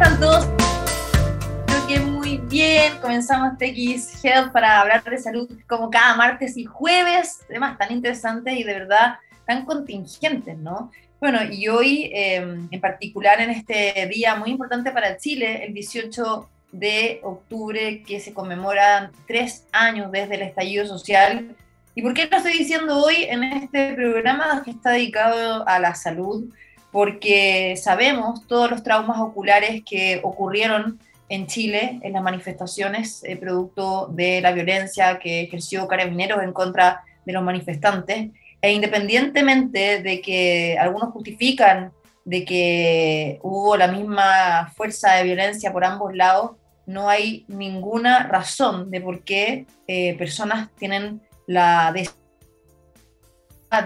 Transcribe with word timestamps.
están 0.00 0.20
todos? 0.20 0.46
Creo 1.66 1.86
que 1.88 1.98
muy 1.98 2.36
bien. 2.36 2.92
Comenzamos 3.00 3.58
TX 3.58 4.24
Health 4.24 4.52
para 4.52 4.80
hablar 4.80 5.02
de 5.02 5.18
salud 5.18 5.50
como 5.66 5.90
cada 5.90 6.14
martes 6.14 6.56
y 6.56 6.64
jueves. 6.66 7.40
Temas 7.48 7.76
tan 7.76 7.90
interesantes 7.90 8.54
y 8.56 8.62
de 8.62 8.74
verdad 8.74 9.16
tan 9.44 9.64
contingentes, 9.64 10.56
¿no? 10.56 10.92
Bueno, 11.18 11.40
y 11.50 11.66
hoy 11.66 12.12
em, 12.14 12.68
en 12.70 12.80
particular 12.80 13.40
en 13.40 13.50
este 13.50 14.08
día 14.14 14.36
muy 14.36 14.50
importante 14.50 14.92
para 14.92 15.16
Chile, 15.16 15.64
el 15.64 15.74
18 15.74 16.48
de 16.70 17.18
octubre, 17.24 18.04
que 18.06 18.20
se 18.20 18.32
conmemoran 18.32 19.10
tres 19.26 19.66
años 19.72 20.12
desde 20.12 20.36
el 20.36 20.42
estallido 20.42 20.86
social. 20.86 21.56
¿Y 21.96 22.02
por 22.02 22.14
qué 22.14 22.28
lo 22.30 22.36
estoy 22.36 22.52
diciendo 22.52 23.02
hoy 23.02 23.24
en 23.24 23.42
este 23.42 23.94
programa 23.94 24.62
que 24.64 24.70
está 24.70 24.90
dedicado 24.90 25.66
a 25.66 25.80
la 25.80 25.96
salud? 25.96 26.44
Porque 26.92 27.76
sabemos 27.76 28.46
todos 28.46 28.70
los 28.70 28.82
traumas 28.82 29.18
oculares 29.20 29.82
que 29.84 30.20
ocurrieron 30.22 30.98
en 31.28 31.46
Chile 31.46 32.00
en 32.02 32.14
las 32.14 32.22
manifestaciones 32.22 33.22
eh, 33.24 33.36
producto 33.36 34.08
de 34.12 34.40
la 34.40 34.52
violencia 34.52 35.18
que 35.18 35.42
ejerció 35.42 35.86
Carabineros 35.86 36.42
en 36.42 36.52
contra 36.52 37.02
de 37.24 37.32
los 37.32 37.42
manifestantes. 37.42 38.30
E 38.60 38.72
independientemente 38.72 40.02
de 40.02 40.20
que 40.20 40.76
algunos 40.80 41.12
justifican 41.12 41.92
de 42.24 42.44
que 42.44 43.38
hubo 43.42 43.76
la 43.76 43.88
misma 43.88 44.72
fuerza 44.76 45.14
de 45.14 45.24
violencia 45.24 45.72
por 45.72 45.84
ambos 45.84 46.14
lados, 46.14 46.52
no 46.86 47.08
hay 47.08 47.44
ninguna 47.48 48.24
razón 48.24 48.90
de 48.90 49.00
por 49.00 49.22
qué 49.22 49.66
eh, 49.86 50.16
personas 50.16 50.70
tienen 50.76 51.20
la 51.46 51.94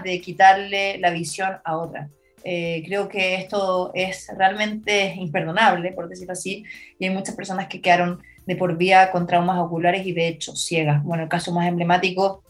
de 0.03 0.21
quitarle 0.21 0.97
la 0.99 1.09
visión 1.09 1.57
a 1.63 1.77
otra. 1.77 2.09
Eh, 2.43 2.83
creo 2.85 3.07
que 3.07 3.35
esto 3.35 3.91
es 3.93 4.29
realmente 4.37 5.13
imperdonable, 5.15 5.93
por 5.93 6.09
decirlo 6.09 6.33
así, 6.33 6.65
y 6.99 7.05
hay 7.05 7.13
muchas 7.13 7.35
personas 7.35 7.67
que 7.67 7.81
quedaron 7.81 8.21
de 8.45 8.55
por 8.55 8.75
vía 8.77 9.11
con 9.11 9.25
traumas 9.25 9.59
oculares 9.59 10.05
y 10.05 10.11
de 10.11 10.27
hecho 10.27 10.55
ciegas. 10.55 11.03
Bueno, 11.03 11.23
el 11.23 11.29
caso 11.29 11.53
más 11.53 11.67
emblemático, 11.67 12.43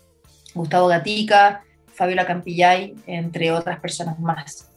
Gustavo 0.55 0.87
Gatica, 0.87 1.63
Fabiola 1.93 2.25
Campillay, 2.25 2.95
entre 3.05 3.51
otras 3.51 3.79
personas 3.79 4.19
más. 4.19 4.71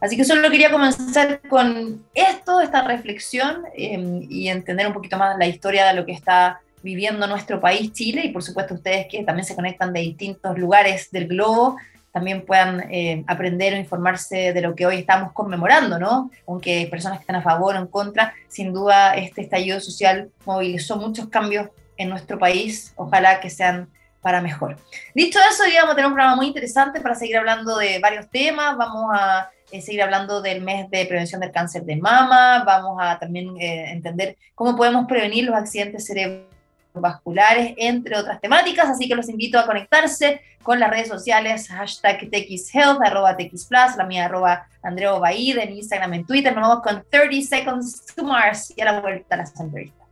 Así 0.00 0.16
que 0.16 0.24
solo 0.24 0.48
quería 0.50 0.70
comenzar 0.70 1.40
con 1.48 2.04
esto, 2.14 2.60
esta 2.60 2.82
reflexión 2.82 3.64
em, 3.74 4.24
y 4.30 4.48
entender 4.48 4.86
un 4.86 4.92
poquito 4.92 5.16
más 5.16 5.36
la 5.38 5.46
historia 5.46 5.86
de 5.86 5.94
lo 5.94 6.06
que 6.06 6.12
está 6.12 6.60
viviendo 6.82 7.26
nuestro 7.26 7.60
país, 7.60 7.92
Chile, 7.92 8.22
y 8.24 8.28
por 8.28 8.44
supuesto 8.44 8.74
ustedes 8.74 9.06
que 9.10 9.24
también 9.24 9.44
se 9.44 9.56
conectan 9.56 9.92
de 9.92 10.00
distintos 10.00 10.56
lugares 10.56 11.10
del 11.10 11.26
globo 11.26 11.78
también 12.16 12.46
puedan 12.46 12.90
eh, 12.90 13.24
aprender 13.26 13.74
o 13.74 13.76
informarse 13.76 14.54
de 14.54 14.62
lo 14.62 14.74
que 14.74 14.86
hoy 14.86 14.96
estamos 15.00 15.34
conmemorando, 15.34 15.98
¿no? 15.98 16.30
Aunque 16.48 16.88
personas 16.90 17.18
que 17.18 17.24
están 17.24 17.36
a 17.36 17.42
favor 17.42 17.76
o 17.76 17.78
en 17.78 17.88
contra, 17.88 18.32
sin 18.48 18.72
duda 18.72 19.14
este 19.16 19.42
estallido 19.42 19.80
social 19.80 20.30
movilizó 20.46 20.96
muchos 20.96 21.28
cambios 21.28 21.68
en 21.98 22.08
nuestro 22.08 22.38
país, 22.38 22.94
ojalá 22.96 23.38
que 23.38 23.50
sean 23.50 23.90
para 24.22 24.40
mejor. 24.40 24.78
Dicho 25.14 25.38
eso, 25.50 25.64
hoy 25.64 25.74
vamos 25.74 25.92
a 25.92 25.96
tener 25.96 26.06
un 26.06 26.14
programa 26.14 26.36
muy 26.36 26.46
interesante 26.46 27.02
para 27.02 27.14
seguir 27.14 27.36
hablando 27.36 27.76
de 27.76 27.98
varios 27.98 28.30
temas, 28.30 28.78
vamos 28.78 29.10
a 29.12 29.50
eh, 29.70 29.82
seguir 29.82 30.00
hablando 30.00 30.40
del 30.40 30.62
mes 30.62 30.88
de 30.88 31.04
prevención 31.04 31.42
del 31.42 31.52
cáncer 31.52 31.82
de 31.82 31.96
mama, 31.96 32.64
vamos 32.64 32.96
a 32.98 33.18
también 33.18 33.60
eh, 33.60 33.90
entender 33.90 34.38
cómo 34.54 34.74
podemos 34.74 35.06
prevenir 35.06 35.44
los 35.44 35.54
accidentes 35.54 36.06
cerebrales 36.06 36.55
vasculares, 37.00 37.74
entre 37.76 38.16
otras 38.16 38.40
temáticas, 38.40 38.88
así 38.88 39.08
que 39.08 39.14
los 39.14 39.28
invito 39.28 39.58
a 39.58 39.66
conectarse 39.66 40.40
con 40.62 40.80
las 40.80 40.90
redes 40.90 41.08
sociales, 41.08 41.68
hashtag 41.68 42.28
TXHealth, 42.28 43.00
arroba 43.00 43.36
TXPlus, 43.36 43.96
la 43.96 44.04
mía 44.04 44.24
arroba 44.24 44.66
Andreo 44.82 45.20
Baid, 45.20 45.58
en 45.58 45.72
Instagram, 45.72 46.14
en 46.14 46.26
Twitter, 46.26 46.54
nos 46.54 46.68
vamos 46.68 46.82
con 46.82 47.04
30 47.08 47.46
Seconds 47.46 48.06
to 48.14 48.24
Mars 48.24 48.72
y 48.76 48.80
a 48.80 48.86
la 48.86 49.00
vuelta 49.00 49.36
a 49.36 49.38
la 49.38 49.44
entrevistas. 49.44 50.06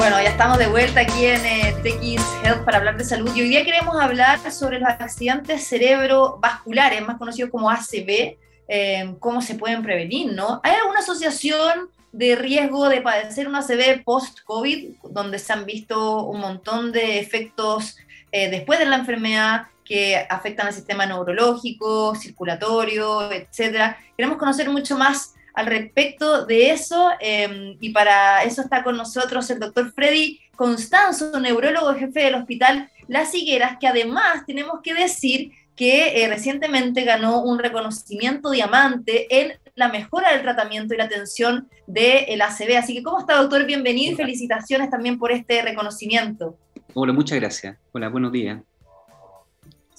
Bueno, 0.00 0.16
ya 0.22 0.30
estamos 0.30 0.56
de 0.56 0.66
vuelta 0.66 1.00
aquí 1.02 1.26
en 1.26 1.44
eh, 1.44 1.74
TX 1.82 2.24
Health 2.42 2.64
para 2.64 2.78
hablar 2.78 2.96
de 2.96 3.04
salud 3.04 3.30
y 3.36 3.42
hoy 3.42 3.48
día 3.50 3.64
queremos 3.64 4.00
hablar 4.00 4.38
sobre 4.50 4.80
los 4.80 4.88
accidentes 4.88 5.68
cerebrovasculares, 5.68 7.06
más 7.06 7.18
conocidos 7.18 7.50
como 7.50 7.70
ACV, 7.70 8.38
eh, 8.66 9.14
cómo 9.18 9.42
se 9.42 9.56
pueden 9.56 9.82
prevenir, 9.82 10.32
¿no? 10.32 10.58
¿Hay 10.62 10.72
alguna 10.72 11.00
asociación 11.00 11.90
de 12.12 12.36
riesgo 12.36 12.88
de 12.88 13.02
padecer 13.02 13.46
una 13.48 13.60
ACV 13.60 14.02
post-COVID, 14.04 14.96
donde 15.10 15.38
se 15.38 15.52
han 15.52 15.64
visto 15.64 16.24
un 16.24 16.40
montón 16.40 16.92
de 16.92 17.18
efectos 17.18 17.96
eh, 18.32 18.50
después 18.50 18.78
de 18.78 18.86
la 18.86 18.96
enfermedad 18.96 19.66
que 19.84 20.16
afectan 20.28 20.68
al 20.68 20.72
sistema 20.72 21.04
neurológico, 21.06 22.14
circulatorio, 22.14 23.30
etc. 23.32 23.96
Queremos 24.16 24.38
conocer 24.38 24.68
mucho 24.70 24.96
más 24.96 25.34
al 25.54 25.66
respecto 25.66 26.46
de 26.46 26.70
eso 26.70 27.10
em, 27.18 27.76
y 27.80 27.90
para 27.90 28.44
eso 28.44 28.62
está 28.62 28.84
con 28.84 28.96
nosotros 28.96 29.50
el 29.50 29.58
doctor 29.58 29.92
Freddy 29.92 30.40
Constanzo, 30.54 31.40
neurólogo 31.40 31.94
jefe 31.94 32.20
del 32.20 32.36
Hospital 32.36 32.88
Las 33.08 33.34
Higueras, 33.34 33.78
que 33.80 33.88
además 33.88 34.44
tenemos 34.46 34.80
que 34.82 34.94
decir 34.94 35.52
que 35.80 36.22
eh, 36.22 36.28
recientemente 36.28 37.04
ganó 37.04 37.42
un 37.42 37.58
reconocimiento 37.58 38.50
diamante 38.50 39.40
en 39.40 39.58
la 39.76 39.88
mejora 39.88 40.30
del 40.30 40.42
tratamiento 40.42 40.92
y 40.92 40.98
la 40.98 41.04
atención 41.04 41.70
del 41.86 42.42
ACV. 42.42 42.76
Así 42.76 42.92
que, 42.92 43.02
¿cómo 43.02 43.20
está, 43.20 43.36
doctor? 43.36 43.64
Bienvenido 43.64 44.12
y 44.12 44.14
felicitaciones 44.14 44.90
también 44.90 45.18
por 45.18 45.32
este 45.32 45.62
reconocimiento. 45.62 46.58
Hola, 46.92 47.14
muchas 47.14 47.40
gracias. 47.40 47.78
Hola, 47.92 48.10
buenos 48.10 48.30
días 48.30 48.60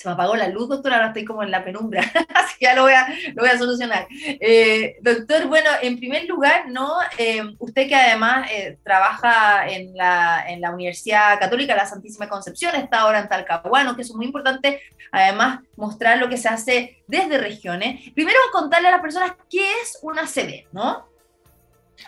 se 0.01 0.07
me 0.07 0.13
apagó 0.13 0.35
la 0.35 0.47
luz, 0.47 0.67
doctor, 0.67 0.93
ahora 0.93 1.07
estoy 1.07 1.25
como 1.25 1.43
en 1.43 1.51
la 1.51 1.63
penumbra, 1.63 2.01
así 2.33 2.55
que 2.57 2.65
ya 2.65 2.75
lo 2.75 2.83
voy 2.83 2.93
a, 2.93 3.57
solucionar. 3.57 4.07
Eh, 4.09 4.97
doctor, 5.01 5.47
bueno, 5.47 5.69
en 5.79 5.97
primer 5.97 6.25
lugar, 6.25 6.69
¿no? 6.69 6.89
Eh, 7.19 7.43
usted 7.59 7.87
que 7.87 7.95
además 7.95 8.49
eh, 8.51 8.79
trabaja 8.83 9.69
en 9.69 9.95
la, 9.95 10.71
Universidad 10.73 11.37
Católica 11.39 11.75
la 11.75 11.85
Santísima 11.85 12.27
Concepción, 12.27 12.73
está 12.75 13.01
ahora 13.01 13.19
en 13.19 13.29
Talcahuano, 13.29 13.95
que 13.95 14.01
es 14.01 14.11
muy 14.15 14.25
importante, 14.25 14.81
además, 15.11 15.59
mostrar 15.75 16.17
lo 16.17 16.29
que 16.29 16.37
se 16.37 16.47
hace 16.47 17.03
desde 17.07 17.37
regiones. 17.37 18.09
Primero, 18.15 18.39
contarle 18.51 18.87
a 18.87 18.91
las 18.91 19.01
personas 19.01 19.33
qué 19.49 19.63
es 19.83 19.99
una 20.01 20.25
CB, 20.25 20.67
¿no? 20.71 21.05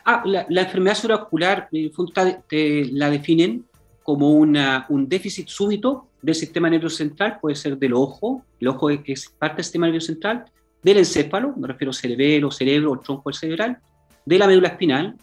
Ah, 0.03 0.23
la, 0.25 0.47
la 0.49 0.61
enfermedad 0.61 0.95
cerebrovascular, 0.95 1.69
la 1.69 3.09
definen 3.11 3.67
como 4.01 4.31
un 4.31 5.07
déficit 5.07 5.47
súbito 5.47 6.07
del 6.23 6.35
sistema 6.35 6.69
nervioso 6.69 6.97
central, 6.97 7.37
puede 7.39 7.55
ser 7.55 7.77
del 7.77 7.93
ojo, 7.93 8.45
el 8.59 8.69
ojo 8.69 8.89
es 8.89 9.29
parte 9.37 9.57
del 9.57 9.65
sistema 9.65 9.87
nervioso 9.87 10.07
central, 10.07 10.45
del 10.81 10.97
encéfalo, 10.97 11.53
me 11.57 11.67
refiero 11.67 11.91
cerebelo, 11.91 12.49
cerebro, 12.49 12.93
o 12.93 12.99
tronco 12.99 13.31
cerebral, 13.33 13.77
de 14.25 14.37
la 14.39 14.47
médula 14.47 14.69
espinal, 14.69 15.17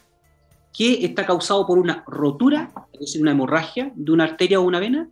que 0.76 1.04
está 1.04 1.24
causado 1.24 1.66
por 1.66 1.78
una 1.78 2.04
rotura, 2.06 2.70
es 2.92 3.00
decir, 3.00 3.22
una 3.22 3.32
hemorragia 3.32 3.90
de 3.94 4.12
una 4.12 4.24
arteria 4.24 4.60
o 4.60 4.62
una 4.62 4.78
vena, 4.78 5.08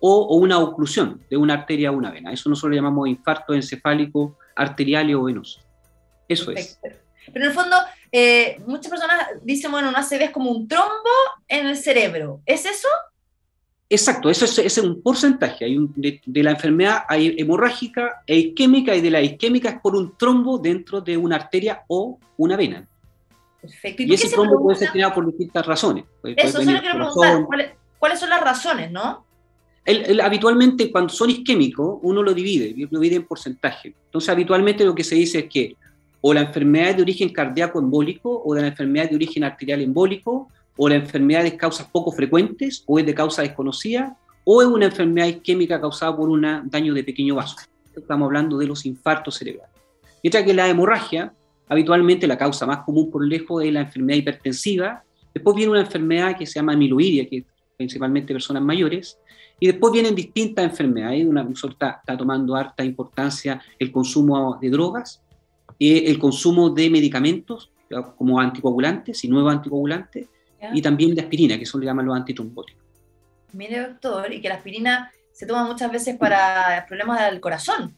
o, 0.00 0.36
una 0.36 0.58
oclusión 0.58 1.20
de 1.28 1.36
una 1.36 1.54
arteria 1.54 1.90
o 1.90 1.96
una 1.96 2.10
vena. 2.10 2.32
Eso 2.32 2.48
nosotros 2.48 2.70
lo 2.70 2.76
llamamos 2.76 3.08
infarto 3.08 3.52
encefálico, 3.52 4.38
arterial 4.56 5.12
o 5.14 5.24
venoso. 5.24 5.60
Eso 6.28 6.52
es. 6.52 6.78
Pero 6.82 7.44
en 7.44 7.50
el 7.50 7.52
fondo, 7.52 7.76
eh, 8.10 8.60
muchas 8.66 8.90
personas 8.90 9.28
dicen, 9.42 9.70
bueno, 9.70 9.88
una 9.88 10.00
ACV 10.00 10.22
es 10.22 10.30
como 10.30 10.50
un 10.50 10.66
trombo 10.66 11.10
en 11.46 11.66
el 11.66 11.76
cerebro. 11.76 12.40
¿Es 12.46 12.64
eso? 12.64 12.88
Exacto, 13.92 14.30
eso 14.30 14.46
es, 14.46 14.78
un 14.78 15.02
porcentaje. 15.02 15.66
Hay 15.66 15.76
de, 15.94 16.42
la 16.42 16.52
enfermedad 16.52 17.02
hay 17.06 17.34
hemorrágica 17.36 18.22
e 18.26 18.38
isquémica, 18.38 18.96
y 18.96 19.02
de 19.02 19.10
la 19.10 19.20
isquémica 19.20 19.68
es 19.68 19.80
por 19.82 19.94
un 19.94 20.16
trombo 20.16 20.56
dentro 20.56 21.02
de 21.02 21.14
una 21.18 21.36
arteria 21.36 21.82
o 21.88 22.18
una 22.38 22.56
vena. 22.56 22.88
Perfecto. 23.60 24.02
¿Y, 24.02 24.14
ese 24.14 24.30
trombo 24.30 24.62
puede 24.62 24.78
ser 24.78 24.88
creado 24.88 25.12
por 25.12 25.26
distintas 25.26 25.66
razones. 25.66 26.04
eso, 26.24 26.62
solo 26.62 26.80
quiero 26.80 27.12
preguntar. 27.12 27.76
¿Cuáles, 27.98 28.18
son 28.18 28.30
las 28.30 28.40
razones, 28.40 28.90
no? 28.90 29.26
habitualmente, 30.22 30.90
cuando 30.90 31.12
son 31.12 31.28
isquémicos, 31.28 31.98
uno 32.02 32.22
lo 32.22 32.32
divide, 32.32 32.74
lo 32.90 32.98
divide 32.98 33.16
en 33.16 33.26
porcentaje. 33.26 33.94
Entonces, 34.06 34.30
habitualmente 34.30 34.86
lo 34.86 34.94
que 34.94 35.04
se 35.04 35.16
dice 35.16 35.40
es 35.40 35.44
que 35.50 35.76
o 36.22 36.32
la 36.32 36.40
enfermedad 36.40 36.90
es 36.90 36.96
de 36.96 37.02
origen 37.02 37.28
cardíaco 37.28 37.78
embólico 37.78 38.42
o 38.42 38.54
de 38.54 38.62
la 38.62 38.68
enfermedad 38.68 39.10
de 39.10 39.16
origen 39.16 39.44
arterial 39.44 39.82
embólico 39.82 40.48
o 40.76 40.88
la 40.88 40.96
enfermedad 40.96 41.42
de 41.42 41.56
causas 41.56 41.86
poco 41.90 42.12
frecuentes, 42.12 42.82
o 42.86 42.98
es 42.98 43.06
de 43.06 43.14
causa 43.14 43.42
desconocida, 43.42 44.16
o 44.44 44.62
es 44.62 44.68
una 44.68 44.86
enfermedad 44.86 45.26
isquémica 45.26 45.80
causada 45.80 46.16
por 46.16 46.28
un 46.28 46.46
daño 46.64 46.94
de 46.94 47.04
pequeño 47.04 47.34
vaso. 47.34 47.56
Estamos 47.94 48.26
hablando 48.26 48.58
de 48.58 48.66
los 48.66 48.86
infartos 48.86 49.36
cerebrales. 49.36 49.74
Mientras 50.22 50.44
que 50.44 50.54
la 50.54 50.68
hemorragia, 50.68 51.32
habitualmente 51.68 52.26
la 52.26 52.38
causa 52.38 52.66
más 52.66 52.78
común 52.78 53.10
por 53.10 53.26
lejos 53.26 53.62
es 53.64 53.72
la 53.72 53.80
enfermedad 53.80 54.18
hipertensiva, 54.18 55.02
después 55.34 55.56
viene 55.56 55.72
una 55.72 55.80
enfermedad 55.80 56.36
que 56.36 56.46
se 56.46 56.54
llama 56.54 56.72
amiloidia, 56.72 57.28
que 57.28 57.38
es 57.38 57.44
principalmente 57.76 58.32
personas 58.32 58.62
mayores, 58.62 59.18
y 59.60 59.66
después 59.66 59.92
vienen 59.92 60.14
distintas 60.14 60.64
enfermedades, 60.64 61.24
una 61.24 61.46
está, 61.48 62.00
está 62.00 62.16
tomando 62.16 62.56
harta 62.56 62.84
importancia 62.84 63.62
el 63.78 63.92
consumo 63.92 64.58
de 64.60 64.70
drogas, 64.70 65.22
eh, 65.78 66.04
el 66.06 66.18
consumo 66.18 66.70
de 66.70 66.90
medicamentos 66.90 67.70
como 68.16 68.40
anticoagulantes 68.40 69.22
y 69.22 69.28
nuevos 69.28 69.52
anticoagulantes, 69.52 70.28
y 70.72 70.82
también 70.82 71.14
de 71.14 71.22
aspirina, 71.22 71.58
que 71.58 71.66
son 71.66 71.80
le 71.80 71.86
llaman 71.86 72.06
los 72.06 72.16
antitrombóticos. 72.16 72.82
Mire, 73.52 73.80
doctor, 73.80 74.32
y 74.32 74.40
que 74.40 74.48
la 74.48 74.56
aspirina 74.56 75.10
se 75.32 75.46
toma 75.46 75.64
muchas 75.64 75.90
veces 75.90 76.16
para 76.16 76.84
problemas 76.86 77.30
del 77.30 77.40
corazón. 77.40 77.94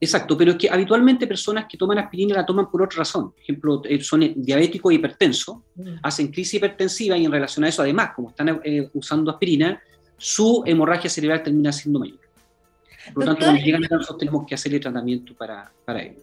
Exacto, 0.00 0.36
pero 0.36 0.52
es 0.52 0.58
que 0.58 0.68
habitualmente 0.68 1.26
personas 1.26 1.66
que 1.68 1.78
toman 1.78 1.98
aspirina 1.98 2.34
la 2.34 2.44
toman 2.44 2.70
por 2.70 2.82
otra 2.82 2.98
razón. 2.98 3.30
Por 3.30 3.40
ejemplo, 3.40 3.82
eh, 3.84 4.02
son 4.02 4.32
diabéticos 4.36 4.92
e 4.92 4.96
hipertensos, 4.96 5.56
mm. 5.76 5.94
hacen 6.02 6.28
crisis 6.28 6.54
hipertensiva 6.54 7.16
y 7.16 7.24
en 7.24 7.32
relación 7.32 7.64
a 7.64 7.68
eso, 7.68 7.82
además, 7.82 8.10
como 8.14 8.30
están 8.30 8.60
eh, 8.64 8.90
usando 8.92 9.30
aspirina, 9.30 9.80
su 10.16 10.62
hemorragia 10.66 11.08
cerebral 11.08 11.42
termina 11.42 11.72
siendo 11.72 12.00
mayor. 12.00 12.18
Por 13.12 13.24
lo 13.24 13.30
tanto, 13.30 13.44
cuando 13.46 13.62
llegan 13.62 13.84
a 13.84 13.88
nosotros 13.88 14.18
tenemos 14.18 14.46
que 14.46 14.54
hacerle 14.54 14.80
tratamiento 14.80 15.34
para, 15.34 15.70
para 15.84 16.02
ello. 16.02 16.20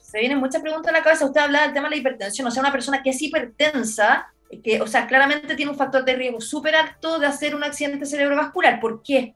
Se 0.00 0.18
vienen 0.18 0.38
muchas 0.38 0.60
preguntas 0.60 0.92
a 0.92 0.98
la 0.98 1.02
cabeza. 1.02 1.24
Usted 1.24 1.40
habla 1.40 1.62
del 1.62 1.72
tema 1.72 1.88
de 1.88 1.96
la 1.96 2.00
hipertensión, 2.00 2.46
o 2.46 2.50
sea, 2.50 2.62
una 2.62 2.72
persona 2.72 3.02
que 3.02 3.10
es 3.10 3.22
hipertensa, 3.22 4.32
que, 4.60 4.80
o 4.80 4.86
sea, 4.86 5.06
claramente 5.06 5.54
tiene 5.54 5.70
un 5.70 5.78
factor 5.78 6.04
de 6.04 6.14
riesgo 6.14 6.40
súper 6.40 6.74
alto 6.74 7.18
de 7.18 7.26
hacer 7.26 7.54
un 7.54 7.64
accidente 7.64 8.04
cerebrovascular. 8.04 8.80
¿Por 8.80 9.02
qué? 9.02 9.34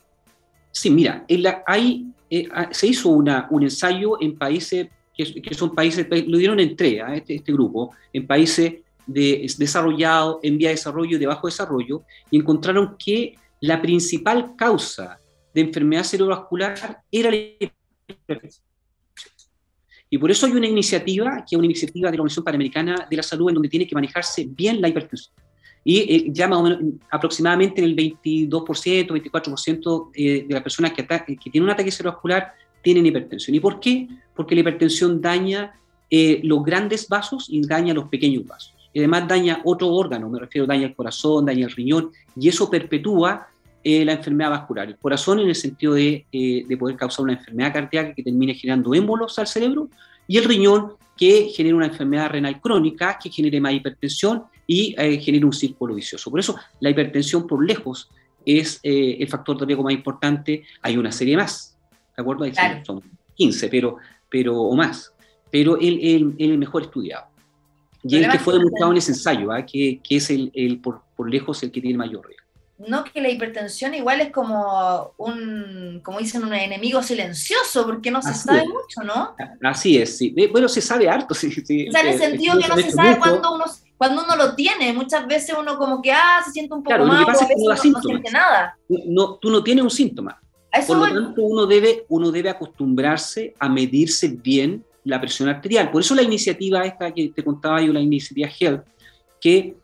Sí, 0.70 0.90
mira, 0.90 1.24
hay, 1.66 2.06
eh, 2.28 2.48
ah, 2.52 2.68
se 2.70 2.88
hizo 2.88 3.08
una, 3.08 3.46
un 3.50 3.62
ensayo 3.62 4.20
en 4.20 4.36
países 4.36 4.88
que, 5.16 5.54
son 5.54 5.74
países, 5.74 6.06
lo 6.26 6.36
dieron 6.36 6.60
en 6.60 6.76
tres, 6.76 7.02
a 7.02 7.14
este, 7.14 7.36
este, 7.36 7.52
grupo, 7.52 7.94
en 8.12 8.26
países 8.26 8.74
de, 9.06 9.50
desarrollados, 9.56 10.38
en 10.42 10.58
vía 10.58 10.68
de 10.68 10.74
desarrollo 10.74 11.16
y 11.16 11.20
de 11.20 11.26
bajo 11.26 11.46
desarrollo, 11.46 12.02
y 12.30 12.38
encontraron 12.38 12.96
que 12.98 13.34
la 13.60 13.80
principal 13.80 14.54
causa 14.56 15.18
de 15.54 15.62
enfermedad 15.62 16.04
cerebrovascular 16.04 17.02
era 17.10 17.30
la 17.30 17.36
hipertensión. 17.36 18.65
Y 20.16 20.18
por 20.18 20.30
eso 20.30 20.46
hay 20.46 20.52
una 20.52 20.66
iniciativa, 20.66 21.44
que 21.46 21.54
es 21.54 21.58
una 21.58 21.66
iniciativa 21.66 22.10
de 22.10 22.16
la 22.16 22.22
Organización 22.22 22.44
Panamericana 22.44 23.06
de 23.08 23.16
la 23.16 23.22
Salud, 23.22 23.50
en 23.50 23.54
donde 23.54 23.68
tiene 23.68 23.86
que 23.86 23.94
manejarse 23.94 24.46
bien 24.48 24.80
la 24.80 24.88
hipertensión 24.88 25.34
y 25.88 25.98
eh, 25.98 26.26
ya 26.32 26.48
más 26.48 26.58
o 26.58 26.62
menos 26.64 26.80
aproximadamente 27.08 27.80
el 27.80 27.94
22%, 27.94 28.50
24% 28.50 30.10
eh, 30.14 30.44
de 30.48 30.52
las 30.52 30.60
personas 30.60 30.92
que, 30.92 31.06
que 31.06 31.48
tienen 31.48 31.62
un 31.62 31.70
ataque 31.70 31.92
cerebrovascular 31.92 32.54
tienen 32.82 33.06
hipertensión. 33.06 33.54
¿Y 33.54 33.60
por 33.60 33.78
qué? 33.78 34.08
Porque 34.34 34.56
la 34.56 34.62
hipertensión 34.62 35.20
daña 35.20 35.78
eh, 36.10 36.40
los 36.42 36.64
grandes 36.64 37.08
vasos 37.08 37.46
y 37.48 37.64
daña 37.64 37.94
los 37.94 38.08
pequeños 38.08 38.44
vasos. 38.44 38.74
Y 38.92 38.98
además 38.98 39.28
daña 39.28 39.60
otro 39.62 39.94
órgano, 39.94 40.28
me 40.28 40.40
refiero, 40.40 40.66
daña 40.66 40.88
el 40.88 40.94
corazón, 40.96 41.46
daña 41.46 41.66
el 41.66 41.72
riñón, 41.72 42.10
y 42.34 42.48
eso 42.48 42.68
perpetúa 42.68 43.46
la 44.04 44.12
enfermedad 44.12 44.50
vascular. 44.50 44.88
El 44.88 44.96
corazón 44.96 45.38
en 45.38 45.48
el 45.48 45.54
sentido 45.54 45.94
de, 45.94 46.26
de 46.32 46.76
poder 46.76 46.96
causar 46.96 47.24
una 47.24 47.34
enfermedad 47.34 47.72
cardíaca 47.72 48.14
que 48.14 48.22
termine 48.22 48.54
generando 48.54 48.94
émbolos 48.94 49.38
al 49.38 49.46
cerebro, 49.46 49.88
y 50.28 50.38
el 50.38 50.44
riñón 50.44 50.94
que 51.16 51.48
genera 51.54 51.76
una 51.76 51.86
enfermedad 51.86 52.30
renal 52.30 52.60
crónica 52.60 53.18
que 53.20 53.30
genere 53.30 53.60
más 53.60 53.72
hipertensión 53.72 54.44
y 54.66 54.94
eh, 54.98 55.18
genera 55.18 55.46
un 55.46 55.52
círculo 55.52 55.94
vicioso. 55.94 56.30
Por 56.30 56.40
eso 56.40 56.56
la 56.80 56.90
hipertensión 56.90 57.46
por 57.46 57.64
lejos 57.64 58.10
es 58.44 58.80
eh, 58.82 59.16
el 59.18 59.28
factor 59.28 59.58
de 59.58 59.66
riesgo 59.66 59.82
más 59.82 59.94
importante. 59.94 60.64
Hay 60.82 60.96
una 60.96 61.10
serie 61.10 61.36
más, 61.36 61.76
¿de 62.16 62.20
acuerdo? 62.20 62.44
Hay 62.44 62.52
Son 62.84 63.02
15, 63.34 63.68
pero, 63.68 63.96
pero, 64.28 64.60
o 64.60 64.76
más, 64.76 65.12
pero 65.50 65.78
el, 65.78 66.00
el, 66.02 66.34
el 66.38 66.58
mejor 66.58 66.82
estudiado. 66.82 67.26
Y 68.02 68.16
el 68.16 68.30
que 68.30 68.38
fue 68.38 68.54
demostrado 68.54 68.92
en 68.92 68.98
ese 68.98 69.12
ensayo, 69.12 69.50
¿ah? 69.50 69.64
que, 69.64 70.00
que, 70.02 70.16
es 70.16 70.30
el, 70.30 70.52
el 70.54 70.78
por, 70.78 71.00
por 71.16 71.28
lejos 71.28 71.62
el 71.62 71.72
que 71.72 71.80
tiene 71.80 71.92
el 71.92 71.98
mayor 71.98 72.26
riesgo 72.26 72.45
no 72.78 73.04
que 73.04 73.20
la 73.20 73.30
hipertensión 73.30 73.94
igual 73.94 74.20
es 74.20 74.30
como 74.30 75.14
un, 75.16 76.00
como 76.02 76.18
dicen, 76.18 76.44
un 76.44 76.52
enemigo 76.52 77.02
silencioso, 77.02 77.86
porque 77.86 78.10
no 78.10 78.20
se 78.20 78.34
sabe 78.34 78.64
mucho, 78.66 79.02
¿no? 79.02 79.34
Así 79.62 79.96
es, 79.96 80.18
sí. 80.18 80.34
Bueno, 80.50 80.68
se 80.68 80.82
sabe 80.82 81.08
harto, 81.08 81.34
sí. 81.34 81.50
sí. 81.50 81.88
O 81.88 81.92
sea, 81.92 82.02
en 82.02 82.08
el 82.08 82.14
eh, 82.14 82.18
sentido 82.18 82.58
que 82.58 82.68
no 82.68 82.76
se 82.76 82.90
sabe 82.90 83.18
cuándo 83.18 83.54
uno, 83.54 83.64
cuando 83.96 84.24
uno 84.24 84.36
lo 84.36 84.54
tiene. 84.54 84.92
Muchas 84.92 85.26
veces 85.26 85.56
uno 85.58 85.78
como 85.78 86.02
que, 86.02 86.12
ah, 86.12 86.42
se 86.44 86.52
siente 86.52 86.74
un 86.74 86.80
poco 86.80 86.90
claro, 86.90 87.06
mal, 87.06 87.24
o 87.24 87.28
a 87.28 87.32
veces 87.32 87.56
no, 87.58 87.70
no, 87.70 88.02
siente 88.02 88.30
nada. 88.30 88.76
No, 88.88 89.36
tú 89.36 89.50
no 89.50 89.62
tienes 89.64 89.82
un 89.82 89.90
síntoma. 89.90 90.40
Por 90.86 90.98
lo 90.98 91.04
tanto, 91.06 91.42
uno 91.42 91.66
debe, 91.66 92.04
uno 92.08 92.30
debe 92.30 92.50
acostumbrarse 92.50 93.54
a 93.58 93.68
medirse 93.68 94.28
bien 94.28 94.84
la 95.04 95.20
presión 95.20 95.48
arterial. 95.48 95.90
Por 95.90 96.02
eso 96.02 96.14
la 96.14 96.22
iniciativa 96.22 96.84
esta 96.84 97.12
que 97.14 97.28
te 97.28 97.42
contaba 97.42 97.80
yo, 97.80 97.92
la 97.92 98.00
iniciativa 98.00 98.50
Health, 98.60 98.84
que 99.40 99.76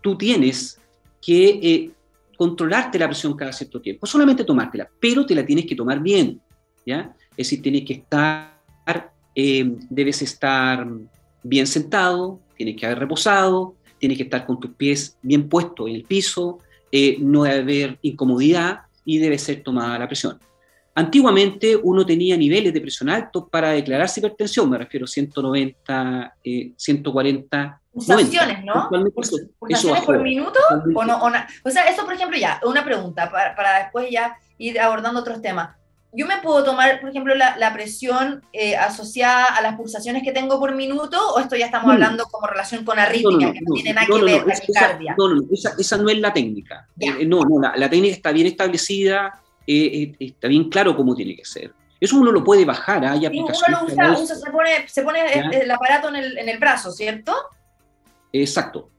tú 0.00 0.16
tienes 0.16 0.80
que 1.20 1.48
eh, 1.62 1.90
controlarte 2.36 2.98
la 2.98 3.06
presión 3.06 3.36
cada 3.36 3.52
cierto 3.52 3.80
tiempo, 3.80 4.06
solamente 4.06 4.44
tomártela, 4.44 4.88
pero 5.00 5.24
te 5.24 5.34
la 5.34 5.44
tienes 5.44 5.66
que 5.66 5.74
tomar 5.74 6.00
bien, 6.00 6.40
¿ya? 6.86 7.14
Es 7.30 7.48
decir, 7.48 7.62
tienes 7.62 7.84
que 7.84 7.94
estar, 7.94 8.60
eh, 9.34 9.76
debes 9.90 10.22
estar 10.22 10.86
bien 11.42 11.66
sentado, 11.66 12.40
tienes 12.56 12.76
que 12.76 12.86
haber 12.86 13.00
reposado, 13.00 13.76
tienes 13.98 14.18
que 14.18 14.24
estar 14.24 14.46
con 14.46 14.60
tus 14.60 14.72
pies 14.72 15.16
bien 15.22 15.48
puestos 15.48 15.88
en 15.88 15.96
el 15.96 16.04
piso, 16.04 16.58
eh, 16.92 17.16
no 17.20 17.44
debe 17.44 17.60
haber 17.60 17.98
incomodidad 18.02 18.82
y 19.04 19.18
debe 19.18 19.38
ser 19.38 19.62
tomada 19.62 19.98
la 19.98 20.06
presión. 20.06 20.38
Antiguamente 20.96 21.76
uno 21.76 22.06
tenía 22.06 22.36
niveles 22.36 22.72
de 22.72 22.80
presión 22.80 23.08
altos 23.08 23.46
para 23.50 23.70
declararse 23.70 24.20
hipertensión, 24.20 24.70
me 24.70 24.78
refiero 24.78 25.04
a 25.04 25.08
190, 25.08 26.36
140 26.76 27.80
Pulsaciones, 27.94 28.64
¿no? 28.64 28.88
¿Pulsaciones 29.58 30.02
por 30.04 30.20
minuto? 30.20 30.58
O, 30.96 31.04
no, 31.04 31.22
o, 31.64 31.70
sea, 31.70 31.84
eso, 31.88 32.04
por 32.04 32.14
ejemplo, 32.14 32.36
ya, 32.36 32.60
una 32.64 32.84
pregunta 32.84 33.30
para, 33.30 33.54
para, 33.54 33.84
después 33.84 34.08
ya 34.10 34.36
ir 34.58 34.80
abordando 34.80 35.20
otros 35.20 35.40
temas. 35.40 35.76
Yo 36.12 36.26
me 36.26 36.38
puedo 36.38 36.64
tomar, 36.64 37.00
por 37.00 37.10
ejemplo, 37.10 37.34
la, 37.36 37.56
la 37.56 37.72
presión 37.72 38.42
eh, 38.52 38.76
asociada 38.76 39.46
a 39.46 39.60
las 39.62 39.76
pulsaciones 39.76 40.24
que 40.24 40.32
tengo 40.32 40.58
por 40.58 40.74
minuto, 40.74 41.18
o 41.34 41.38
esto 41.38 41.54
ya 41.54 41.66
estamos 41.66 41.92
hablando 41.92 42.24
como 42.24 42.48
relación 42.48 42.84
con 42.84 42.98
arritmia, 42.98 43.52
que 43.52 43.60
no, 43.60 43.74
tiene 43.74 43.92
nada 43.94 44.06
que 44.06 44.22
ver, 44.22 44.44
taquicardia. 44.44 45.14
No, 45.16 45.28
no, 45.28 45.42
esa, 45.52 45.74
esa, 45.78 45.96
no 45.96 46.08
es 46.08 46.18
la 46.18 46.32
técnica. 46.32 46.88
Eh, 46.98 47.24
no, 47.24 47.42
no, 47.44 47.60
la, 47.60 47.76
la, 47.76 47.88
técnica 47.88 48.14
está 48.14 48.32
bien 48.32 48.48
establecida, 48.48 49.40
eh, 49.66 50.14
está 50.18 50.48
bien 50.48 50.68
claro 50.68 50.96
cómo 50.96 51.14
tiene 51.14 51.36
que 51.36 51.44
ser. 51.44 51.72
Eso 52.00 52.16
uno 52.16 52.32
lo 52.32 52.44
puede 52.44 52.64
bajar, 52.64 53.04
hay 53.04 53.24
aplicaciones. 53.24 53.78
Uno 53.92 54.08
lo 54.08 54.22
usa, 54.22 54.34
se 54.34 54.50
pone, 54.50 54.88
se 54.88 55.02
pone 55.02 55.20
el, 55.62 55.70
aparato 55.70 56.08
en 56.08 56.16
el, 56.16 56.38
en 56.38 56.48
el 56.48 56.58
brazo, 56.58 56.90
¿cierto? 56.90 57.32
Exacto, 58.32 58.90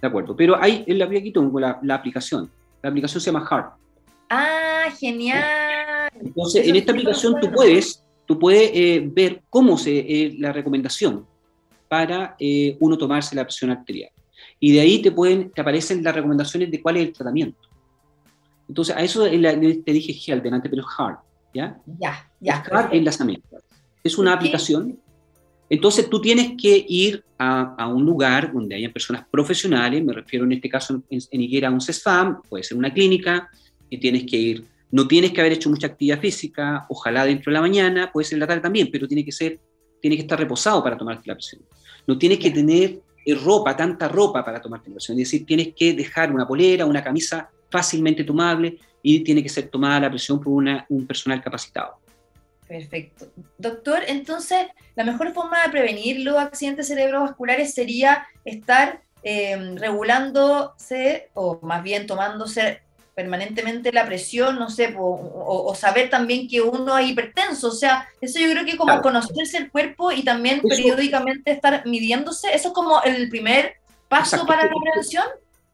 de 0.00 0.08
acuerdo. 0.08 0.36
Pero 0.36 0.60
hay, 0.60 0.84
en 0.86 0.98
la, 0.98 1.78
la, 1.82 1.94
aplicación. 1.94 2.50
La 2.82 2.90
aplicación 2.90 3.20
se 3.20 3.30
llama 3.30 3.46
Heart. 3.46 3.72
Ah, 4.28 4.88
genial. 4.98 6.10
Entonces, 6.20 6.66
en 6.66 6.76
esta 6.76 6.92
aplicación 6.92 7.40
tú 7.40 7.50
puedes, 7.50 8.04
tú 8.26 8.38
puedes 8.38 8.70
eh, 8.74 9.02
ver 9.04 9.42
cómo 9.48 9.78
se 9.78 9.98
eh, 9.98 10.36
la 10.38 10.52
recomendación 10.52 11.26
para 11.88 12.36
eh, 12.38 12.76
uno 12.80 12.98
tomarse 12.98 13.34
la 13.34 13.44
presión 13.44 13.70
arterial. 13.70 14.10
Y 14.58 14.72
de 14.72 14.80
ahí 14.80 15.00
te 15.00 15.10
pueden, 15.12 15.50
te 15.50 15.60
aparecen 15.60 16.04
las 16.04 16.14
recomendaciones 16.14 16.70
de 16.70 16.82
cuál 16.82 16.96
es 16.98 17.08
el 17.08 17.12
tratamiento. 17.12 17.69
Entonces, 18.70 18.96
a 18.96 19.00
eso 19.00 19.24
te 19.24 19.92
dije 19.92 20.32
Health 20.32 20.42
delante, 20.42 20.68
pero 20.70 20.84
Heart, 20.84 21.18
¿ya? 21.52 21.78
Ya, 21.98 22.30
ya. 22.40 22.62
Heart 22.62 22.94
enlazamiento. 22.94 23.58
Es 24.02 24.16
una 24.16 24.32
aplicación 24.32 24.98
entonces 25.70 26.10
tú 26.10 26.20
tienes 26.20 26.54
que 26.60 26.84
ir 26.88 27.24
a, 27.38 27.86
un 27.86 28.04
lugar 28.04 28.52
donde 28.52 28.74
haya 28.74 28.92
personas 28.92 29.24
profesionales, 29.30 30.04
me 30.04 30.12
refiero 30.12 30.44
en 30.44 30.52
este 30.52 30.68
caso 30.68 31.00
en, 31.08 31.20
en 31.30 31.64
a 31.64 31.70
un 31.70 31.80
CESFAM, 31.80 32.42
puede 32.42 32.64
ser 32.64 32.76
una 32.76 32.92
clínica, 32.92 33.48
y 33.88 33.98
tienes 33.98 34.24
que 34.24 34.36
ir, 34.36 34.64
no 34.90 35.06
tienes 35.06 35.30
que 35.30 35.40
haber 35.40 35.52
hecho 35.52 35.70
mucha 35.70 35.86
actividad 35.86 36.20
física, 36.20 36.86
ojalá 36.88 37.24
dentro 37.24 37.50
de 37.50 37.54
la 37.54 37.60
mañana, 37.60 38.10
puede 38.12 38.24
ser 38.24 38.36
en 38.36 38.40
la 38.40 38.46
tarde 38.48 38.60
también, 38.60 38.88
pero 38.90 39.06
tiene 39.06 39.24
que 39.24 39.30
ser, 39.30 39.60
tiene 40.02 40.16
que 40.16 40.22
estar 40.22 40.38
reposado 40.38 40.82
para 40.82 40.98
tomarte 40.98 41.22
la 41.26 41.34
presión. 41.34 41.62
No 42.04 42.18
tienes 42.18 42.40
que 42.40 42.50
tener 42.50 43.00
eh, 43.24 43.34
ropa, 43.36 43.76
tanta 43.76 44.08
ropa 44.08 44.44
para 44.44 44.60
tomarte 44.60 44.90
la 44.90 44.96
presión, 44.96 45.20
es 45.20 45.30
decir, 45.30 45.46
tienes 45.46 45.72
que 45.74 45.94
dejar 45.94 46.34
una 46.34 46.48
polera, 46.48 46.84
una 46.84 47.02
camisa 47.02 47.48
fácilmente 47.70 48.24
tomable 48.24 48.78
y 49.02 49.20
tiene 49.20 49.42
que 49.42 49.48
ser 49.48 49.68
tomada 49.68 50.00
la 50.00 50.10
presión 50.10 50.40
por 50.40 50.52
un 50.52 51.06
personal 51.06 51.42
capacitado. 51.42 51.98
Perfecto. 52.68 53.32
Doctor, 53.58 54.02
entonces, 54.06 54.68
la 54.94 55.04
mejor 55.04 55.32
forma 55.32 55.62
de 55.62 55.70
prevenir 55.70 56.20
los 56.20 56.36
accidentes 56.36 56.86
cerebrovasculares 56.86 57.74
sería 57.74 58.26
estar 58.44 59.02
eh, 59.22 59.74
regulándose, 59.76 61.30
o 61.34 61.58
más 61.62 61.82
bien 61.82 62.06
tomándose 62.06 62.80
permanentemente 63.14 63.92
la 63.92 64.06
presión, 64.06 64.56
no 64.56 64.70
sé, 64.70 64.94
o, 64.96 65.74
saber 65.74 66.08
también 66.08 66.48
que 66.48 66.60
uno 66.62 66.96
es 66.96 67.08
hipertenso. 67.08 67.68
O 67.68 67.72
sea, 67.72 68.08
eso 68.20 68.38
yo 68.38 68.50
creo 68.50 68.64
que 68.64 68.76
como 68.76 69.02
conocerse 69.02 69.58
el 69.58 69.70
cuerpo 69.70 70.12
y 70.12 70.22
también 70.22 70.62
periódicamente 70.62 71.50
estar 71.50 71.84
midiéndose, 71.86 72.54
eso 72.54 72.68
es 72.68 72.74
como 72.74 73.02
el 73.02 73.28
primer 73.28 73.74
paso 74.08 74.46
para 74.46 74.64
la 74.64 74.70
prevención 74.70 75.24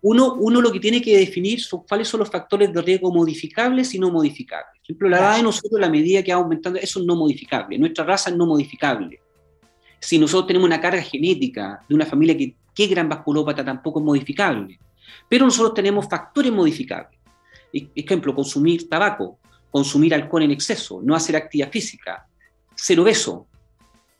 uno, 0.02 0.34
uno 0.34 0.60
lo 0.60 0.70
que 0.70 0.80
tiene 0.80 1.00
que 1.00 1.18
definir 1.18 1.60
son 1.60 1.84
cuáles 1.88 2.08
son 2.08 2.20
los 2.20 2.30
factores 2.30 2.72
de 2.72 2.82
riesgo 2.82 3.12
modificables 3.12 3.94
y 3.94 3.98
no 3.98 4.10
modificables. 4.10 4.72
Por 4.78 4.84
ejemplo, 4.84 5.08
la 5.08 5.18
edad 5.18 5.36
de 5.36 5.42
nosotros, 5.42 5.80
la 5.80 5.88
medida 5.88 6.22
que 6.22 6.32
va 6.32 6.40
aumentando, 6.40 6.78
eso 6.78 7.00
es 7.00 7.06
no 7.06 7.16
modificable. 7.16 7.78
Nuestra 7.78 8.04
raza 8.04 8.30
es 8.30 8.36
no 8.36 8.46
modificable. 8.46 9.20
Si 9.98 10.18
nosotros 10.18 10.46
tenemos 10.46 10.66
una 10.66 10.80
carga 10.80 11.02
genética 11.02 11.80
de 11.88 11.94
una 11.94 12.06
familia 12.06 12.36
que, 12.36 12.54
qué 12.74 12.86
gran 12.86 13.08
vasculópata, 13.08 13.64
tampoco 13.64 13.98
es 14.00 14.04
modificable. 14.04 14.78
Pero 15.28 15.46
nosotros 15.46 15.74
tenemos 15.74 16.06
factores 16.08 16.52
modificables. 16.52 17.18
Ejemplo, 17.72 18.34
consumir 18.34 18.88
tabaco, 18.88 19.38
consumir 19.70 20.14
alcohol 20.14 20.42
en 20.42 20.52
exceso, 20.52 21.00
no 21.02 21.14
hacer 21.14 21.36
actividad 21.36 21.70
física, 21.70 22.26
ser 22.74 23.00
obeso 23.00 23.46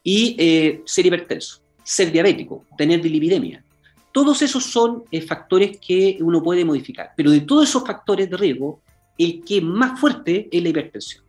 y 0.02 0.36
eh, 0.38 0.82
ser 0.84 1.06
hipertenso, 1.06 1.62
ser 1.82 2.10
diabético, 2.10 2.64
tener 2.76 3.00
bilipidemia. 3.00 3.64
Todos 4.16 4.40
esos 4.40 4.64
son 4.64 5.04
eh, 5.10 5.20
factores 5.20 5.78
que 5.78 6.16
uno 6.22 6.42
puede 6.42 6.64
modificar, 6.64 7.12
pero 7.14 7.30
de 7.30 7.42
todos 7.42 7.68
esos 7.68 7.86
factores 7.86 8.30
de 8.30 8.38
riesgo, 8.38 8.80
el 9.18 9.44
que 9.44 9.60
más 9.60 10.00
fuerte 10.00 10.48
es 10.50 10.62
la 10.62 10.70
hipertensión. 10.70 11.22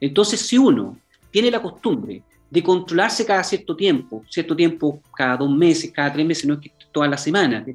Entonces, 0.00 0.38
si 0.38 0.56
uno 0.56 0.96
tiene 1.32 1.50
la 1.50 1.60
costumbre 1.60 2.22
de 2.48 2.62
controlarse 2.62 3.26
cada 3.26 3.42
cierto 3.42 3.74
tiempo, 3.74 4.22
cierto 4.30 4.54
tiempo 4.54 5.02
cada 5.12 5.38
dos 5.38 5.50
meses, 5.50 5.90
cada 5.90 6.12
tres 6.12 6.24
meses, 6.24 6.46
no 6.46 6.54
es 6.54 6.60
que 6.60 6.70
todas 6.92 7.10
las 7.10 7.20
semanas, 7.20 7.66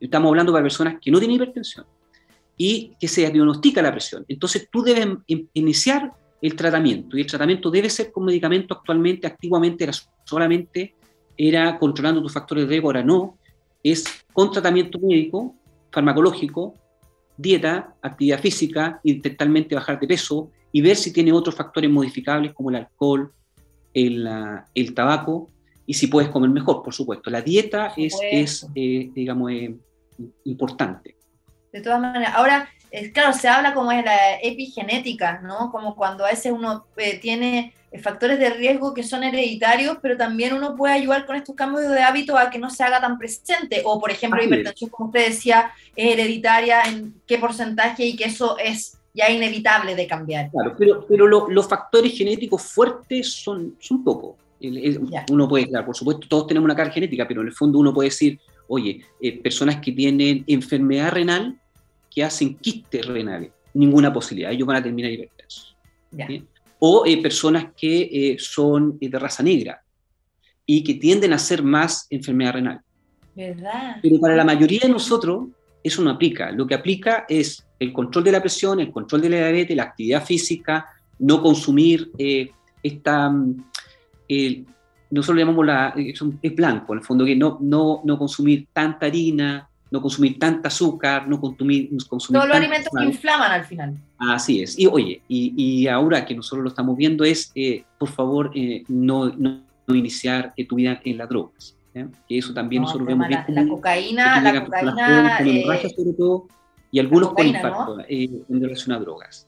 estamos 0.00 0.28
hablando 0.28 0.50
para 0.50 0.64
personas 0.64 0.96
que 1.00 1.12
no 1.12 1.20
tienen 1.20 1.36
hipertensión 1.36 1.86
y 2.56 2.96
que 2.98 3.06
se 3.06 3.30
diagnostica 3.30 3.80
la 3.80 3.92
presión. 3.92 4.24
Entonces 4.26 4.66
tú 4.72 4.82
debes 4.82 5.06
iniciar 5.52 6.12
el 6.42 6.56
tratamiento 6.56 7.16
y 7.16 7.20
el 7.20 7.28
tratamiento 7.28 7.70
debe 7.70 7.88
ser 7.88 8.10
con 8.10 8.24
medicamento 8.24 8.74
actualmente, 8.74 9.28
activamente 9.28 9.84
era 9.84 9.92
solamente 10.24 10.96
era 11.36 11.78
controlando 11.78 12.20
tus 12.20 12.32
factores 12.32 12.64
de 12.64 12.70
riesgo, 12.70 12.88
ahora 12.88 13.04
no, 13.04 13.38
es 13.92 14.04
con 14.32 14.50
tratamiento 14.50 14.98
médico, 14.98 15.54
farmacológico, 15.92 16.74
dieta, 17.36 17.94
actividad 18.02 18.40
física, 18.40 19.00
intentalmente 19.04 19.74
bajar 19.74 20.00
de 20.00 20.08
peso 20.08 20.50
y 20.72 20.80
ver 20.80 20.96
si 20.96 21.12
tiene 21.12 21.32
otros 21.32 21.54
factores 21.54 21.90
modificables 21.90 22.52
como 22.52 22.70
el 22.70 22.76
alcohol, 22.76 23.32
el, 23.92 24.28
el 24.74 24.94
tabaco 24.94 25.50
y 25.86 25.94
si 25.94 26.06
puedes 26.06 26.30
comer 26.30 26.50
mejor, 26.50 26.82
por 26.82 26.94
supuesto. 26.94 27.30
La 27.30 27.42
dieta 27.42 27.92
es, 27.96 28.16
es 28.30 28.66
eh, 28.74 29.10
digamos, 29.14 29.52
eh, 29.52 29.76
importante. 30.44 31.16
De 31.72 31.80
todas 31.80 32.00
maneras, 32.00 32.32
ahora, 32.34 32.68
es, 32.90 33.12
claro, 33.12 33.32
se 33.32 33.48
habla 33.48 33.74
como 33.74 33.92
es 33.92 34.04
la 34.04 34.36
epigenética, 34.42 35.40
¿no? 35.40 35.70
Como 35.70 35.96
cuando 35.96 36.24
a 36.24 36.30
veces 36.30 36.52
uno 36.52 36.86
eh, 36.96 37.18
tiene 37.18 37.74
factores 38.02 38.38
de 38.38 38.50
riesgo 38.50 38.92
que 38.92 39.02
son 39.02 39.22
hereditarios, 39.22 39.98
pero 40.02 40.16
también 40.16 40.54
uno 40.54 40.74
puede 40.74 40.94
ayudar 40.94 41.26
con 41.26 41.36
estos 41.36 41.54
cambios 41.54 41.88
de 41.88 42.02
hábito 42.02 42.36
a 42.36 42.50
que 42.50 42.58
no 42.58 42.70
se 42.70 42.82
haga 42.82 43.00
tan 43.00 43.18
presente. 43.18 43.82
O, 43.84 44.00
por 44.00 44.10
ejemplo, 44.10 44.38
la 44.38 44.46
hipertensión, 44.46 44.90
como 44.90 45.08
usted 45.08 45.28
decía, 45.28 45.70
es 45.94 46.12
hereditaria, 46.12 46.82
en 46.82 47.14
qué 47.26 47.38
porcentaje 47.38 48.04
y 48.04 48.16
que 48.16 48.24
eso 48.24 48.58
es 48.58 48.98
ya 49.14 49.30
inevitable 49.30 49.94
de 49.94 50.06
cambiar. 50.06 50.50
Claro, 50.50 50.74
pero, 50.76 51.06
pero 51.06 51.26
los 51.26 51.68
factores 51.68 52.16
genéticos 52.16 52.62
fuertes 52.62 53.32
son, 53.32 53.76
son 53.78 54.02
pocos. 54.02 54.36
Uno 55.30 55.48
puede, 55.48 55.68
claro, 55.68 55.86
por 55.86 55.96
supuesto, 55.96 56.26
todos 56.28 56.46
tenemos 56.46 56.64
una 56.64 56.74
carga 56.74 56.92
genética, 56.92 57.28
pero 57.28 57.42
en 57.42 57.48
el 57.48 57.52
fondo 57.52 57.78
uno 57.78 57.92
puede 57.92 58.08
decir, 58.08 58.40
oye, 58.66 59.02
eh, 59.20 59.40
personas 59.40 59.76
que 59.76 59.92
tienen 59.92 60.42
enfermedad 60.46 61.12
renal, 61.12 61.58
que 62.10 62.24
hacen 62.24 62.56
quistes 62.56 63.06
renales, 63.06 63.50
ninguna 63.74 64.12
posibilidad, 64.12 64.52
ellos 64.52 64.66
van 64.66 64.76
a 64.76 64.82
terminar 64.82 65.10
hipertensos. 65.10 65.76
O 66.78 67.04
eh, 67.06 67.22
personas 67.22 67.66
que 67.76 68.02
eh, 68.02 68.36
son 68.38 68.98
de 68.98 69.18
raza 69.18 69.42
negra 69.42 69.82
y 70.66 70.82
que 70.82 70.94
tienden 70.94 71.32
a 71.32 71.38
ser 71.38 71.62
más 71.62 72.06
enfermedad 72.10 72.54
renal. 72.54 72.80
¿Verdad? 73.34 73.96
Pero 74.02 74.18
para 74.20 74.36
la 74.36 74.44
mayoría 74.44 74.80
de 74.82 74.88
nosotros, 74.88 75.48
eso 75.82 76.02
no 76.02 76.10
aplica. 76.10 76.50
Lo 76.50 76.66
que 76.66 76.74
aplica 76.74 77.26
es 77.28 77.66
el 77.78 77.92
control 77.92 78.24
de 78.24 78.32
la 78.32 78.40
presión, 78.40 78.80
el 78.80 78.90
control 78.92 79.22
de 79.22 79.30
la 79.30 79.36
diabetes, 79.36 79.76
la 79.76 79.82
actividad 79.84 80.24
física, 80.24 80.86
no 81.18 81.42
consumir 81.42 82.10
eh, 82.18 82.50
esta... 82.82 83.28
Mm, 83.28 83.64
nosotros 85.10 85.36
le 85.36 85.42
llamamos 85.42 85.66
la... 85.66 85.94
Es 86.42 86.54
blanco, 86.54 86.92
en 86.92 86.98
el 86.98 87.04
fondo, 87.04 87.24
que 87.24 87.36
no, 87.36 87.58
no, 87.60 88.00
no 88.04 88.18
consumir 88.18 88.68
tanta 88.72 89.06
harina, 89.06 89.68
no 89.94 90.02
consumir 90.02 90.40
tanta 90.40 90.66
azúcar, 90.66 91.28
no 91.28 91.40
consumir... 91.40 91.88
consumir 92.08 92.40
Todos 92.40 92.48
los 92.48 92.56
alimentos 92.56 92.92
que 92.98 93.04
inflaman 93.04 93.52
al 93.52 93.64
final. 93.64 93.94
Así 94.18 94.60
es. 94.60 94.76
Y 94.76 94.88
oye, 94.88 95.22
y, 95.28 95.54
y 95.56 95.86
ahora 95.86 96.26
que 96.26 96.34
nosotros 96.34 96.64
lo 96.64 96.68
estamos 96.68 96.96
viendo 96.96 97.22
es, 97.22 97.52
eh, 97.54 97.84
por 97.96 98.08
favor, 98.08 98.50
eh, 98.56 98.82
no, 98.88 99.28
no, 99.28 99.62
iniciar 99.86 100.52
tu 100.68 100.74
vida 100.74 101.00
en 101.04 101.18
las 101.18 101.28
drogas. 101.28 101.76
Que 102.28 102.38
eso 102.38 102.52
también 102.52 102.82
nosotros 102.82 103.06
vemos 103.06 103.30
la, 103.30 103.44
la, 103.46 103.68
cocaína, 103.68 104.40
la 104.40 104.64
cocaína... 104.64 105.38
Eh, 105.38 105.64
sobre 105.94 106.12
todo, 106.18 106.48
y 106.90 106.98
algunos 106.98 107.32
con 107.32 107.46
impacto 107.46 108.00
eh, 108.08 108.28
en 108.48 108.60
relación 108.60 108.96
a 108.96 108.98
drogas. 108.98 109.46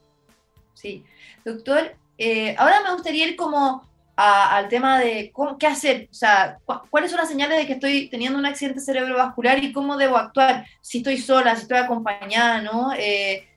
Sí. 0.75 1.03
Doctor, 1.45 1.97
eh, 2.19 2.55
ahora 2.57 2.83
me 2.87 2.93
gustaría 2.93 3.27
ir 3.27 3.35
como 3.35 3.83
al 4.17 4.69
tema 4.69 4.99
de 4.99 5.33
qué 5.59 5.67
hacer, 5.67 6.09
o 6.11 6.15
sea, 6.15 6.59
cuáles 6.91 7.11
son 7.11 7.21
las 7.21 7.29
señales 7.29 7.59
de 7.59 7.67
que 7.67 7.75
estoy 7.75 8.09
teniendo 8.09 8.39
un 8.39 8.47
accidente 8.47 8.81
cerebrovascular 8.81 9.63
y 9.63 9.73
cómo 9.73 9.97
debo 9.97 10.17
actuar, 10.17 10.67
si 10.81 10.99
estoy 10.99 11.19
sola, 11.19 11.55
si 11.55 11.63
estoy 11.63 11.79
acompañada, 11.79 12.63
¿no? 12.63 12.91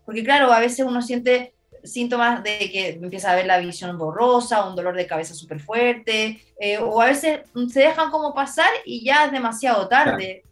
porque 0.06 0.24
claro, 0.24 0.52
a 0.52 0.60
veces 0.60 0.86
uno 0.86 1.02
siente 1.02 1.54
síntomas 1.84 2.44
de 2.44 2.70
que 2.72 2.90
empieza 2.90 3.32
a 3.32 3.36
ver 3.36 3.46
la 3.46 3.60
visión 3.60 3.98
borrosa, 3.98 4.68
un 4.68 4.76
dolor 4.76 4.96
de 4.96 5.08
cabeza 5.08 5.34
súper 5.34 5.60
fuerte, 5.60 6.42
eh, 6.60 6.78
o 6.78 7.02
a 7.02 7.06
veces 7.06 7.42
se 7.72 7.80
dejan 7.80 8.12
como 8.12 8.34
pasar 8.34 8.70
y 8.86 9.04
ya 9.04 9.26
es 9.26 9.32
demasiado 9.32 9.88
tarde. 9.88 10.44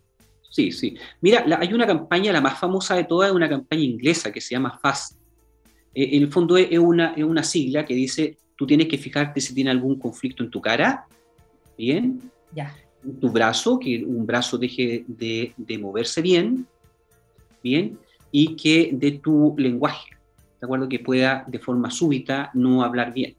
Sí, 0.50 0.72
sí. 0.72 0.98
Mira, 1.22 1.46
hay 1.60 1.74
una 1.74 1.86
campaña, 1.86 2.32
la 2.32 2.42
más 2.42 2.60
famosa 2.60 2.96
de 2.96 3.04
todas, 3.04 3.30
es 3.30 3.36
una 3.36 3.50
campaña 3.50 3.84
inglesa 3.84 4.32
que 4.32 4.42
se 4.42 4.56
llama 4.56 4.80
FAST. 4.82 5.18
Eh, 5.94 6.10
en 6.14 6.24
el 6.24 6.32
fondo 6.32 6.58
es 6.58 6.80
una, 6.80 7.14
es 7.16 7.24
una 7.24 7.44
sigla 7.44 7.86
que 7.86 7.94
dice, 7.94 8.38
tú 8.58 8.66
tienes 8.68 8.88
que 8.88 8.98
fijarte 8.98 9.40
si 9.40 9.54
tiene 9.54 9.72
algún 9.72 9.98
conflicto 9.98 10.44
en 10.44 10.50
tu 10.50 10.60
cara, 10.60 11.06
¿bien? 11.78 12.20
Ya. 12.54 12.76
En 13.04 13.20
tu 13.20 13.30
brazo, 13.30 13.80
que 13.80 14.04
un 14.04 14.26
brazo 14.26 14.58
deje 14.58 15.06
de, 15.08 15.54
de 15.56 15.78
moverse 15.78 16.22
bien, 16.22 16.68
¿bien? 17.64 17.98
Y 18.32 18.56
que 18.56 18.90
de 18.92 19.12
tu 19.12 19.56
lenguaje 19.58 20.18
¿de 20.60 20.66
acuerdo? 20.66 20.90
Que 20.90 21.00
pueda 21.00 21.44
de 21.48 21.60
forma 21.60 21.92
súbita 21.92 22.52
no 22.54 22.84
hablar 22.84 23.14
bien. 23.14 23.36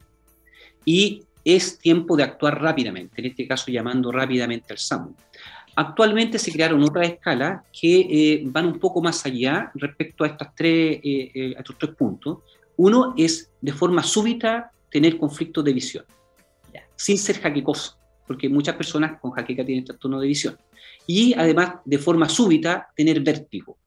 Y 0.85 1.23
es 1.43 1.77
tiempo 1.79 2.15
de 2.15 2.23
actuar 2.23 2.61
rápidamente, 2.61 3.21
en 3.21 3.27
este 3.27 3.47
caso 3.47 3.71
llamando 3.71 4.11
rápidamente 4.11 4.73
al 4.73 4.79
SAMU. 4.79 5.15
Actualmente 5.75 6.39
se 6.39 6.51
crearon 6.51 6.83
otras 6.83 7.09
escalas 7.09 7.63
que 7.71 7.99
eh, 7.99 8.43
van 8.45 8.65
un 8.65 8.79
poco 8.79 9.01
más 9.01 9.25
allá 9.25 9.71
respecto 9.75 10.23
a, 10.23 10.27
estas 10.27 10.53
tres, 10.55 10.99
eh, 11.03 11.31
eh, 11.33 11.55
estos 11.57 11.77
tres 11.77 11.95
puntos. 11.95 12.39
Uno 12.75 13.13
es 13.17 13.49
de 13.61 13.71
forma 13.71 14.03
súbita 14.03 14.71
tener 14.89 15.17
conflictos 15.17 15.63
de 15.63 15.73
visión, 15.73 16.05
sin 16.95 17.17
ser 17.17 17.39
jaquecoso, 17.39 17.97
porque 18.27 18.49
muchas 18.49 18.75
personas 18.75 19.19
con 19.19 19.31
jaqueca 19.31 19.65
tienen 19.65 19.85
trastorno 19.85 20.19
de 20.19 20.27
visión. 20.27 20.57
Y 21.07 21.33
además, 21.33 21.75
de 21.85 21.97
forma 21.97 22.29
súbita, 22.29 22.89
tener 22.95 23.19
vértigo. 23.21 23.77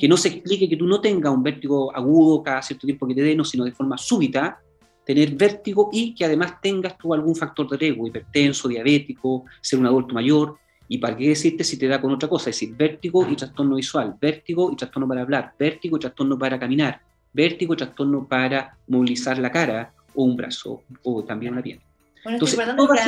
Que 0.00 0.08
no 0.08 0.16
se 0.16 0.28
explique 0.28 0.68
que 0.68 0.76
tú 0.76 0.86
no 0.86 1.00
tengas 1.00 1.32
un 1.32 1.42
vértigo 1.42 1.94
agudo 1.94 2.42
cada 2.42 2.60
cierto 2.62 2.86
tiempo 2.86 3.06
que 3.06 3.14
te 3.14 3.22
dé, 3.22 3.36
no, 3.36 3.44
sino 3.44 3.64
de 3.64 3.72
forma 3.72 3.96
súbita, 3.96 4.60
tener 5.04 5.30
vértigo 5.36 5.88
y 5.92 6.14
que 6.14 6.24
además 6.24 6.60
tengas 6.60 6.98
tú 6.98 7.14
algún 7.14 7.36
factor 7.36 7.68
de 7.68 7.76
riesgo, 7.76 8.08
hipertenso, 8.08 8.66
diabético, 8.66 9.44
ser 9.60 9.78
un 9.78 9.86
adulto 9.86 10.14
mayor. 10.14 10.58
¿Y 10.88 10.98
para 10.98 11.16
qué 11.16 11.28
decirte 11.28 11.62
si 11.62 11.78
te 11.78 11.86
da 11.86 12.00
con 12.00 12.12
otra 12.12 12.28
cosa? 12.28 12.50
Es 12.50 12.56
decir, 12.56 12.74
vértigo 12.76 13.26
y 13.28 13.36
trastorno 13.36 13.76
visual, 13.76 14.16
vértigo 14.20 14.72
y 14.72 14.76
trastorno 14.76 15.06
para 15.06 15.22
hablar, 15.22 15.52
vértigo 15.58 15.96
y 15.96 16.00
trastorno 16.00 16.36
para 16.36 16.58
caminar, 16.58 17.00
vértigo 17.36 17.76
trastorno 17.76 18.26
para 18.26 18.76
movilizar 18.88 19.38
la 19.38 19.52
cara 19.52 19.92
o 20.14 20.24
un 20.24 20.34
brazo 20.36 20.82
o 21.02 21.22
también 21.22 21.52
una 21.52 21.62
pierna. 21.62 21.84
Entonces, 22.24 22.58
todos 22.76 22.98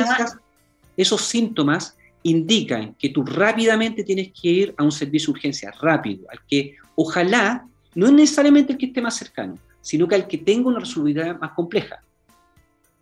esos 0.95 1.21
síntomas 1.21 1.97
indican 2.23 2.93
que 2.93 3.09
tú 3.09 3.23
rápidamente 3.23 4.03
tienes 4.03 4.31
que 4.39 4.49
ir 4.49 4.75
a 4.77 4.83
un 4.83 4.91
servicio 4.91 5.27
de 5.27 5.39
urgencia, 5.39 5.71
rápido, 5.81 6.27
al 6.29 6.39
que 6.47 6.75
ojalá, 6.95 7.65
no 7.95 8.05
es 8.05 8.11
necesariamente 8.11 8.73
el 8.73 8.77
que 8.77 8.87
esté 8.87 9.01
más 9.01 9.15
cercano, 9.15 9.55
sino 9.81 10.07
que 10.07 10.15
al 10.15 10.27
que 10.27 10.37
tenga 10.37 10.69
una 10.69 10.79
resolubilidad 10.79 11.39
más 11.39 11.51
compleja. 11.51 12.03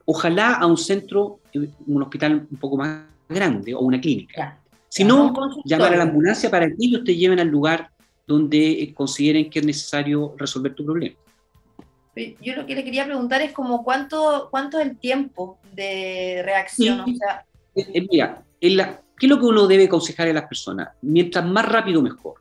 Ojalá 0.05 0.53
a 0.53 0.65
un 0.65 0.77
centro, 0.77 1.41
un 1.85 2.01
hospital 2.01 2.47
un 2.49 2.57
poco 2.57 2.77
más 2.77 3.01
grande 3.27 3.73
o 3.73 3.81
una 3.81 3.99
clínica. 3.99 4.57
Si 4.87 5.03
no, 5.03 5.33
llamar 5.65 5.93
a 5.93 5.97
la 5.97 6.03
ambulancia 6.03 6.49
para 6.49 6.67
que 6.67 6.75
ellos 6.79 7.03
te 7.03 7.15
lleven 7.15 7.39
al 7.39 7.49
lugar 7.49 7.91
donde 8.27 8.71
eh, 8.83 8.93
consideren 8.93 9.49
que 9.49 9.59
es 9.59 9.65
necesario 9.65 10.35
resolver 10.37 10.75
tu 10.75 10.85
problema. 10.85 11.15
Yo 12.41 12.55
lo 12.55 12.65
que 12.65 12.75
le 12.75 12.83
quería 12.83 13.05
preguntar 13.05 13.41
es 13.41 13.51
como 13.51 13.83
cuánto, 13.83 14.47
cuánto 14.49 14.79
es 14.79 14.87
el 14.87 14.97
tiempo 14.97 15.59
de 15.73 16.41
reacción. 16.43 17.05
Eh, 17.75 17.85
eh, 17.93 18.07
mira, 18.09 18.43
en 18.59 18.77
la, 18.77 19.01
¿Qué 19.17 19.25
es 19.25 19.29
lo 19.31 19.39
que 19.39 19.45
uno 19.45 19.67
debe 19.67 19.85
aconsejar 19.85 20.27
a 20.27 20.33
las 20.33 20.47
personas? 20.47 20.89
Mientras 21.01 21.43
más 21.43 21.67
rápido, 21.67 22.01
mejor. 22.01 22.35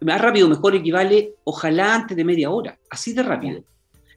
Más 0.00 0.20
rápido, 0.20 0.48
mejor 0.48 0.74
equivale, 0.74 1.34
ojalá 1.44 1.94
antes 1.94 2.16
de 2.16 2.24
media 2.24 2.50
hora, 2.50 2.76
así 2.90 3.12
de 3.12 3.22
rápido. 3.22 3.62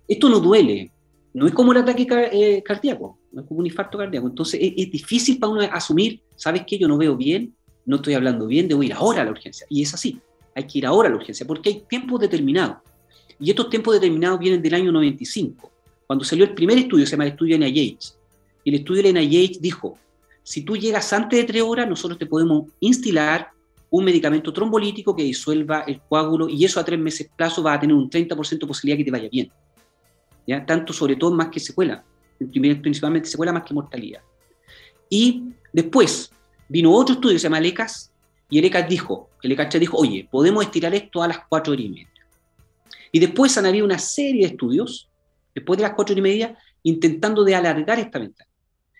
Esto 0.07 0.29
no 0.29 0.39
duele, 0.39 0.91
no 1.33 1.45
es 1.45 1.53
como 1.53 1.73
el 1.73 1.77
ataque 1.79 2.07
eh, 2.31 2.63
cardíaco, 2.63 3.19
no 3.31 3.41
es 3.41 3.47
como 3.47 3.59
un 3.59 3.67
infarto 3.67 3.99
cardíaco. 3.99 4.27
Entonces 4.27 4.59
es, 4.61 4.91
difícil 4.91 5.37
para 5.37 5.51
uno 5.51 5.61
asumir, 5.71 6.21
¿sabes 6.35 6.63
qué? 6.65 6.79
Yo 6.79 6.87
no 6.87 6.97
veo 6.97 7.15
bien, 7.15 7.53
no 7.85 7.97
estoy 7.97 8.15
hablando 8.15 8.47
bien, 8.47 8.67
debo 8.67 8.81
ir 8.81 8.93
ahora 8.93 9.21
a 9.21 9.25
la 9.25 9.31
urgencia. 9.31 9.67
Y 9.69 9.83
es 9.83 9.93
así, 9.93 10.19
hay 10.55 10.63
que 10.65 10.77
ir 10.79 10.85
ahora 10.85 11.09
a 11.09 11.11
la 11.11 11.17
urgencia, 11.17 11.45
porque 11.45 11.69
hay 11.69 11.83
tiempos 11.87 12.21
determinados. 12.21 12.77
Y 13.39 13.49
estos 13.49 13.69
tiempos 13.69 13.93
determinados 13.93 14.39
vienen 14.39 14.61
del 14.61 14.73
año 14.73 14.91
95, 14.91 15.71
cuando 16.07 16.23
salió 16.23 16.45
el 16.45 16.53
primer 16.53 16.77
estudio, 16.77 17.05
se 17.05 17.11
llama 17.11 17.25
el 17.25 17.31
estudio 17.31 17.57
NIH. 17.57 18.13
Y 18.63 18.69
el 18.69 18.75
estudio 18.75 19.03
de 19.03 19.13
NIH 19.13 19.59
dijo, 19.59 19.97
si 20.41 20.61
tú 20.61 20.77
llegas 20.77 21.11
antes 21.11 21.37
de 21.37 21.45
tres 21.45 21.61
horas, 21.61 21.89
nosotros 21.89 22.17
te 22.17 22.25
podemos 22.25 22.71
instilar 22.79 23.49
un 23.89 24.05
medicamento 24.05 24.53
trombolítico 24.53 25.15
que 25.15 25.23
disuelva 25.23 25.81
el 25.81 26.01
coágulo 26.01 26.47
y 26.49 26.63
eso 26.63 26.79
a 26.79 26.85
tres 26.85 26.99
meses 26.99 27.29
plazo 27.35 27.61
va 27.61 27.73
a 27.73 27.79
tener 27.79 27.95
un 27.95 28.09
30% 28.09 28.59
de 28.59 28.67
posibilidad 28.67 28.97
que 28.97 29.03
te 29.03 29.11
vaya 29.11 29.29
bien. 29.29 29.51
¿Ya? 30.47 30.65
Tanto 30.65 30.93
sobre 30.93 31.15
todo 31.15 31.31
más 31.31 31.49
que 31.49 31.59
secuela, 31.59 32.03
principalmente 32.37 33.27
secuela 33.27 33.51
más 33.51 33.63
que 33.63 33.73
mortalidad. 33.73 34.21
Y 35.09 35.43
después 35.73 36.31
vino 36.69 36.91
otro 36.91 37.15
estudio 37.15 37.35
que 37.35 37.39
se 37.39 37.43
llama 37.43 37.59
LECAS 37.59 38.11
y 38.49 38.59
el 38.59 38.87
dijo, 38.87 39.29
el 39.41 39.69
dijo, 39.79 39.97
oye, 39.97 40.27
podemos 40.29 40.63
estirar 40.63 40.93
esto 40.93 41.23
a 41.23 41.27
las 41.27 41.39
cuatro 41.49 41.73
horas 41.73 41.85
y 41.85 41.89
media. 41.89 42.09
Y 43.11 43.19
después 43.19 43.57
han 43.57 43.65
habido 43.65 43.85
una 43.85 43.97
serie 43.97 44.41
de 44.41 44.51
estudios, 44.51 45.09
después 45.53 45.77
de 45.77 45.83
las 45.83 45.93
cuatro 45.93 46.13
horas 46.13 46.19
y 46.19 46.29
media, 46.29 46.57
intentando 46.83 47.43
de 47.43 47.55
alargar 47.55 47.99
esta 47.99 48.19
ventana. 48.19 48.49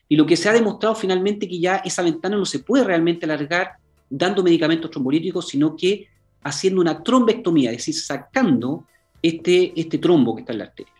Y 0.08 0.16
lo 0.16 0.26
que 0.26 0.38
se 0.38 0.50
ha 0.50 0.54
demostrado 0.54 0.96
finalmente 0.96 1.48
que 1.48 1.60
ya 1.60 1.78
esa 1.78 2.02
ventana 2.02 2.38
no 2.38 2.46
se 2.46 2.60
puede 2.60 2.84
realmente 2.84 3.26
alargar 3.26 3.74
dando 4.10 4.44
medicamentos 4.44 4.92
trombolíticos, 4.92 5.48
sino 5.48 5.76
que 5.76 6.08
haciendo 6.44 6.82
una 6.82 7.02
trombectomía, 7.02 7.72
es 7.72 7.78
decir, 7.78 7.96
sacando 7.96 8.86
este, 9.22 9.74
este 9.80 9.98
trombo 9.98 10.36
que 10.36 10.42
está 10.42 10.54
en 10.54 10.60
la 10.60 10.66
arteria. 10.66 10.94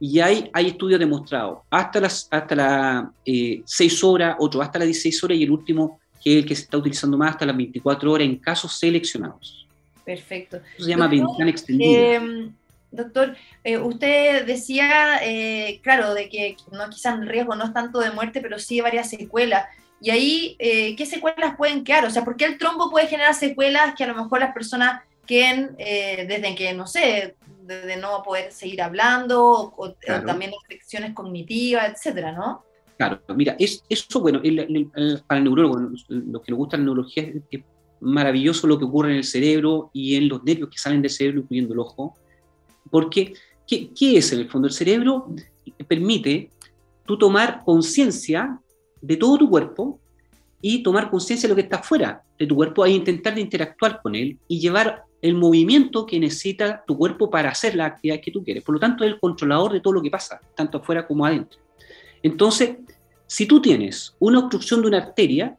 Y 0.00 0.18
hay, 0.18 0.50
hay 0.52 0.68
estudios 0.68 0.98
demostrados 0.98 1.60
hasta 1.70 2.00
las 2.00 2.26
hasta 2.30 2.54
las 2.56 3.04
6 3.24 3.62
eh, 3.80 4.06
horas, 4.06 4.36
otro 4.38 4.62
hasta 4.62 4.80
las 4.80 4.86
16 4.86 5.24
horas 5.24 5.38
y 5.38 5.44
el 5.44 5.50
último, 5.50 6.00
que 6.22 6.38
es 6.38 6.42
el 6.42 6.48
que 6.48 6.54
se 6.54 6.62
está 6.62 6.76
utilizando 6.76 7.18
más, 7.18 7.32
hasta 7.32 7.46
las 7.46 7.56
24 7.56 8.12
horas 8.12 8.26
en 8.26 8.36
casos 8.36 8.78
seleccionados. 8.78 9.66
Perfecto. 10.04 10.58
Eso 10.76 10.84
se 10.84 10.90
llama 10.90 11.08
ventana 11.08 11.50
extendida. 11.50 12.14
Em, 12.14 12.54
doctor, 12.90 13.36
eh, 13.64 13.78
usted 13.78 14.46
decía, 14.46 15.20
eh, 15.22 15.80
claro, 15.82 16.14
de 16.14 16.28
que 16.28 16.56
no, 16.70 16.88
quizás 16.90 17.18
el 17.18 17.28
riesgo 17.28 17.54
no 17.54 17.64
es 17.64 17.72
tanto 17.72 18.00
de 18.00 18.10
muerte, 18.10 18.40
pero 18.40 18.58
sí 18.58 18.80
varias 18.80 19.10
secuelas. 19.10 19.66
Y 20.00 20.10
ahí, 20.10 20.56
¿qué 20.58 21.06
secuelas 21.06 21.56
pueden 21.56 21.84
quedar? 21.84 22.04
O 22.04 22.10
sea, 22.10 22.24
¿por 22.24 22.36
qué 22.36 22.44
el 22.44 22.58
trombo 22.58 22.90
puede 22.90 23.06
generar 23.06 23.34
secuelas 23.34 23.94
que 23.96 24.02
a 24.02 24.08
lo 24.08 24.16
mejor 24.16 24.40
las 24.40 24.52
personas 24.52 25.00
queden 25.26 25.76
desde 25.76 26.56
que, 26.56 26.74
no 26.74 26.88
sé, 26.88 27.36
de, 27.62 27.96
no 27.96 28.20
poder 28.24 28.50
seguir 28.50 28.82
hablando, 28.82 29.72
o, 29.76 29.92
también 30.26 30.52
infecciones 30.52 31.14
cognitivas, 31.14 31.88
etcétera, 31.88 32.32
¿no? 32.32 32.64
Claro, 33.02 33.20
mira, 33.34 33.56
es, 33.58 33.82
eso, 33.88 34.20
bueno, 34.20 34.40
para 35.26 35.38
el 35.38 35.44
neurólogo, 35.44 35.76
los 36.08 36.42
que 36.42 36.52
nos 36.52 36.56
gusta 36.56 36.76
la 36.76 36.84
neurología, 36.84 37.32
es, 37.50 37.60
maravilloso 38.00 38.68
lo 38.68 38.78
que 38.78 38.84
ocurre 38.84 39.10
en 39.10 39.16
el 39.16 39.24
cerebro 39.24 39.90
y 39.92 40.14
en 40.14 40.28
los 40.28 40.44
nervios 40.44 40.68
que 40.68 40.78
salen 40.78 41.02
del 41.02 41.10
cerebro, 41.10 41.40
incluyendo 41.40 41.72
el 41.72 41.80
ojo, 41.80 42.14
porque, 42.90 43.34
¿qué, 43.66 43.90
es 43.98 44.32
en 44.32 44.40
el 44.40 44.48
fondo? 44.48 44.68
El 44.68 44.74
cerebro 44.74 45.34
permite 45.88 46.50
tú 47.04 47.18
tomar 47.18 47.62
conciencia 47.64 48.60
de 49.00 49.16
todo 49.16 49.38
tu 49.38 49.50
cuerpo 49.50 49.98
y 50.60 50.84
tomar 50.84 51.10
conciencia 51.10 51.48
de 51.48 51.52
lo 51.52 51.56
que 51.56 51.62
está 51.62 51.82
fuera 51.82 52.22
de 52.38 52.46
tu 52.46 52.54
cuerpo 52.54 52.86
e 52.86 52.90
intentar 52.90 53.36
interactuar 53.36 54.00
con 54.00 54.14
él 54.14 54.38
y 54.46 54.60
llevar 54.60 55.04
el 55.20 55.34
movimiento 55.34 56.06
que 56.06 56.20
necesita 56.20 56.84
tu 56.86 56.96
cuerpo 56.96 57.28
para 57.30 57.50
hacer 57.50 57.74
la 57.74 57.86
actividad 57.86 58.20
que 58.20 58.30
tú 58.30 58.44
quieres. 58.44 58.62
Por 58.62 58.74
lo 58.76 58.80
tanto, 58.80 59.02
es 59.02 59.12
el 59.12 59.18
controlador 59.18 59.72
de 59.72 59.80
todo 59.80 59.94
lo 59.94 60.02
que 60.02 60.10
pasa, 60.10 60.40
tanto 60.54 60.78
afuera 60.78 61.04
como 61.04 61.26
adentro. 61.26 61.61
Entonces, 62.22 62.76
si 63.26 63.46
tú 63.46 63.60
tienes 63.60 64.14
una 64.18 64.40
obstrucción 64.40 64.82
de 64.82 64.88
una 64.88 64.98
arteria 64.98 65.56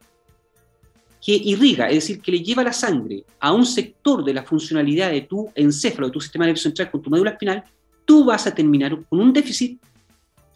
que 1.24 1.34
irriga, 1.34 1.88
es 1.88 1.96
decir, 1.96 2.22
que 2.22 2.32
le 2.32 2.44
lleva 2.44 2.64
la 2.64 2.74
sangre 2.74 3.24
a 3.40 3.54
un 3.54 3.66
sector 3.66 4.24
de 4.24 4.34
la 4.34 4.44
funcionalidad 4.44 5.12
de 5.12 5.22
tu 5.22 5.50
encéfalo, 5.56 6.08
de 6.08 6.14
tu 6.14 6.22
sistema 6.22 6.46
nervioso 6.46 6.64
central 6.64 6.92
con 6.92 7.02
tu 7.02 7.10
médula 7.10 7.32
espinal, 7.32 7.64
tú 8.06 8.26
vas 8.26 8.46
a 8.46 8.54
terminar 8.54 8.98
con 9.10 9.20
un 9.20 9.32
déficit 9.32 9.82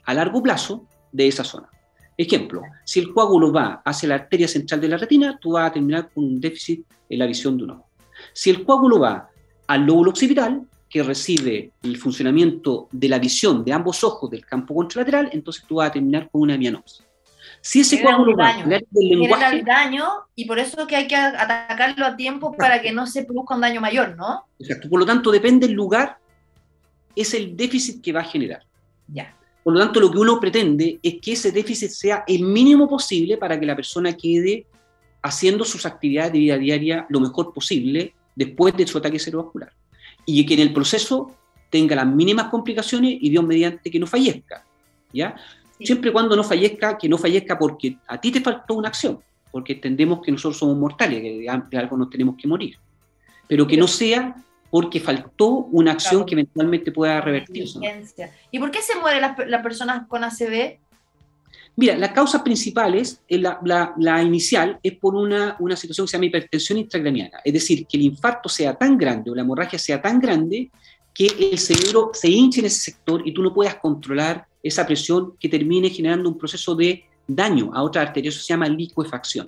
a 0.03 0.13
largo 0.13 0.43
plazo 0.43 0.85
de 1.11 1.27
esa 1.27 1.43
zona. 1.43 1.69
Ejemplo, 2.17 2.61
si 2.83 2.99
el 2.99 3.13
coágulo 3.13 3.51
va 3.51 3.81
hacia 3.85 4.09
la 4.09 4.15
arteria 4.15 4.47
central 4.47 4.81
de 4.81 4.87
la 4.87 4.97
retina, 4.97 5.37
tú 5.39 5.51
vas 5.51 5.69
a 5.69 5.73
terminar 5.73 6.09
con 6.13 6.23
un 6.23 6.41
déficit 6.41 6.85
en 7.09 7.19
la 7.19 7.27
visión 7.27 7.57
de 7.57 7.63
un 7.63 7.71
ojo. 7.71 7.87
Si 8.33 8.49
el 8.49 8.65
coágulo 8.65 8.99
va 8.99 9.29
al 9.67 9.85
lóbulo 9.85 10.11
occipital, 10.11 10.67
que 10.89 11.03
recibe 11.03 11.71
el 11.83 11.97
funcionamiento 11.97 12.87
de 12.91 13.09
la 13.09 13.19
visión 13.19 13.63
de 13.63 13.73
ambos 13.73 14.03
ojos 14.03 14.29
del 14.29 14.45
campo 14.45 14.73
contralateral, 14.75 15.29
entonces 15.33 15.63
tú 15.67 15.75
vas 15.75 15.89
a 15.89 15.93
terminar 15.93 16.29
con 16.29 16.41
una 16.41 16.57
mianopsia. 16.57 17.05
Si 17.61 17.81
ese 17.81 18.01
coágulo 18.01 18.37
va 18.37 18.49
al 18.51 18.69
lenguaje... 18.91 19.63
daño 19.63 20.05
y 20.35 20.45
por 20.45 20.59
eso 20.59 20.87
que 20.87 20.95
hay 20.95 21.07
que 21.07 21.15
atacarlo 21.15 22.05
a 22.05 22.15
tiempo 22.15 22.53
para 22.53 22.81
que 22.81 22.91
no 22.91 23.05
se 23.07 23.25
produzca 23.25 23.55
un 23.55 23.61
daño 23.61 23.81
mayor, 23.81 24.15
¿no? 24.15 24.45
Exacto. 24.59 24.89
Por 24.89 24.99
lo 24.99 25.05
tanto, 25.05 25.31
depende 25.31 25.67
del 25.67 25.75
lugar, 25.75 26.17
es 27.15 27.33
el 27.33 27.57
déficit 27.57 28.01
que 28.01 28.13
va 28.13 28.21
a 28.21 28.25
generar. 28.25 28.63
Ya. 29.07 29.35
Por 29.63 29.73
lo 29.73 29.79
tanto, 29.81 29.99
lo 29.99 30.11
que 30.11 30.17
uno 30.17 30.39
pretende 30.39 30.99
es 31.03 31.15
que 31.21 31.33
ese 31.33 31.51
déficit 31.51 31.89
sea 31.89 32.23
el 32.27 32.43
mínimo 32.43 32.87
posible 32.87 33.37
para 33.37 33.59
que 33.59 33.65
la 33.65 33.75
persona 33.75 34.13
quede 34.13 34.65
haciendo 35.21 35.65
sus 35.65 35.85
actividades 35.85 36.31
de 36.31 36.39
vida 36.39 36.57
diaria 36.57 37.05
lo 37.09 37.19
mejor 37.19 37.53
posible 37.53 38.13
después 38.33 38.77
de 38.77 38.87
su 38.87 38.97
ataque 38.97 39.19
cerebrovascular. 39.19 39.73
Y 40.27 40.45
que 40.45 40.53
en 40.53 40.59
el 40.59 40.73
proceso 40.73 41.35
tenga 41.71 41.95
las 41.95 42.05
mínimas 42.05 42.49
complicaciones 42.49 43.17
y 43.19 43.29
Dios 43.29 43.43
mediante 43.43 43.89
que 43.89 43.99
no 43.99 44.05
fallezca. 44.05 44.63
¿ya? 45.11 45.35
Siempre 45.79 46.09
y 46.09 46.13
cuando 46.13 46.35
no 46.35 46.43
fallezca, 46.43 46.97
que 46.97 47.09
no 47.09 47.17
fallezca 47.17 47.57
porque 47.57 47.97
a 48.07 48.19
ti 48.19 48.31
te 48.31 48.41
faltó 48.41 48.75
una 48.75 48.89
acción, 48.89 49.19
porque 49.51 49.73
entendemos 49.73 50.21
que 50.21 50.31
nosotros 50.31 50.57
somos 50.57 50.77
mortales, 50.77 51.21
que 51.21 51.39
de 51.39 51.77
algo 51.77 51.97
nos 51.97 52.09
tenemos 52.09 52.35
que 52.35 52.47
morir. 52.47 52.77
Pero 53.47 53.65
que 53.65 53.77
no 53.77 53.87
sea 53.87 54.35
porque 54.69 54.99
faltó 54.99 55.47
una 55.71 55.93
acción 55.93 56.25
que 56.25 56.35
eventualmente 56.35 56.91
pueda 56.91 57.21
revertirse. 57.21 57.79
¿Y 58.51 58.59
por 58.59 58.71
qué 58.71 58.81
se 58.81 58.99
mueren 58.99 59.21
las 59.21 59.63
personas 59.63 60.07
con 60.07 60.23
ACV? 60.23 60.79
Mira, 61.79 61.95
las 61.95 62.11
causas 62.11 62.41
principales, 62.41 63.21
eh, 63.27 63.37
la, 63.37 63.93
la, 63.97 64.23
inicial, 64.23 64.79
es 64.81 64.97
por 64.97 65.13
una, 65.13 65.55
una, 65.59 65.75
situación 65.75 66.07
que 66.07 66.11
se 66.11 66.17
llama 66.17 66.25
hipertensión 66.25 66.79
intracraniana, 66.79 67.39
es 67.45 67.53
decir, 67.53 67.85
que 67.85 67.97
el 67.97 68.03
infarto 68.03 68.49
sea 68.49 68.73
tan 68.73 68.97
grande 68.97 69.29
o 69.29 69.35
la 69.35 69.43
hemorragia 69.43 69.77
sea 69.77 70.01
tan 70.01 70.19
grande 70.19 70.71
que 71.13 71.27
el 71.51 71.59
cerebro 71.59 72.09
se 72.13 72.29
hinche 72.29 72.61
en 72.61 72.65
ese 72.65 72.79
sector 72.79 73.21
y 73.27 73.31
tú 73.31 73.43
no 73.43 73.53
puedas 73.53 73.75
controlar 73.75 74.47
esa 74.63 74.87
presión 74.87 75.33
que 75.39 75.49
termine 75.49 75.91
generando 75.91 76.27
un 76.27 76.37
proceso 76.37 76.73
de 76.73 77.03
daño 77.27 77.69
a 77.75 77.83
otra 77.83 78.01
arteria, 78.01 78.29
eso 78.29 78.41
se 78.41 78.47
llama 78.47 78.67
liquefacción, 78.67 79.47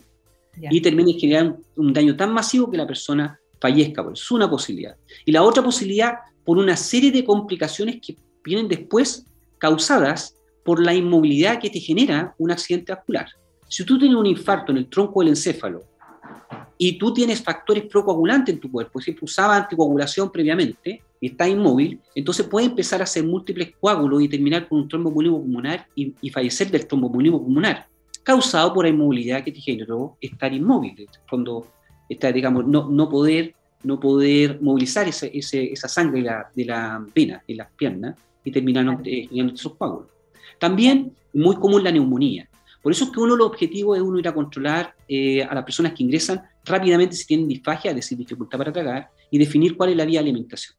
y 0.56 0.82
termine 0.82 1.14
generando 1.14 1.58
un 1.78 1.92
daño 1.92 2.16
tan 2.16 2.32
masivo 2.32 2.70
que 2.70 2.78
la 2.78 2.86
persona 2.86 3.40
fallezca, 3.60 4.04
por 4.04 4.14
eso 4.14 4.24
es 4.24 4.32
una 4.32 4.48
posibilidad. 4.48 4.96
Y 5.26 5.32
la 5.32 5.42
otra 5.42 5.64
posibilidad, 5.64 6.14
por 6.46 6.60
una 6.60 6.78
serie 6.78 7.12
de 7.12 7.24
complicaciones 7.24 8.00
que 8.06 8.16
vienen 8.44 8.68
después 8.68 9.26
causadas 9.58 10.36
por 10.64 10.84
la 10.84 10.94
inmovilidad 10.94 11.60
que 11.60 11.70
te 11.70 11.80
genera 11.80 12.34
un 12.38 12.52
accidente 12.52 12.94
vascular. 12.94 13.28
Si 13.68 13.84
tú 13.84 14.00
tienes 14.00 14.18
un 14.18 14.26
infarto 14.26 14.72
en 14.72 14.80
el 14.80 14.90
tronco 14.90 15.22
del 15.22 15.30
encéfalo 15.30 15.84
y 16.78 16.98
tú 16.98 17.14
tienes 17.14 17.42
factores 17.42 17.86
procoagulantes 17.86 18.56
en 18.56 18.62
tu 18.62 18.72
cuerpo, 18.72 19.00
si 19.00 19.16
usaba 19.22 19.58
anticoagulación 19.58 20.32
previamente 20.32 21.02
y 21.20 21.28
está 21.28 21.48
inmóvil, 21.48 22.00
entonces 22.16 22.48
puede 22.48 22.68
empezar 22.68 23.02
a 23.02 23.04
hacer 23.04 23.24
múltiples 23.24 23.74
coágulos 23.80 24.22
y 24.22 24.30
terminar 24.30 24.68
con 24.68 24.80
un 24.80 24.88
tromboembolismo 24.88 25.42
pulmonar 25.42 25.88
y, 25.96 26.30
fallecer 26.30 26.72
del 26.72 26.88
tromboembolismo 26.88 27.44
pulmonar, 27.44 27.88
causado 28.24 28.74
por 28.74 28.86
la 28.86 28.90
inmovilidad 28.90 29.44
que 29.44 29.52
te 29.52 29.60
generó 29.60 30.18
estar 30.22 30.54
inmóvil, 30.54 31.08
cuando 31.30 31.68
está, 32.08 32.32
digamos, 32.32 32.66
no, 32.66 32.90
no 32.90 33.10
poder 33.10 33.56
no 33.84 34.00
poder 34.00 34.62
movilizar 34.62 35.08
esa 35.08 35.88
sangre 35.88 36.20
de 36.20 36.26
la, 36.26 36.52
de 36.54 36.66
la 36.66 37.06
vena 37.16 37.44
en 37.48 37.58
las 37.58 37.72
piernas 37.72 38.16
y 38.44 38.52
terminar 38.52 39.02
generando 39.04 39.54
esos 39.54 39.76
coágulos. 39.76 40.10
También 40.60 41.14
muy 41.34 41.56
común 41.56 41.84
la 41.84 41.92
neumonía. 41.92 42.50
Por 42.82 42.92
eso 42.92 43.06
es 43.06 43.12
que 43.12 43.20
uno 43.20 43.34
de 43.34 43.40
los 43.40 43.48
objetivos 43.48 43.98
es 43.98 44.04
uno 44.04 44.20
ir 44.20 44.28
a 44.28 44.34
controlar 44.34 44.96
eh, 45.08 45.44
a 45.44 45.54
las 45.54 45.64
personas 45.64 45.94
que 45.94 46.04
ingresan 46.04 46.42
rápidamente 46.64 47.16
si 47.16 47.26
tienen 47.26 47.48
disfagia, 47.48 47.92
es 47.92 47.96
decir, 47.96 48.18
dificultad 48.18 48.58
para 48.58 48.72
tragar, 48.72 49.10
y 49.30 49.38
definir 49.38 49.76
cuál 49.76 49.90
es 49.90 49.98
la 49.98 50.06
vía 50.06 50.20
de 50.20 50.30
alimentación. 50.30 50.76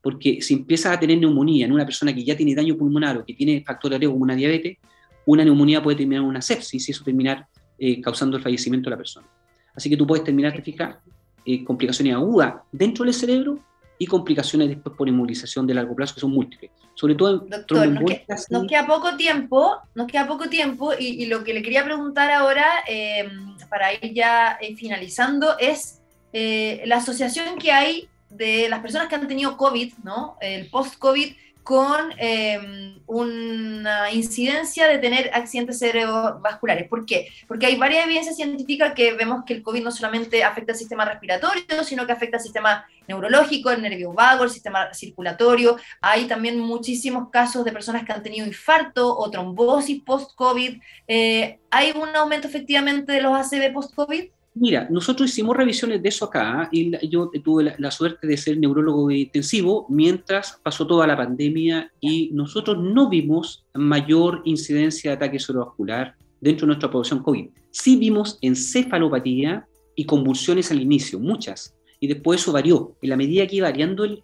Porque 0.00 0.40
si 0.40 0.54
empiezas 0.54 0.96
a 0.96 1.00
tener 1.00 1.18
neumonía 1.18 1.66
en 1.66 1.72
una 1.72 1.84
persona 1.84 2.14
que 2.14 2.24
ya 2.24 2.36
tiene 2.36 2.54
daño 2.54 2.76
pulmonar 2.76 3.18
o 3.18 3.24
que 3.24 3.34
tiene 3.34 3.62
factor 3.62 3.98
de 3.98 4.06
como 4.06 4.22
una 4.22 4.34
diabetes, 4.34 4.78
una 5.26 5.44
neumonía 5.44 5.82
puede 5.82 5.96
terminar 5.96 6.22
en 6.22 6.28
una 6.28 6.42
sepsis 6.42 6.88
y 6.88 6.92
eso 6.92 7.04
terminar 7.04 7.46
eh, 7.78 8.00
causando 8.00 8.36
el 8.36 8.42
fallecimiento 8.42 8.88
de 8.88 8.90
la 8.90 8.98
persona. 8.98 9.26
Así 9.74 9.90
que 9.90 9.96
tú 9.96 10.06
puedes 10.06 10.24
terminar, 10.24 10.52
te 10.54 10.62
fijas, 10.62 10.96
eh, 11.44 11.64
complicaciones 11.64 12.14
agudas 12.14 12.54
dentro 12.72 13.04
del 13.04 13.12
cerebro 13.12 13.58
y 13.98 14.06
complicaciones 14.06 14.68
después 14.68 14.96
por 14.96 15.08
inmovilización 15.08 15.66
de 15.66 15.74
largo 15.74 15.94
plazo 15.94 16.14
que 16.14 16.20
son 16.20 16.32
múltiples. 16.32 16.70
Sobre 16.94 17.14
todo 17.14 17.42
en 17.42 17.50
Doctor, 17.50 17.88
nos, 17.88 18.66
queda, 18.66 18.86
poco 18.86 19.16
tiempo, 19.16 19.78
nos 19.94 20.06
queda 20.06 20.26
poco 20.26 20.48
tiempo 20.48 20.92
y, 20.98 21.26
lo 21.26 21.44
que 21.44 21.54
le 21.54 21.62
quería 21.62 21.84
preguntar 21.84 22.30
ahora, 22.30 22.66
em, 22.86 23.56
para 23.68 23.92
ir 23.94 24.12
ya 24.14 24.58
eh, 24.60 24.76
finalizando, 24.76 25.58
es 25.58 26.00
eh, 26.32 26.82
la 26.86 26.96
asociación 26.96 27.58
que 27.58 27.72
hay 27.72 28.08
de 28.30 28.68
las 28.68 28.80
personas 28.80 29.08
que 29.08 29.14
han 29.14 29.28
tenido 29.28 29.56
COVID, 29.56 29.94
¿no? 30.02 30.36
El 30.40 30.68
post-COVID 30.68 31.34
con 31.64 32.12
em, 32.18 33.00
una 33.06 34.12
incidencia 34.12 34.86
de 34.86 34.98
tener 34.98 35.30
accidentes 35.32 35.78
cerebrovasculares. 35.78 36.88
¿Por 36.88 37.06
qué? 37.06 37.28
Porque 37.48 37.66
hay 37.66 37.76
varias 37.76 38.04
evidencias 38.04 38.36
científicas 38.36 38.92
que 38.94 39.14
vemos 39.14 39.44
que 39.46 39.54
el 39.54 39.62
COVID 39.62 39.82
no 39.82 39.90
solamente 39.90 40.44
afecta 40.44 40.72
al 40.72 40.78
sistema 40.78 41.06
respiratorio, 41.06 41.82
sino 41.82 42.06
que 42.06 42.12
afecta 42.12 42.36
al 42.36 42.42
sistema 42.42 42.86
neurológico, 43.08 43.70
el 43.70 43.82
nervio 43.82 44.12
vago, 44.12 44.44
el 44.44 44.50
sistema 44.50 44.92
circulatorio. 44.92 45.76
Hay 46.02 46.26
también 46.26 46.60
muchísimos 46.60 47.30
casos 47.30 47.64
de 47.64 47.72
personas 47.72 48.04
que 48.04 48.12
han 48.12 48.22
tenido 48.22 48.46
infarto 48.46 49.16
o 49.16 49.30
trombosis 49.30 50.02
post-COVID. 50.02 50.80
Eh, 51.08 51.58
¿Hay 51.70 51.92
un 51.92 52.14
aumento 52.14 52.46
efectivamente 52.46 53.12
de 53.12 53.22
los 53.22 53.32
ACV 53.32 53.72
post-COVID? 53.72 54.33
Mira, 54.56 54.86
nosotros 54.88 55.30
hicimos 55.30 55.56
revisiones 55.56 56.00
de 56.00 56.08
eso 56.08 56.26
acá 56.26 56.68
y 56.70 57.08
yo 57.08 57.28
tuve 57.42 57.74
la, 57.76 57.90
suerte 57.90 58.24
de 58.24 58.36
ser 58.36 58.56
neurólogo 58.56 59.10
intensivo 59.10 59.84
mientras 59.88 60.60
pasó 60.62 60.86
toda 60.86 61.08
la 61.08 61.16
pandemia 61.16 61.90
y 62.00 62.30
nosotros 62.32 62.78
no 62.78 63.08
vimos 63.08 63.64
mayor 63.74 64.42
incidencia 64.44 65.10
de 65.10 65.16
ataque 65.16 65.40
cerebrovascular 65.40 66.14
dentro 66.40 66.66
de 66.66 66.68
nuestra 66.68 66.88
población 66.88 67.24
COVID. 67.24 67.48
Sí 67.72 67.96
vimos 67.96 68.38
encefalopatía 68.42 69.66
y 69.96 70.04
convulsiones 70.04 70.70
al 70.70 70.80
inicio, 70.80 71.18
muchas, 71.18 71.74
y 71.98 72.06
después 72.06 72.40
eso 72.40 72.52
varió. 72.52 72.96
En 73.02 73.10
la 73.10 73.16
medida 73.16 73.48
que 73.48 73.56
iba 73.56 73.68
variando 73.68 74.04
el, 74.04 74.20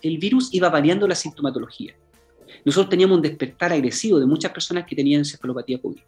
el 0.00 0.18
virus, 0.18 0.48
iba 0.54 0.70
variando 0.70 1.06
la 1.06 1.14
sintomatología. 1.14 1.94
nosotros 2.64 2.88
teníamos 2.88 3.16
un 3.16 3.22
despertar 3.22 3.74
agresivo 3.74 4.18
de 4.18 4.24
muchas 4.24 4.50
personas 4.50 4.86
que 4.86 4.96
tenían 4.96 5.18
encefalopatía 5.18 5.78
COVID. 5.78 6.00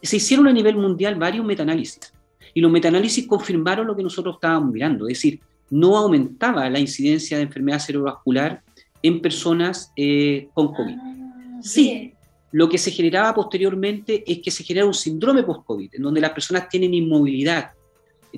Se 0.00 0.16
hicieron 0.16 0.46
a 0.46 0.52
nivel 0.52 0.76
mundial 0.76 1.16
varios 1.16 1.44
metaanálisis 1.44 2.12
y 2.54 2.60
los 2.60 2.70
metaanálisis 2.70 3.26
confirmaron 3.26 3.86
lo 3.86 3.96
que 3.96 4.02
nosotros 4.02 4.36
estábamos 4.36 4.72
mirando, 4.72 5.08
es 5.08 5.18
decir, 5.18 5.40
no 5.70 5.96
aumentaba 5.96 6.68
la 6.68 6.78
incidencia 6.78 7.38
de 7.38 7.44
enfermedad 7.44 7.78
cerebrovascular 7.78 8.62
en 9.02 9.20
personas 9.20 9.90
eh, 9.96 10.48
con 10.52 10.72
COVID. 10.74 10.96
Ah, 10.98 11.58
sí, 11.62 12.12
lo 12.52 12.68
que 12.68 12.76
se 12.76 12.90
generaba 12.90 13.34
posteriormente 13.34 14.22
es 14.30 14.40
que 14.40 14.50
se 14.50 14.62
genera 14.62 14.86
un 14.86 14.94
síndrome 14.94 15.42
post-COVID, 15.42 15.94
en 15.94 16.02
donde 16.02 16.20
las 16.20 16.32
personas 16.32 16.68
tienen 16.68 16.92
inmovilidad, 16.92 17.70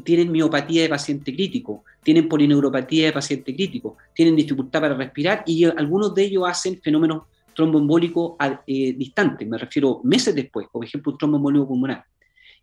tienen 0.05 0.31
miopatía 0.31 0.83
de 0.83 0.89
paciente 0.89 1.35
crítico, 1.35 1.85
tienen 2.03 2.29
polineuropatía 2.29 3.07
de 3.07 3.13
paciente 3.13 3.55
crítico, 3.55 3.97
tienen 4.15 4.37
dificultad 4.37 4.81
para 4.81 4.95
respirar 4.95 5.43
y 5.47 5.65
algunos 5.65 6.15
de 6.15 6.25
ellos 6.25 6.45
hacen 6.47 6.81
fenómenos 6.81 7.25
tromboembólicos 7.55 8.35
eh, 8.67 8.95
distantes, 8.97 9.47
me 9.47 9.59
refiero 9.59 10.01
meses 10.03 10.35
después, 10.35 10.67
por 10.71 10.85
ejemplo, 10.85 11.13
un 11.13 11.19
tromboembólico 11.19 11.69
pulmonar. 11.69 12.05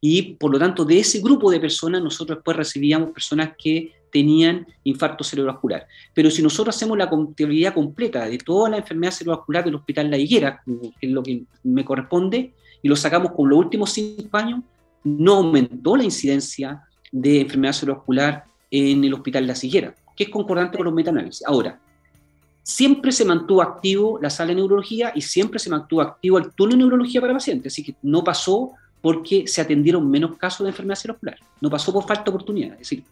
Y 0.04 0.34
por 0.34 0.52
lo 0.52 0.58
tanto, 0.58 0.84
de 0.84 1.00
ese 1.00 1.20
grupo 1.20 1.52
de 1.52 1.60
personas, 1.60 2.02
nosotros 2.02 2.40
después 2.40 2.58
recibíamos 2.58 3.12
personas 3.12 3.52
que 3.56 3.94
tenían 4.12 4.68
infarto 4.84 5.24
cerebrovascular. 5.24 5.88
Pero 6.14 6.30
si 6.32 6.42
nosotros 6.42 6.76
hacemos 6.76 6.98
la 6.98 7.10
contabilidad 7.10 7.74
completa 7.74 8.26
de 8.26 8.40
toda 8.40 8.70
la 8.70 8.78
enfermedad 8.78 9.12
cerebrovascular 9.12 9.64
del 9.64 9.76
Hospital 9.76 10.10
La 10.10 10.18
Higuera, 10.18 10.62
que 10.66 11.08
es 11.08 11.12
lo 11.12 11.22
que 11.22 11.44
me 11.64 11.86
corresponde, 11.86 12.52
y 12.82 12.90
lo 12.90 12.96
sacamos 12.96 13.32
con 13.32 13.48
los 13.48 13.60
últimos 13.60 13.92
cinco 13.92 14.36
años, 14.38 14.62
no 15.04 15.36
aumentó 15.36 15.96
la 15.96 16.04
incidencia 16.04 16.82
de 17.12 17.42
enfermedad 17.42 17.74
cerebrovascular 17.74 18.46
en 18.72 19.04
el 19.04 19.14
Hospital 19.14 19.46
La 19.46 19.56
Higuera, 19.62 19.96
que 20.16 20.24
es 20.24 20.30
concordante 20.30 20.78
con 20.78 20.86
los 20.86 20.94
metaanálisis. 20.96 21.46
Ahora, 21.46 21.80
siempre 22.64 23.12
se 23.12 23.24
mantuvo 23.24 23.62
activo 23.62 24.20
la 24.20 24.30
sala 24.30 24.50
de 24.50 24.56
neurología 24.56 25.12
y 25.14 25.22
siempre 25.22 25.60
se 25.60 25.70
mantuvo 25.70 26.02
activo 26.02 26.38
el 26.38 26.52
turno 26.54 26.74
de 26.74 26.80
neurología 26.80 27.22
para 27.22 27.34
pacientes, 27.34 27.72
así 27.72 27.84
que 27.84 27.96
no 28.02 28.24
pasó 28.24 28.72
porque 29.02 29.48
se 29.48 29.62
atendieron 29.62 30.10
menos 30.10 30.38
casos 30.38 30.66
de 30.66 30.70
enfermedad 30.70 31.00
cerebrovascular, 31.00 31.40
no 31.60 31.70
pasó 31.70 31.92
por 31.92 32.08
falta 32.08 32.24
de 32.26 32.30
oportunidad, 32.30 32.74
es 32.74 32.80
decir, 32.80 33.04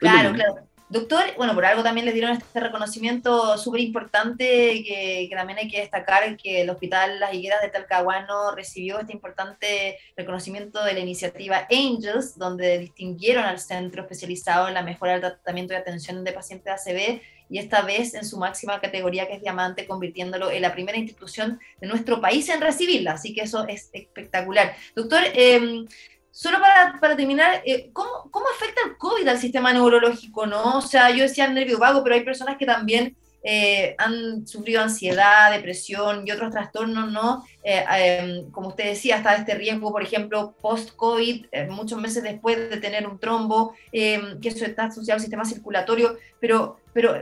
Claro, 0.00 0.32
claro. 0.32 0.70
Doctor, 0.88 1.22
bueno, 1.36 1.54
por 1.54 1.64
algo 1.64 1.84
también 1.84 2.04
le 2.04 2.12
dieron 2.12 2.32
este 2.32 2.58
reconocimiento 2.58 3.56
súper 3.58 3.80
importante 3.80 4.82
que, 4.82 5.30
también 5.32 5.60
hay 5.60 5.68
que 5.68 5.82
destacar 5.82 6.36
que 6.36 6.62
el 6.62 6.70
Hospital 6.70 7.20
Las 7.20 7.32
Higueras 7.32 7.62
de 7.62 7.68
Talcahuano 7.68 8.56
recibió 8.56 8.98
este 8.98 9.12
importante 9.12 9.98
reconocimiento 10.16 10.82
de 10.82 10.94
la 10.94 10.98
iniciativa 10.98 11.68
Angels, 11.70 12.36
donde 12.36 12.78
distinguieron 12.78 13.44
al 13.44 13.60
centro 13.60 14.02
especializado 14.02 14.66
en 14.66 14.74
la 14.74 14.82
mejora 14.82 15.12
del 15.12 15.20
tratamiento 15.20 15.74
y 15.74 15.76
atención 15.76 16.24
de 16.24 16.32
pacientes 16.32 16.72
ACV 16.72 17.20
y 17.50 17.58
esta 17.58 17.82
vez 17.82 18.14
en 18.14 18.24
su 18.24 18.38
máxima 18.38 18.80
categoría 18.80 19.26
que 19.26 19.34
es 19.34 19.42
diamante, 19.42 19.86
convirtiéndolo 19.86 20.50
en 20.50 20.62
la 20.62 20.72
primera 20.72 20.96
institución 20.96 21.58
de 21.80 21.88
nuestro 21.88 22.20
país 22.20 22.48
en 22.48 22.60
recibirla. 22.60 23.12
Así 23.12 23.34
que 23.34 23.42
eso 23.42 23.66
es 23.66 23.90
espectacular. 23.92 24.74
Doctor, 24.94 25.22
eh, 25.34 25.84
Solo 26.32 26.60
para, 26.60 26.98
para 27.00 27.16
terminar, 27.16 27.60
eh, 27.66 27.90
¿cómo, 27.92 28.28
¿cómo, 28.30 28.46
afecta 28.54 28.80
el 28.86 28.96
COVID 28.96 29.26
al 29.26 29.38
sistema 29.38 29.72
neurológico? 29.72 30.46
¿no? 30.46 30.78
O 30.78 30.80
sea, 30.80 31.10
yo 31.10 31.22
decía 31.22 31.48
nervio 31.48 31.78
vago, 31.78 32.02
pero 32.02 32.14
hay 32.14 32.22
personas 32.22 32.56
que 32.56 32.66
también 32.66 33.16
eh, 33.42 33.94
han 33.98 34.46
sufrido 34.46 34.80
ansiedad, 34.80 35.50
depresión 35.50 36.26
y 36.26 36.30
otros 36.30 36.50
trastornos, 36.50 37.10
¿no? 37.10 37.44
Eh, 37.64 37.84
em, 37.96 38.50
como 38.52 38.68
usted 38.68 38.84
decía, 38.84 39.16
está 39.16 39.34
este 39.34 39.54
riesgo, 39.54 39.90
por 39.90 40.02
ejemplo, 40.02 40.54
post-COVID, 40.60 41.46
muchos 41.70 42.00
meses 42.00 42.22
después 42.22 42.70
de 42.70 42.76
tener 42.76 43.06
un 43.06 43.18
trombo, 43.18 43.74
em, 43.92 44.40
que 44.40 44.50
eso 44.50 44.64
está 44.64 44.84
asociado 44.84 45.16
al 45.16 45.20
sistema 45.20 45.44
circulatorio, 45.44 46.16
pero, 46.38 46.79
pero 46.92 47.14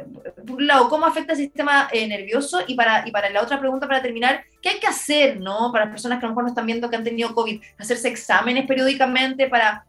por 0.47 0.57
un 0.57 0.67
lado, 0.67 0.89
¿cómo 0.89 1.07
afecta 1.07 1.33
el 1.33 1.39
sistema 1.39 1.89
nervioso? 1.93 2.61
Y 2.67 2.75
para, 2.75 3.07
y 3.07 3.11
para 3.11 3.31
la 3.31 3.43
otra 3.43 3.59
pregunta, 3.61 3.87
para 3.87 4.03
terminar, 4.03 4.43
¿qué 4.63 4.71
hay 4.71 4.81
que 4.81 4.87
hacer, 4.87 5.41
¿no? 5.41 5.71
Para 5.73 5.85
las 5.85 5.93
personas 5.93 6.19
que 6.19 6.27
a 6.27 6.29
lo 6.29 6.33
mejor 6.33 6.45
no 6.45 6.49
están 6.51 6.67
viendo 6.67 6.89
que 6.89 6.97
han 6.97 7.05
tenido 7.05 7.35
COVID, 7.35 7.61
hacerse 7.79 8.09
exámenes 8.09 8.67
periódicamente 8.67 9.49
para 9.49 9.85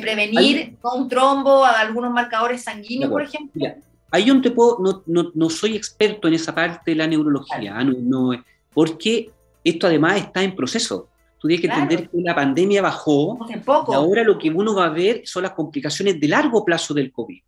prevenir 0.00 0.76
un 0.82 1.08
trombo, 1.08 1.64
algunos 1.64 2.12
marcadores 2.12 2.62
sanguíneos, 2.62 3.10
por 3.10 3.22
ejemplo. 3.22 3.66
Ahí 4.12 4.24
yo 4.24 4.34
no, 4.34 4.40
te 4.40 4.50
puedo, 4.50 4.78
no, 4.80 5.02
no, 5.06 5.30
no, 5.34 5.50
soy 5.50 5.76
experto 5.76 6.26
en 6.26 6.34
esa 6.34 6.54
parte 6.54 6.90
de 6.90 6.96
la 6.96 7.06
neurología, 7.06 7.78
¿ah? 7.78 7.84
no, 7.84 8.32
porque 8.72 9.30
esto 9.62 9.86
además 9.86 10.16
está 10.16 10.42
en 10.42 10.56
proceso. 10.56 11.08
Tú 11.38 11.48
tienes 11.48 11.66
que 11.66 11.72
entender 11.72 12.10
que 12.10 12.20
la 12.20 12.34
pandemia 12.34 12.82
bajó 12.82 13.38
y 13.48 13.94
ahora 13.94 14.22
lo 14.24 14.38
que 14.38 14.50
uno 14.50 14.74
va 14.74 14.86
a 14.86 14.90
ver 14.90 15.22
son 15.24 15.44
las 15.44 15.52
complicaciones 15.52 16.20
de 16.20 16.28
largo 16.28 16.64
plazo 16.64 16.92
del 16.92 17.10
COVID. 17.10 17.40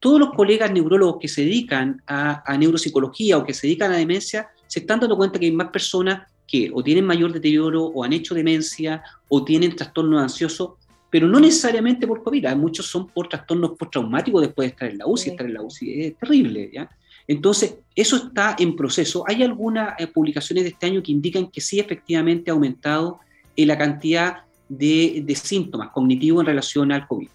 Todos 0.00 0.20
los 0.20 0.30
colegas 0.32 0.70
neurólogos 0.70 1.18
que 1.20 1.28
se 1.28 1.42
dedican 1.42 2.02
a, 2.06 2.42
a 2.50 2.56
neuropsicología 2.56 3.38
o 3.38 3.44
que 3.44 3.54
se 3.54 3.66
dedican 3.66 3.92
a 3.92 3.96
demencia 3.96 4.48
se 4.66 4.80
están 4.80 5.00
dando 5.00 5.16
cuenta 5.16 5.38
que 5.38 5.46
hay 5.46 5.52
más 5.52 5.70
personas 5.70 6.30
que 6.46 6.70
o 6.72 6.82
tienen 6.82 7.04
mayor 7.04 7.32
deterioro 7.32 7.84
o 7.84 8.04
han 8.04 8.12
hecho 8.12 8.34
demencia 8.34 9.02
o 9.28 9.44
tienen 9.44 9.74
trastorno 9.74 10.18
ansioso 10.18 10.78
pero 11.10 11.26
no 11.26 11.40
necesariamente 11.40 12.06
por 12.06 12.22
COVID, 12.22 12.48
muchos 12.56 12.86
son 12.86 13.06
por 13.08 13.28
trastornos 13.28 13.72
postraumáticos 13.78 14.42
después 14.42 14.66
de 14.66 14.70
estar 14.72 14.90
en 14.90 14.98
la 14.98 15.06
UCI, 15.06 15.30
estar 15.30 15.46
en 15.46 15.54
la 15.54 15.62
UCI 15.62 16.02
es 16.02 16.16
terrible, 16.18 16.70
¿ya? 16.72 16.90
Entonces, 17.26 17.76
eso 17.94 18.16
está 18.16 18.56
en 18.58 18.74
proceso. 18.74 19.24
Hay 19.26 19.42
algunas 19.42 19.98
eh, 20.00 20.06
publicaciones 20.06 20.64
de 20.64 20.70
este 20.70 20.86
año 20.86 21.02
que 21.02 21.12
indican 21.12 21.48
que 21.48 21.60
sí 21.60 21.78
efectivamente 21.78 22.50
ha 22.50 22.54
aumentado 22.54 23.20
eh, 23.54 23.66
la 23.66 23.76
cantidad 23.76 24.44
de, 24.68 25.24
síntomas 25.42 25.90
cognitivos 25.90 26.42
en 26.42 26.46
relación 26.46 26.92
al 26.92 27.06
COVID. 27.06 27.28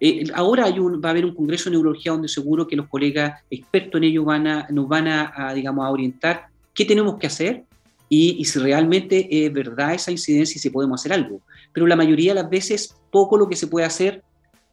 Eh, 0.00 0.24
ahora 0.34 0.64
hay 0.66 0.78
un, 0.78 1.00
va 1.02 1.08
a 1.08 1.10
haber 1.10 1.24
un 1.24 1.34
congreso 1.34 1.64
de 1.70 1.76
neurología 1.76 2.12
donde 2.12 2.28
seguro 2.28 2.66
que 2.66 2.76
los 2.76 2.88
colegas 2.88 3.42
expertos 3.50 3.98
en 3.98 4.04
ello 4.04 4.24
van 4.24 4.46
a, 4.46 4.66
nos 4.70 4.88
van 4.88 5.08
a, 5.08 5.52
digamos, 5.54 5.84
a 5.84 5.90
orientar 5.90 6.46
qué 6.74 6.84
tenemos 6.84 7.18
que 7.18 7.26
hacer 7.26 7.64
y, 8.08 8.36
y, 8.38 8.44
si 8.44 8.58
realmente 8.58 9.44
es 9.44 9.52
verdad 9.52 9.94
esa 9.94 10.10
incidencia 10.10 10.56
y 10.56 10.60
si 10.60 10.70
podemos 10.70 11.00
hacer 11.00 11.12
algo. 11.12 11.40
Pero 11.72 11.86
la 11.86 11.96
mayoría 11.96 12.32
de 12.32 12.42
las 12.42 12.50
veces 12.50 12.96
poco 13.10 13.36
lo 13.36 13.48
que 13.48 13.56
se 13.56 13.66
puede 13.66 13.86
hacer 13.86 14.22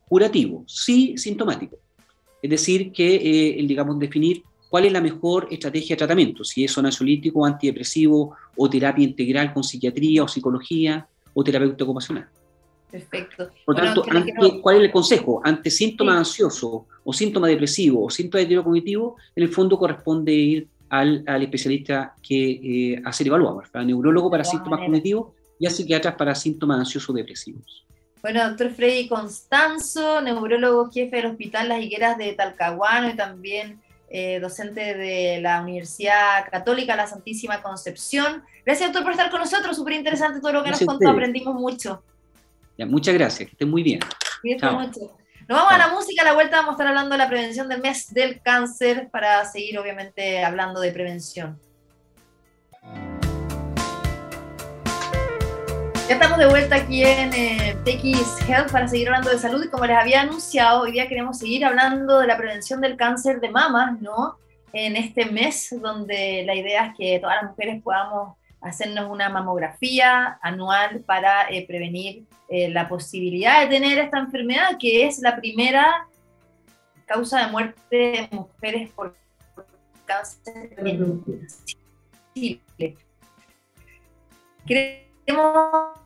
curativo, 0.07 0.63
sí 0.67 1.17
sintomático. 1.17 1.77
Es 2.41 2.49
decir, 2.49 2.91
que, 2.91 3.15
eh, 3.15 3.65
digamos, 3.67 3.97
definir 3.97 4.43
cuál 4.69 4.85
es 4.85 4.91
la 4.91 5.01
mejor 5.01 5.47
estrategia 5.49 5.95
de 5.95 5.99
tratamiento, 5.99 6.43
si 6.43 6.63
es 6.63 6.77
ansiolítico, 6.77 7.45
antidepresivo 7.45 8.35
o 8.55 8.69
terapia 8.69 9.03
integral 9.03 9.53
con 9.53 9.63
psiquiatría 9.63 10.23
o 10.23 10.27
psicología 10.27 11.07
o 11.33 11.43
terapeuta 11.43 11.83
ocupacional. 11.83 12.27
Perfecto. 12.91 13.49
Por 13.65 13.75
tanto, 13.75 14.03
¿cuál 14.61 14.77
es 14.77 14.81
el 14.83 14.91
consejo? 14.91 15.41
Ante 15.43 15.69
síntomas 15.69 16.17
ansiosos 16.17 16.83
o 17.03 17.13
síntomas 17.13 17.49
depresivos 17.49 18.05
o 18.05 18.09
síntomas 18.09 18.39
de 18.39 18.43
deterioro 18.45 18.63
cognitivo, 18.63 19.15
en 19.35 19.43
el 19.43 19.49
fondo 19.49 19.77
corresponde 19.77 20.31
ir 20.31 20.67
al, 20.89 21.23
al 21.27 21.43
especialista 21.43 22.15
que 22.21 22.93
eh, 22.93 23.01
hacer 23.03 23.27
evaluado, 23.27 23.61
al 23.73 23.87
neurólogo 23.87 24.29
para 24.29 24.43
síntomas 24.43 24.79
cognitivos 24.79 25.33
y 25.59 25.67
a 25.67 25.69
psiquiatras 25.69 26.15
para 26.15 26.35
síntomas 26.35 26.79
ansiosos 26.79 27.15
depresivos. 27.15 27.85
Bueno, 28.21 28.47
doctor 28.47 28.71
Freddy 28.71 29.07
Constanzo, 29.07 30.21
neurólogo 30.21 30.89
jefe 30.91 31.17
del 31.17 31.27
Hospital 31.27 31.69
Las 31.69 31.81
Higueras 31.81 32.17
de 32.17 32.33
Talcahuano 32.33 33.09
y 33.09 33.15
también 33.15 33.79
eh, 34.09 34.39
docente 34.39 34.95
de 34.95 35.39
la 35.41 35.61
Universidad 35.61 36.49
Católica 36.49 36.95
La 36.95 37.05
Santísima 37.05 37.61
Concepción. 37.61 38.43
Gracias, 38.65 38.87
doctor, 38.87 39.03
por 39.03 39.11
estar 39.11 39.29
con 39.29 39.41
nosotros. 39.41 39.75
Súper 39.75 39.93
interesante 39.93 40.39
todo 40.39 40.53
lo 40.53 40.63
que 40.63 40.71
nos 40.71 40.79
contó. 40.79 41.09
Aprendimos 41.09 41.53
mucho. 41.55 42.01
Ya, 42.77 42.85
muchas 42.85 43.13
gracias. 43.13 43.47
Que 43.47 43.53
estén 43.53 43.69
muy 43.69 43.83
bien. 43.83 43.99
mucho. 44.43 45.17
Nos 45.47 45.59
vamos 45.59 45.71
a 45.71 45.77
la 45.77 45.87
música. 45.89 46.23
A 46.23 46.25
la 46.25 46.33
vuelta 46.33 46.57
vamos 46.57 46.69
a 46.69 46.73
estar 46.73 46.87
hablando 46.87 47.11
de 47.11 47.17
la 47.17 47.29
prevención 47.29 47.69
del 47.69 47.81
mes 47.81 48.13
del 48.13 48.41
cáncer 48.41 49.09
para 49.11 49.45
seguir, 49.45 49.77
obviamente, 49.77 50.43
hablando 50.43 50.81
de 50.81 50.91
prevención. 50.91 51.59
Ya 56.07 56.13
estamos 56.13 56.37
de 56.37 56.47
vuelta 56.47 56.75
aquí 56.75 57.03
en 57.03 57.33
eh, 57.33 57.75
TX 57.83 58.47
Health 58.47 58.71
para 58.71 58.87
seguir 58.87 59.07
hablando 59.07 59.31
de 59.31 59.39
salud 59.39 59.63
y 59.63 59.69
como 59.69 59.85
les 59.85 59.97
había 59.97 60.21
anunciado, 60.21 60.81
hoy 60.81 60.91
día 60.91 61.07
queremos 61.07 61.39
seguir 61.39 61.65
hablando 61.65 62.19
de 62.19 62.27
la 62.27 62.37
prevención 62.37 62.79
del 62.79 62.95
cáncer 62.95 63.39
de 63.39 63.49
mama, 63.49 63.97
¿no? 64.01 64.37
En 64.71 64.95
este 64.97 65.25
mes 65.25 65.75
donde 65.81 66.43
la 66.45 66.53
idea 66.53 66.87
es 66.87 66.95
que 66.95 67.19
todas 67.19 67.41
las 67.41 67.51
mujeres 67.51 67.81
podamos 67.81 68.37
hacernos 68.65 69.09
una 69.09 69.29
mamografía 69.29 70.39
anual 70.41 71.01
para 71.01 71.49
eh, 71.49 71.65
prevenir 71.67 72.25
eh, 72.49 72.69
la 72.69 72.87
posibilidad 72.87 73.61
de 73.61 73.67
tener 73.67 73.99
esta 73.99 74.19
enfermedad, 74.19 74.77
que 74.79 75.05
es 75.05 75.19
la 75.19 75.35
primera 75.35 76.07
causa 77.05 77.45
de 77.45 77.51
muerte 77.51 77.81
de 77.91 78.29
mujeres 78.31 78.89
por 78.91 79.15
cáncer 80.05 80.75
Chile 82.33 82.97
queremos 84.65 85.99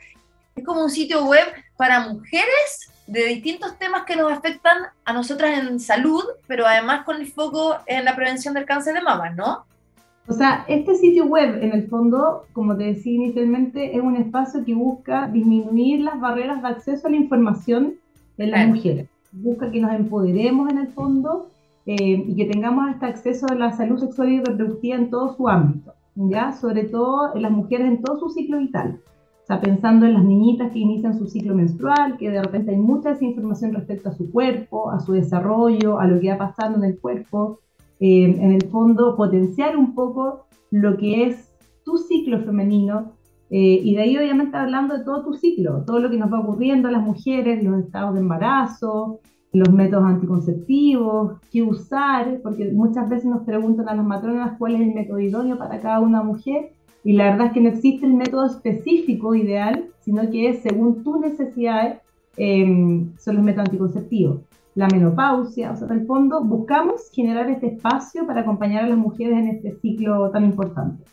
Es 0.55 0.63
como 0.63 0.83
un 0.83 0.89
sitio 0.89 1.25
web 1.25 1.47
para 1.75 2.01
mujeres 2.01 2.90
de 3.07 3.25
distintos 3.25 3.77
temas 3.77 4.03
que 4.03 4.15
nos 4.15 4.31
afectan 4.31 4.77
a 5.05 5.13
nosotras 5.13 5.59
en 5.59 5.79
salud, 5.79 6.23
pero 6.47 6.65
además 6.65 7.03
con 7.03 7.17
el 7.17 7.27
foco 7.27 7.75
en 7.85 8.05
la 8.05 8.15
prevención 8.15 8.53
del 8.53 8.65
cáncer 8.65 8.93
de 8.93 9.01
mama, 9.01 9.31
¿no? 9.31 9.65
O 10.27 10.33
sea, 10.33 10.65
este 10.67 10.95
sitio 10.95 11.25
web, 11.25 11.61
en 11.61 11.73
el 11.73 11.87
fondo, 11.87 12.45
como 12.53 12.77
te 12.77 12.85
decía 12.85 13.13
inicialmente, 13.13 13.95
es 13.95 14.01
un 14.01 14.15
espacio 14.15 14.63
que 14.63 14.73
busca 14.73 15.27
disminuir 15.27 16.01
las 16.01 16.19
barreras 16.19 16.61
de 16.61 16.67
acceso 16.69 17.07
a 17.07 17.11
la 17.11 17.17
información 17.17 17.95
de 18.37 18.47
las 18.47 18.67
mujeres. 18.67 19.09
Busca 19.31 19.71
que 19.71 19.81
nos 19.81 19.93
empoderemos 19.93 20.69
en 20.69 20.77
el 20.77 20.87
fondo 20.89 21.49
eh, 21.85 22.23
y 22.27 22.35
que 22.35 22.45
tengamos 22.45 22.91
este 22.91 23.07
acceso 23.07 23.47
a 23.49 23.55
la 23.55 23.75
salud 23.75 23.99
sexual 23.99 24.29
y 24.29 24.39
reproductiva 24.39 24.95
en 24.95 25.09
todo 25.09 25.35
su 25.35 25.49
ámbito, 25.49 25.93
¿ya? 26.15 26.53
Sobre 26.53 26.83
todo 26.83 27.35
en 27.35 27.41
las 27.41 27.51
mujeres 27.51 27.87
en 27.87 28.01
todo 28.01 28.19
su 28.19 28.29
ciclo 28.29 28.59
vital. 28.59 28.99
O 29.43 29.45
sea, 29.45 29.59
pensando 29.59 30.05
en 30.05 30.13
las 30.13 30.23
niñitas 30.23 30.71
que 30.71 30.79
inician 30.79 31.17
su 31.17 31.27
ciclo 31.27 31.55
menstrual, 31.55 32.17
que 32.17 32.29
de 32.29 32.41
repente 32.41 32.71
hay 32.71 32.77
mucha 32.77 33.09
desinformación 33.09 33.73
respecto 33.73 34.09
a 34.09 34.13
su 34.13 34.31
cuerpo, 34.31 34.91
a 34.91 34.99
su 34.99 35.13
desarrollo, 35.13 35.99
a 35.99 36.07
lo 36.07 36.19
que 36.19 36.29
va 36.29 36.37
pasando 36.37 36.77
en 36.77 36.85
el 36.85 36.99
cuerpo. 36.99 37.59
Eh, 37.99 38.23
en 38.25 38.51
el 38.51 38.63
fondo, 38.69 39.15
potenciar 39.15 39.77
un 39.77 39.93
poco 39.93 40.45
lo 40.71 40.97
que 40.97 41.27
es 41.27 41.51
tu 41.83 41.97
ciclo 41.97 42.39
femenino 42.39 43.13
eh, 43.53 43.81
y 43.83 43.95
de 43.95 44.01
ahí 44.01 44.17
obviamente 44.17 44.55
hablando 44.55 44.97
de 44.97 45.03
todo 45.03 45.25
tu 45.25 45.33
ciclo, 45.33 45.83
todo 45.85 45.99
lo 45.99 46.09
que 46.09 46.17
nos 46.17 46.31
va 46.31 46.39
ocurriendo 46.39 46.87
a 46.87 46.91
las 46.91 47.03
mujeres, 47.03 47.61
los 47.61 47.83
estados 47.83 48.13
de 48.13 48.21
embarazo, 48.21 49.19
los 49.51 49.69
métodos 49.73 50.05
anticonceptivos, 50.05 51.33
qué 51.51 51.61
usar, 51.61 52.39
porque 52.43 52.71
muchas 52.71 53.09
veces 53.09 53.25
nos 53.25 53.43
preguntan 53.43 53.89
a 53.89 53.95
las 53.95 54.05
matronas 54.05 54.57
cuál 54.57 54.75
es 54.75 54.81
el 54.81 54.93
método 54.93 55.19
idóneo 55.19 55.57
para 55.57 55.81
cada 55.81 55.99
una 55.99 56.23
mujer, 56.23 56.71
y 57.03 57.13
la 57.13 57.31
verdad 57.31 57.47
es 57.47 57.53
que 57.53 57.61
no 57.61 57.69
existe 57.69 58.05
el 58.05 58.13
método 58.13 58.45
específico 58.45 59.33
ideal, 59.33 59.85
sino 60.01 60.29
que 60.29 60.49
es 60.49 60.61
según 60.61 61.03
tus 61.03 61.19
necesidades, 61.19 61.99
em, 62.37 63.17
son 63.17 63.35
los 63.35 63.43
métodos 63.43 63.69
anticonceptivos. 63.69 64.41
La 64.75 64.87
menopausia, 64.87 65.71
o 65.71 65.75
sea, 65.75 65.87
en 65.87 65.99
el 65.99 66.05
fondo 66.05 66.41
buscamos 66.43 67.09
generar 67.11 67.49
este 67.49 67.67
espacio 67.67 68.25
para 68.25 68.41
acompañar 68.41 68.85
a 68.85 68.87
las 68.87 68.97
mujeres 68.97 69.37
en 69.37 69.47
este 69.49 69.75
ciclo 69.81 70.29
tan 70.31 70.45
importante. 70.45 71.03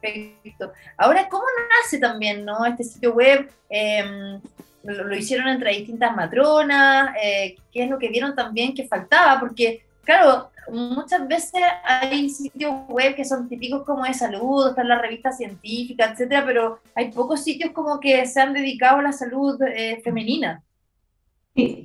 Perfecto. 0.00 0.72
Ahora, 0.96 1.28
¿cómo 1.28 1.44
nace 1.76 1.98
también 1.98 2.44
¿no? 2.44 2.64
este 2.64 2.84
sitio 2.84 3.14
web? 3.14 3.50
Eh, 3.68 4.40
lo, 4.84 5.14
hicieron 5.14 5.48
entre 5.48 5.72
distintas 5.72 6.14
matronas, 6.16 7.14
eh, 7.22 7.56
qué 7.70 7.84
es 7.84 7.90
lo 7.90 7.98
que 7.98 8.08
vieron 8.08 8.34
también 8.34 8.74
que 8.74 8.86
faltaba, 8.86 9.38
porque 9.40 9.82
claro, 10.08 10.48
muchas 10.72 11.28
veces 11.28 11.60
hay 11.84 12.30
sitios 12.30 12.72
web 12.88 13.14
que 13.14 13.26
son 13.26 13.46
típicos 13.46 13.82
como 13.82 14.04
de 14.04 14.14
salud, 14.14 14.70
están 14.70 14.88
las 14.88 15.02
revistas 15.02 15.36
científicas, 15.36 16.12
etcétera, 16.12 16.44
pero 16.46 16.78
hay 16.94 17.12
pocos 17.12 17.44
sitios 17.44 17.72
como 17.72 18.00
que 18.00 18.24
se 18.24 18.40
han 18.40 18.54
dedicado 18.54 19.00
a 19.00 19.02
la 19.02 19.12
salud 19.12 19.60
eh, 19.62 20.00
femenina. 20.02 20.62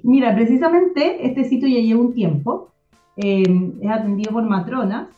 mira, 0.04 0.34
precisamente 0.34 1.28
este 1.28 1.44
sitio 1.44 1.68
ya 1.68 1.82
lleva 1.82 2.00
un 2.00 2.14
tiempo, 2.14 2.72
eh, 3.18 3.44
es 3.82 3.92
atendido 3.92 4.32
por 4.32 4.44
matronas, 4.44 5.10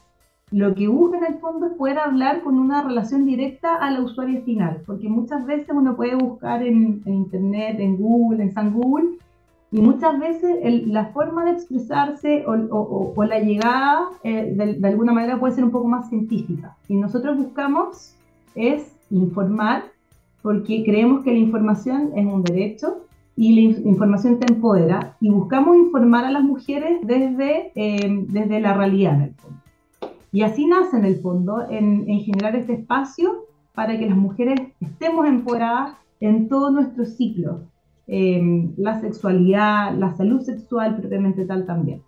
lo 0.50 0.74
que 0.74 0.88
busca 0.88 1.20
en 1.20 1.26
el 1.26 1.40
fondo 1.40 1.68
es 1.68 1.74
poder 1.74 2.00
hablar 2.00 2.42
con 2.42 2.58
una 2.58 2.82
relación 2.82 3.24
directa 3.28 3.76
a 3.76 3.92
la 3.92 4.02
usuaria 4.02 4.42
final, 4.42 4.82
porque 4.84 5.08
muchas 5.10 5.46
veces 5.46 5.70
uno 5.70 5.96
puede 5.96 6.16
buscar 6.16 6.64
en, 6.64 7.04
Internet, 7.06 7.80
en 7.80 7.98
Google, 7.98 8.42
en 8.42 8.52
San 8.52 8.74
Google, 8.74 9.20
y 9.76 9.82
muchas 9.82 10.18
veces 10.18 10.88
la 10.88 11.08
forma 11.08 11.44
de 11.44 11.52
expresarse 11.52 12.46
o, 12.48 13.14
la 13.26 13.40
llegada 13.40 14.08
eh, 14.24 14.54
de, 14.56 14.88
alguna 14.88 15.12
manera 15.12 15.38
puede 15.38 15.54
ser 15.54 15.66
un 15.66 15.72
poco 15.72 15.86
más 15.90 16.08
científica. 16.08 16.78
Y 16.88 16.96
nosotros 16.96 17.36
buscamos 17.36 18.16
es 18.56 18.96
informar, 19.10 19.84
porque 20.42 20.86
creemos 20.86 21.26
que 21.26 21.32
la 21.32 21.40
información 21.40 22.12
es 22.16 22.26
un 22.26 22.42
derecho 22.42 23.06
y 23.36 23.54
la 23.54 23.62
información 23.90 24.40
te 24.40 24.54
empodera, 24.54 25.18
y 25.20 25.30
buscamos 25.30 25.76
informar 25.76 26.24
a 26.24 26.32
las 26.32 26.44
mujeres 26.44 27.00
desde, 27.04 27.74
eh, 27.76 28.26
desde 28.30 28.62
la 28.62 28.76
realidad 28.76 29.16
en 29.16 29.22
el 29.24 29.34
fondo. 29.34 29.60
Y 30.32 30.44
así 30.44 30.68
nace 30.68 30.96
en 30.96 31.04
el 31.04 31.18
fondo, 31.18 31.66
en, 31.70 32.06
generar 32.22 32.56
este 32.56 32.76
espacio 32.76 33.46
para 33.74 34.00
que 34.00 34.06
las 34.06 34.16
mujeres 34.16 34.58
estemos 34.80 35.28
empoderadas 35.28 35.98
en 36.22 36.48
todo 36.48 36.72
nuestro 36.72 37.04
ciclo, 37.04 37.64
em, 38.08 38.74
la 38.78 39.00
sexualidad, 39.02 39.96
la 39.96 40.14
salud 40.16 40.42
sexual 40.42 40.98
propiamente 40.98 41.46
tal 41.46 41.66
también. 41.66 42.02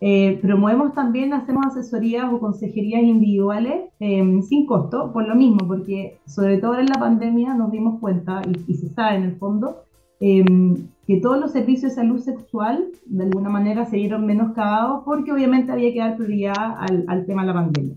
Eh, 0.00 0.38
promovemos 0.42 0.94
también, 0.94 1.32
hacemos 1.32 1.66
asesorías 1.66 2.32
o 2.32 2.40
consejerías 2.40 3.02
individuales 3.02 3.90
em, 4.00 4.42
sin 4.42 4.66
costo, 4.66 5.12
por 5.12 5.28
lo 5.28 5.34
mismo, 5.36 5.58
porque 5.66 6.18
sobre 6.26 6.58
todo 6.58 6.78
en 6.78 6.86
la 6.86 6.98
pandemia 6.98 7.54
nos 7.54 7.70
dimos 7.70 8.00
cuenta, 8.00 8.42
y, 8.46 8.72
y 8.72 8.74
se 8.74 8.88
sabe 8.88 9.16
en 9.16 9.22
el 9.24 9.36
fondo, 9.36 9.82
Em, 10.24 10.86
que 11.04 11.16
todos 11.16 11.40
los 11.40 11.50
servicios 11.50 11.90
de 11.90 11.96
salud 11.96 12.20
sexual 12.20 12.92
de 13.06 13.24
alguna 13.24 13.48
manera 13.48 13.86
se 13.86 13.96
vieron 13.96 14.24
menoscabados 14.24 15.02
porque 15.04 15.32
obviamente 15.32 15.72
había 15.72 15.92
que 15.92 15.98
dar 15.98 16.16
prioridad 16.16 16.76
al, 16.78 17.04
al, 17.08 17.26
tema 17.26 17.42
de 17.42 17.48
la 17.48 17.54
pandemia. 17.54 17.96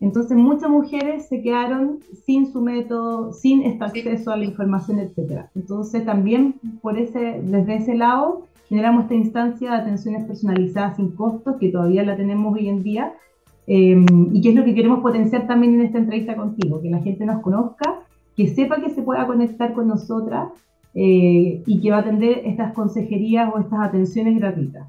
Entonces 0.00 0.36
muchas 0.36 0.68
mujeres 0.68 1.26
se 1.26 1.40
quedaron 1.40 2.00
sin 2.26 2.52
su 2.52 2.60
método, 2.60 3.32
sin 3.32 3.62
este 3.62 3.84
acceso 3.84 4.30
a 4.30 4.36
la 4.36 4.44
información, 4.44 4.98
etc. 4.98 5.46
Entonces 5.54 6.04
también 6.04 6.56
por 6.82 6.98
ese, 6.98 7.40
desde 7.42 7.76
ese 7.76 7.94
lado 7.94 8.42
generamos 8.68 9.04
esta 9.04 9.14
instancia 9.14 9.70
de 9.70 9.76
atenciones 9.76 10.24
personalizadas 10.24 10.96
sin 10.96 11.12
costos 11.12 11.56
que 11.58 11.70
todavía 11.70 12.02
la 12.02 12.16
tenemos 12.16 12.54
hoy 12.54 12.68
en 12.68 12.82
día 12.82 13.14
em, 13.66 14.04
y 14.32 14.40
que 14.40 14.50
es 14.50 14.54
lo 14.54 14.64
que 14.64 14.74
queremos 14.74 15.00
potenciar 15.00 15.46
también 15.46 15.74
en 15.74 15.86
esta 15.86 15.98
entrevista 15.98 16.36
contigo, 16.36 16.82
que 16.82 16.90
la 16.90 17.00
gente 17.00 17.24
nos 17.24 17.40
conozca, 17.40 18.00
que 18.36 18.48
sepa 18.48 18.82
que 18.82 18.90
se 18.90 19.02
pueda 19.02 19.26
conectar 19.26 19.72
con 19.72 19.88
nosotras 19.88 20.50
eh, 20.94 21.62
y 21.64 21.80
que 21.80 21.90
va 21.90 21.98
a 21.98 22.00
atender 22.00 22.42
estas 22.44 22.74
consejerías 22.74 23.50
o 23.54 23.58
estas 23.58 23.80
atenciones 23.80 24.38
gratuitas. 24.38 24.88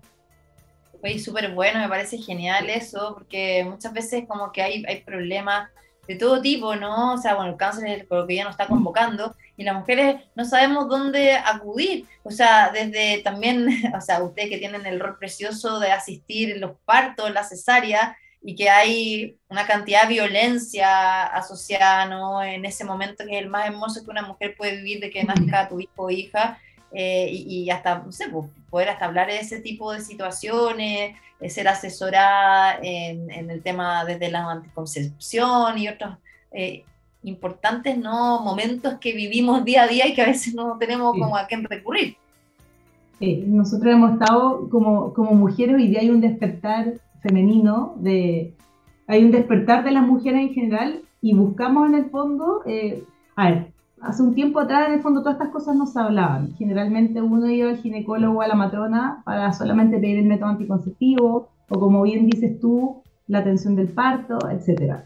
Oye, 1.04 1.20
súper 1.20 1.54
bueno, 1.54 1.80
me 1.80 1.90
parece 1.90 2.18
genial 2.18 2.70
eso, 2.70 3.14
porque 3.14 3.64
muchas 3.64 3.94
veces 3.94 4.26
como 4.28 4.52
que 4.52 4.62
hay, 4.62 4.84
hay 4.88 5.02
problemas 5.02 5.70
de 6.08 6.16
todo 6.16 6.42
tipo, 6.42 6.76
¿no? 6.76 7.14
O 7.14 7.18
sea, 7.18 7.36
bueno, 7.36 7.52
el 7.52 7.58
cáncer 7.58 7.88
es 7.88 8.06
lo 8.10 8.26
que 8.26 8.36
ya 8.36 8.46
nos 8.46 8.52
está 8.52 8.68
convocando 8.68 9.36
y 9.58 9.64
las 9.64 9.76
mujeres 9.76 10.22
no 10.36 10.46
sabemos 10.46 10.88
dónde 10.88 11.34
acudir. 11.34 12.06
O 12.24 12.32
sea, 12.32 12.72
desde 12.72 13.22
también, 13.24 13.68
o 13.96 14.02
sea, 14.02 14.24
ustedes 14.24 14.50
que 14.50 14.58
tienen 14.58 14.86
el 14.86 15.00
rol 15.00 15.18
precioso 15.18 15.80
de 15.80 15.92
asistir 15.92 16.52
en 16.52 16.62
los 16.62 16.78
partos, 16.86 17.32
la 17.32 17.44
cesárea, 17.44 18.18
y 18.42 18.56
que 18.56 18.70
hay 18.70 19.38
una 19.50 19.66
cantidad 19.66 20.04
de 20.04 20.14
violencia 20.14 21.24
asociada 21.26 22.06
¿no? 22.06 22.42
en 22.42 22.66
ese 22.66 22.86
momento 22.86 23.26
que 23.26 23.38
es 23.38 23.44
el 23.44 23.50
más 23.50 23.66
hermoso 23.66 24.04
que 24.04 24.12
una 24.12 24.22
mujer 24.22 24.56
puede 24.56 24.78
vivir 24.78 25.00
de 25.02 25.10
que 25.10 25.24
nazca 25.24 25.68
tu 25.68 25.80
hijo 25.80 25.92
o 25.96 26.10
hija 26.10 26.60
eh, 26.91 27.30
y, 27.32 27.69
hasta, 27.69 28.00
no 28.00 28.12
sé, 28.12 28.30
pues, 28.30 28.47
poder 28.69 28.89
hasta 28.89 29.06
hablar 29.06 29.28
de 29.28 29.39
ese 29.39 29.60
tipo 29.60 29.91
de 29.91 30.02
situaciones, 30.02 31.15
ser 31.47 31.67
asesorada 31.67 32.80
en, 32.82 33.30
en, 33.30 33.52
el 33.52 33.62
tema 33.62 34.04
desde 34.06 34.32
la 34.32 34.50
anticoncepción 34.50 35.78
y 35.78 35.88
otros 35.88 36.17
eh, 36.52 36.84
importantes 37.23 37.97
¿no? 37.97 38.41
momentos 38.41 38.95
que 39.00 39.13
vivimos 39.13 39.63
día 39.65 39.84
a 39.84 39.88
día 39.88 40.08
y 40.08 40.13
que 40.13 40.21
a 40.21 40.28
veces 40.28 40.54
no 40.54 40.78
tenemos 40.78 41.13
como 41.13 41.36
a 41.36 41.45
quién 41.45 41.63
recurrir. 41.63 42.15
Eh, 43.19 43.43
nosotros 43.47 43.93
hemos 43.93 44.13
estado 44.13 44.69
como, 44.69 45.13
como 45.13 45.34
mujeres, 45.34 45.76
hoy 45.76 45.88
día 45.88 46.02
hay 46.02 46.10
un 46.10 46.21
despertar 46.21 46.93
femenino, 47.21 47.95
de, 47.97 48.54
hay 49.08 49.23
un 49.23 49.32
despertar 49.32 49.84
de 49.84 49.91
las 49.91 50.04
mujeres 50.04 50.41
en 50.41 50.54
general 50.54 51.02
y 51.21 51.34
buscamos 51.34 51.89
en 51.89 51.95
el 51.95 52.10
fondo, 52.10 52.62
eh, 52.65 53.04
a 53.36 53.50
ver, 53.50 53.67
hace 54.02 54.24
un 54.24 54.34
tiempo 54.34 54.60
atrás 54.60 54.88
en 54.88 54.96
el 54.96 55.02
fondo 55.02 55.22
todas 55.22 55.36
estas 55.36 55.50
cosas 55.50 55.76
no 55.76 55.86
se 55.86 56.00
hablaban. 56.00 56.54
Generalmente 56.56 57.22
uno 57.22 57.50
iba 57.50 57.70
al 57.70 57.78
ginecólogo 57.78 58.40
o 58.40 58.42
a 58.42 58.48
la 58.48 58.56
matrona 58.56 59.22
para 59.26 59.52
solamente 59.54 59.98
pedir 60.00 60.20
el 60.20 60.26
método 60.26 60.50
anticonceptivo 60.50 61.50
o 61.70 61.80
como 61.80 62.04
bien 62.04 62.28
dices 62.28 62.60
tú, 62.60 63.02
la 63.28 63.40
atención 63.40 63.76
del 63.76 63.90
parto, 63.90 64.38
etc. 64.50 65.02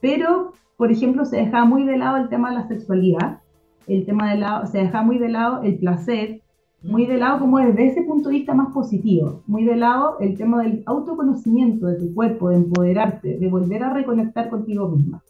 Pero, 0.00 0.52
por 0.76 0.90
ejemplo, 0.90 1.24
se 1.24 1.36
dejaba 1.36 1.64
muy 1.64 1.84
de 1.84 1.98
lado 1.98 2.16
el 2.16 2.28
tema 2.28 2.50
de 2.50 2.56
la 2.56 2.68
sexualidad, 2.68 3.40
el 3.86 4.06
tema 4.06 4.30
de 4.30 4.38
lado, 4.38 4.66
se 4.66 4.78
dejaba 4.78 5.04
muy 5.04 5.18
de 5.18 5.28
lado 5.28 5.62
el 5.62 5.78
placer, 5.78 6.40
muy 6.82 7.06
de 7.06 7.18
lado 7.18 7.40
como 7.40 7.58
desde 7.58 7.86
ese 7.86 8.02
punto 8.02 8.28
de 8.28 8.36
vista 8.36 8.54
más 8.54 8.72
positivo, 8.72 9.42
muy 9.46 9.64
de 9.64 9.76
lado 9.76 10.18
el 10.20 10.36
tema 10.36 10.62
del 10.62 10.82
autoconocimiento 10.86 11.86
de 11.86 11.96
tu 11.96 12.14
cuerpo, 12.14 12.50
de 12.50 12.56
empoderarte, 12.56 13.38
de 13.38 13.48
volver 13.48 13.82
a 13.82 13.92
reconectar 13.92 14.48
contigo 14.48 14.88
misma. 14.88 15.22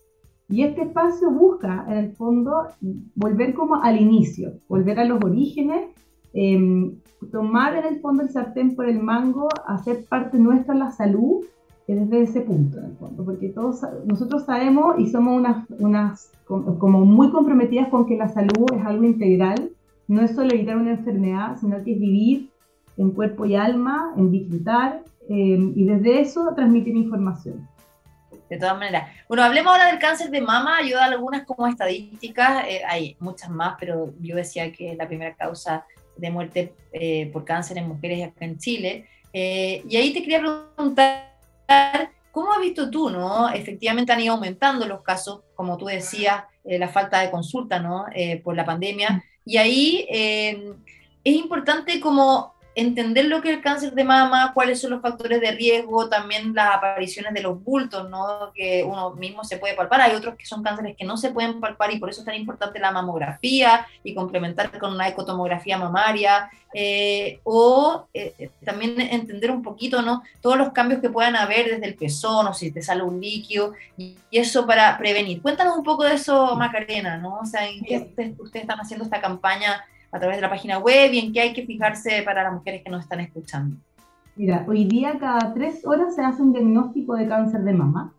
Y 0.49 0.63
este 0.63 0.83
espacio 0.83 1.31
busca, 1.31 1.85
en 1.89 1.99
el 1.99 2.13
fondo, 2.13 2.69
volver 3.17 3.53
como 3.55 3.83
al 3.83 4.01
inicio, 4.01 4.53
volver 4.69 5.01
a 5.01 5.05
los 5.05 5.23
orígenes, 5.25 5.91
em, 6.33 6.95
tomar 7.33 7.75
en 7.75 7.95
el 7.95 8.01
fondo 8.01 8.23
el 8.23 8.31
sartén 8.31 8.77
por 8.77 8.89
el 8.89 9.03
mango, 9.03 9.49
hacer 9.67 10.05
parte 10.09 10.39
nuestra 10.39 10.75
la 10.75 10.93
salud 10.93 11.45
desde 11.89 12.23
ese 12.23 12.41
punto, 12.43 12.79
en 12.79 12.85
el 12.87 12.97
fondo, 12.97 13.25
porque 13.25 13.49
todos 13.49 13.81
nosotros 14.07 14.45
sabemos 14.45 14.99
y 14.99 15.09
somos 15.09 15.43
unas 15.79 16.31
como 16.47 17.05
muy 17.05 17.31
comprometidas 17.31 17.89
con 17.89 18.07
que 18.07 18.17
la 18.17 18.29
salud 18.29 18.67
es 18.73 18.85
algo 18.85 19.05
integral, 19.05 19.71
no 20.09 20.23
es 20.23 20.33
solo 20.33 20.53
evitar 20.53 20.77
una 20.77 20.93
enfermedad, 20.93 21.57
sino 21.61 21.83
que 21.83 21.95
es 21.95 22.01
vivir 22.01 22.51
en 22.97 23.11
cuerpo 23.11 23.47
y 23.47 23.57
alma, 23.57 24.13
en 24.17 24.31
disfrutar, 24.31 25.03
em, 25.29 25.73
y 25.75 25.85
desde 25.85 26.21
eso 26.21 26.53
transmitir 26.55 26.95
información 26.97 27.67
de 28.49 28.59
todas 28.59 28.79
maneras. 28.79 29.11
Bueno, 29.29 29.45
hablemos 29.45 29.73
ahora 29.73 29.87
del 29.87 29.99
cáncer 29.99 30.31
de 30.31 30.41
mama. 30.41 30.83
Yo 30.83 31.01
algunas 31.01 31.45
como 31.45 31.67
estadísticas, 31.67 32.65
eh, 32.69 32.83
hay 32.87 33.17
muchas 33.21 33.51
más, 33.51 33.77
pero 33.79 34.13
yo 34.21 34.37
decía 34.37 34.73
que 34.73 34.93
es 34.93 34.97
la 34.97 35.07
primera 35.07 35.35
causa 35.35 35.85
de 36.17 36.31
muerte 36.31 36.75
eh, 36.93 37.29
por 37.33 37.45
cáncer 37.45 37.79
en 37.79 37.89
mujeres 37.89 38.27
acá 38.27 38.45
en 38.45 38.59
Chile. 38.59 39.07
Eh, 39.33 39.83
y 39.89 39.97
ahí 39.97 40.13
te 40.13 40.23
quería 40.23 40.41
preguntar, 40.41 41.31
¿cómo 42.31 42.53
has 42.53 42.61
visto 42.61 42.91
tú, 42.91 43.11
no? 43.11 43.51
Efectivamente 43.51 44.13
han 44.13 44.21
ido 44.21 44.35
aumentando 44.35 44.87
los 44.87 45.03
casos, 45.03 45.43
como 45.55 45.77
tú 45.77 45.87
decías, 45.87 46.45
la 46.65 46.89
falta 46.89 47.21
de 47.21 47.31
consulta, 47.31 47.79
¿no? 47.79 48.07
por 48.43 48.57
la 48.57 48.65
pandemia. 48.65 49.23
Y 49.45 49.57
ahí 49.57 50.07
es 50.11 51.35
importante 51.35 52.01
como 52.01 52.56
entender 52.77 53.25
lo 53.25 53.41
que 53.41 53.49
es 53.51 53.57
el 53.57 53.62
cáncer 53.62 53.93
de 53.95 54.05
mama, 54.05 54.53
cuáles 54.53 54.83
son 54.83 54.91
los 54.91 55.01
factores 55.01 55.41
de 55.41 55.51
riesgo, 55.51 56.11
también 56.11 56.55
las 56.55 56.77
apariciones 56.77 57.33
de 57.33 57.41
los 57.41 57.65
bultos, 57.65 58.11
¿no? 58.11 58.53
que 58.55 58.85
uno 58.85 59.15
mismo 59.15 59.45
se 59.45 59.57
puede 59.57 59.73
palpar. 59.73 60.03
Hay 60.03 60.15
otros 60.15 60.37
que 60.37 60.45
son 60.45 60.62
cánceres 60.62 60.95
que 60.95 61.07
no 61.07 61.17
se 61.17 61.31
pueden 61.31 61.59
palpar 61.59 61.91
y 61.91 61.99
por 61.99 62.11
eso 62.11 62.21
es 62.21 62.27
tan 62.27 62.35
importante 62.35 62.79
la 62.79 62.93
mamografía 62.93 63.87
y 64.05 64.15
complementar 64.15 64.79
con 64.79 64.93
una 64.93 65.09
ecotomografía 65.09 65.79
mamaria. 65.79 66.51
Eh, 66.79 67.41
o 67.45 68.07
eh, 68.12 68.51
también 68.62 69.01
entender 69.01 69.51
un 69.51 69.62
poquito 69.62 70.03
¿no? 70.03 70.23
todos 70.43 70.59
los 70.59 70.73
cambios 70.73 71.01
que 71.01 71.09
puedan 71.09 71.35
haber 71.35 71.71
desde 71.71 71.87
el 71.87 71.95
pezón 71.95 72.47
o 72.47 72.53
si 72.53 72.71
te 72.71 72.83
sale 72.83 73.03
un 73.03 73.19
líquido 73.19 73.73
y, 73.97 74.19
eso 74.31 74.67
para 74.67 74.99
prevenir. 74.99 75.41
Cuéntanos 75.41 75.79
un 75.79 75.85
poco 75.85 76.05
de 76.05 76.15
eso, 76.15 76.55
Macarena, 76.57 77.17
¿no? 77.17 77.39
O 77.39 77.47
sea, 77.47 77.67
¿en 77.67 77.83
qué 77.83 77.99
ustedes, 77.99 78.35
ustedes 78.39 78.65
están 78.65 78.81
haciendo 78.81 79.07
esta 79.07 79.23
campaña? 79.23 79.83
A 80.12 80.19
través 80.19 80.37
de 80.37 80.42
la 80.42 80.51
página 80.51 80.79
web 80.79 81.12
y 81.12 81.19
en 81.19 81.33
qué 81.33 81.40
hay 81.40 81.53
que 81.53 81.66
fijarse 81.66 82.23
para 82.25 82.42
las 82.42 82.53
mujeres 82.53 82.83
que 82.83 82.90
nos 82.90 83.03
están 83.03 83.21
escuchando? 83.21 83.77
Mira, 84.37 84.64
hoy 84.69 84.85
día 84.85 85.19
cada 85.19 85.55
tres 85.55 85.85
horas 85.87 86.14
se 86.14 86.23
hace 86.23 86.42
un 86.42 86.53
diagnóstico 86.53 87.14
de 87.14 87.27
cáncer 87.27 87.62
de 87.62 87.73
mama. 87.73 88.12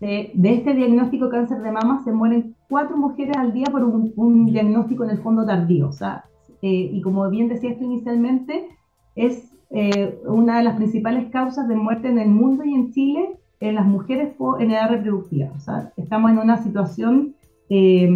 De, 0.00 0.32
este 0.42 0.74
diagnóstico 0.74 1.26
de 1.26 1.30
cáncer 1.30 1.60
de 1.60 1.70
mama 1.70 2.02
se 2.04 2.12
mueren 2.12 2.54
cuatro 2.68 2.96
mujeres 2.96 3.36
al 3.36 3.52
día 3.52 3.66
por 3.70 3.84
un, 3.84 4.46
diagnóstico 4.46 5.04
en 5.04 5.10
el 5.10 5.18
fondo 5.18 5.44
tardío. 5.44 5.88
O 5.88 5.92
sea, 5.92 6.24
eh, 6.62 6.90
y 6.92 7.00
como 7.02 7.28
bien 7.28 7.48
decía 7.48 7.70
esto 7.70 7.84
inicialmente, 7.84 8.68
es 9.14 9.54
eh, 9.70 10.18
una 10.26 10.58
de 10.58 10.64
las 10.64 10.76
principales 10.76 11.30
causas 11.30 11.68
de 11.68 11.76
muerte 11.76 12.08
en 12.08 12.18
el 12.18 12.28
mundo 12.28 12.64
y 12.64 12.74
en 12.74 12.92
Chile 12.92 13.38
en 13.60 13.74
las 13.74 13.86
mujeres 13.86 14.34
en 14.60 14.70
edad 14.70 14.90
reproductiva. 14.90 15.50
O 15.56 15.60
sea, 15.60 15.92
estamos 15.96 16.30
en 16.30 16.38
una 16.38 16.62
situación 16.62 17.34
eh, 17.68 18.08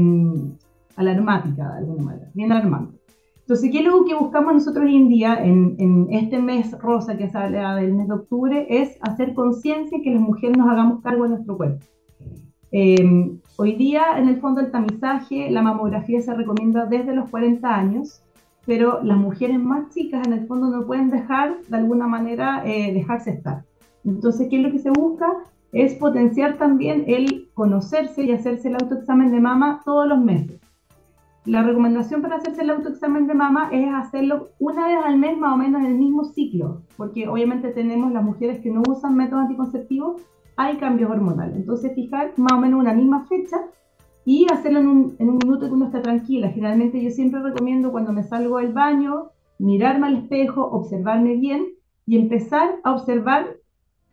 alarmática 0.98 1.72
de 1.72 1.78
alguna 1.78 2.02
manera, 2.02 2.30
bien 2.34 2.52
alarmante. 2.52 2.98
Entonces, 3.40 3.70
¿qué 3.72 3.78
es 3.78 3.86
lo 3.86 4.04
que 4.04 4.14
buscamos 4.14 4.52
nosotros 4.52 4.84
hoy 4.84 4.96
en 4.96 5.08
día, 5.08 5.42
en, 5.42 6.08
este 6.10 6.38
mes 6.38 6.78
rosa 6.78 7.16
que 7.16 7.30
sale 7.30 7.58
del 7.80 7.94
mes 7.94 8.08
de 8.08 8.14
octubre, 8.14 8.66
es 8.68 8.98
hacer 9.00 9.32
conciencia 9.32 10.00
que 10.04 10.10
las 10.10 10.20
mujeres 10.20 10.58
nos 10.58 10.68
hagamos 10.68 11.00
cargo 11.00 11.22
de 11.22 11.30
nuestro 11.30 11.56
cuerpo. 11.56 11.82
Eh, 12.72 13.38
hoy 13.56 13.72
día, 13.76 14.18
en 14.18 14.28
el 14.28 14.38
fondo, 14.38 14.60
el 14.60 14.70
tamizaje, 14.70 15.50
la 15.50 15.62
mamografía 15.62 16.20
se 16.20 16.34
recomienda 16.34 16.84
desde 16.84 17.14
los 17.14 17.30
40 17.30 17.74
años, 17.74 18.22
pero 18.66 19.02
las 19.02 19.16
mujeres 19.16 19.58
más 19.58 19.94
chicas, 19.94 20.26
en 20.26 20.34
el 20.34 20.46
fondo, 20.46 20.68
no 20.68 20.86
pueden 20.86 21.08
dejar, 21.08 21.56
de 21.68 21.76
alguna 21.78 22.06
manera, 22.06 22.62
eh, 22.66 22.92
dejarse 22.92 23.30
estar. 23.30 23.64
Entonces, 24.04 24.48
¿qué 24.50 24.56
es 24.56 24.62
lo 24.62 24.72
que 24.72 24.78
se 24.78 24.90
busca? 24.90 25.26
Es 25.72 25.94
potenciar 25.94 26.58
también 26.58 27.04
el 27.06 27.48
conocerse 27.54 28.24
y 28.24 28.32
hacerse 28.32 28.68
el 28.68 28.74
autoexamen 28.74 29.30
de 29.30 29.40
mama 29.40 29.80
todos 29.86 30.06
los 30.06 30.22
meses. 30.22 30.60
La 31.44 31.62
recomendación 31.62 32.20
para 32.20 32.36
hacerse 32.36 32.62
el 32.62 32.70
autoexamen 32.70 33.26
de 33.26 33.34
mama 33.34 33.70
es 33.72 33.88
hacerlo 33.94 34.48
una 34.58 34.86
vez 34.86 34.98
al 35.04 35.18
mes 35.18 35.38
más 35.38 35.54
o 35.54 35.56
menos 35.56 35.80
en 35.80 35.86
el 35.86 35.98
mismo 35.98 36.24
ciclo, 36.24 36.82
porque 36.96 37.26
obviamente 37.26 37.70
tenemos 37.70 38.12
las 38.12 38.22
mujeres 38.22 38.60
que 38.60 38.70
no 38.70 38.82
usan 38.86 39.16
métodos 39.16 39.44
anticonceptivos, 39.44 40.20
hay 40.56 40.76
cambios 40.76 41.10
hormonales. 41.10 41.56
Entonces 41.56 41.94
fijar 41.94 42.32
más 42.36 42.52
o 42.52 42.60
menos 42.60 42.80
una 42.80 42.92
misma 42.92 43.26
fecha 43.26 43.56
y 44.24 44.46
hacerlo 44.52 44.80
en 44.80 44.88
un, 44.88 45.16
en 45.18 45.30
un 45.30 45.38
minuto 45.38 45.66
que 45.66 45.72
uno 45.72 45.86
está 45.86 46.02
tranquila. 46.02 46.50
Generalmente 46.50 47.02
yo 47.02 47.10
siempre 47.10 47.40
recomiendo 47.40 47.92
cuando 47.92 48.12
me 48.12 48.24
salgo 48.24 48.58
del 48.58 48.72
baño, 48.72 49.30
mirarme 49.58 50.08
al 50.08 50.16
espejo, 50.16 50.66
observarme 50.66 51.36
bien 51.36 51.68
y 52.04 52.18
empezar 52.18 52.76
a 52.84 52.92
observar 52.92 53.56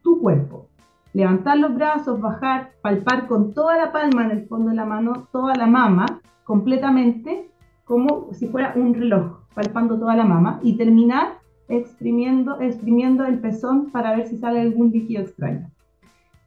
tu 0.04 0.22
cuerpo. 0.22 0.70
Levantar 1.16 1.58
los 1.60 1.74
brazos, 1.74 2.20
bajar, 2.20 2.72
palpar 2.82 3.28
con 3.28 3.54
toda 3.54 3.78
la 3.78 3.94
palma 3.94 4.26
en 4.26 4.32
el 4.32 4.48
fondo 4.48 4.72
de 4.72 4.76
la 4.76 4.84
mano, 4.84 5.30
toda 5.32 5.56
la 5.56 5.66
mama 5.66 6.06
completamente 6.44 7.50
como 7.86 8.34
si 8.34 8.50
fuera 8.50 8.74
un 8.76 8.94
reloj, 8.94 9.40
palpando 9.54 9.98
toda 9.98 10.18
la 10.18 10.26
mama 10.26 10.60
y 10.62 10.76
terminar 10.76 11.38
exprimiendo, 11.70 12.60
exprimiendo 12.60 13.24
el 13.24 13.40
pezón 13.40 13.92
para 13.92 14.14
ver 14.14 14.28
si 14.28 14.38
sale 14.38 14.60
algún 14.60 14.92
líquido 14.92 15.22
extraño. 15.22 15.72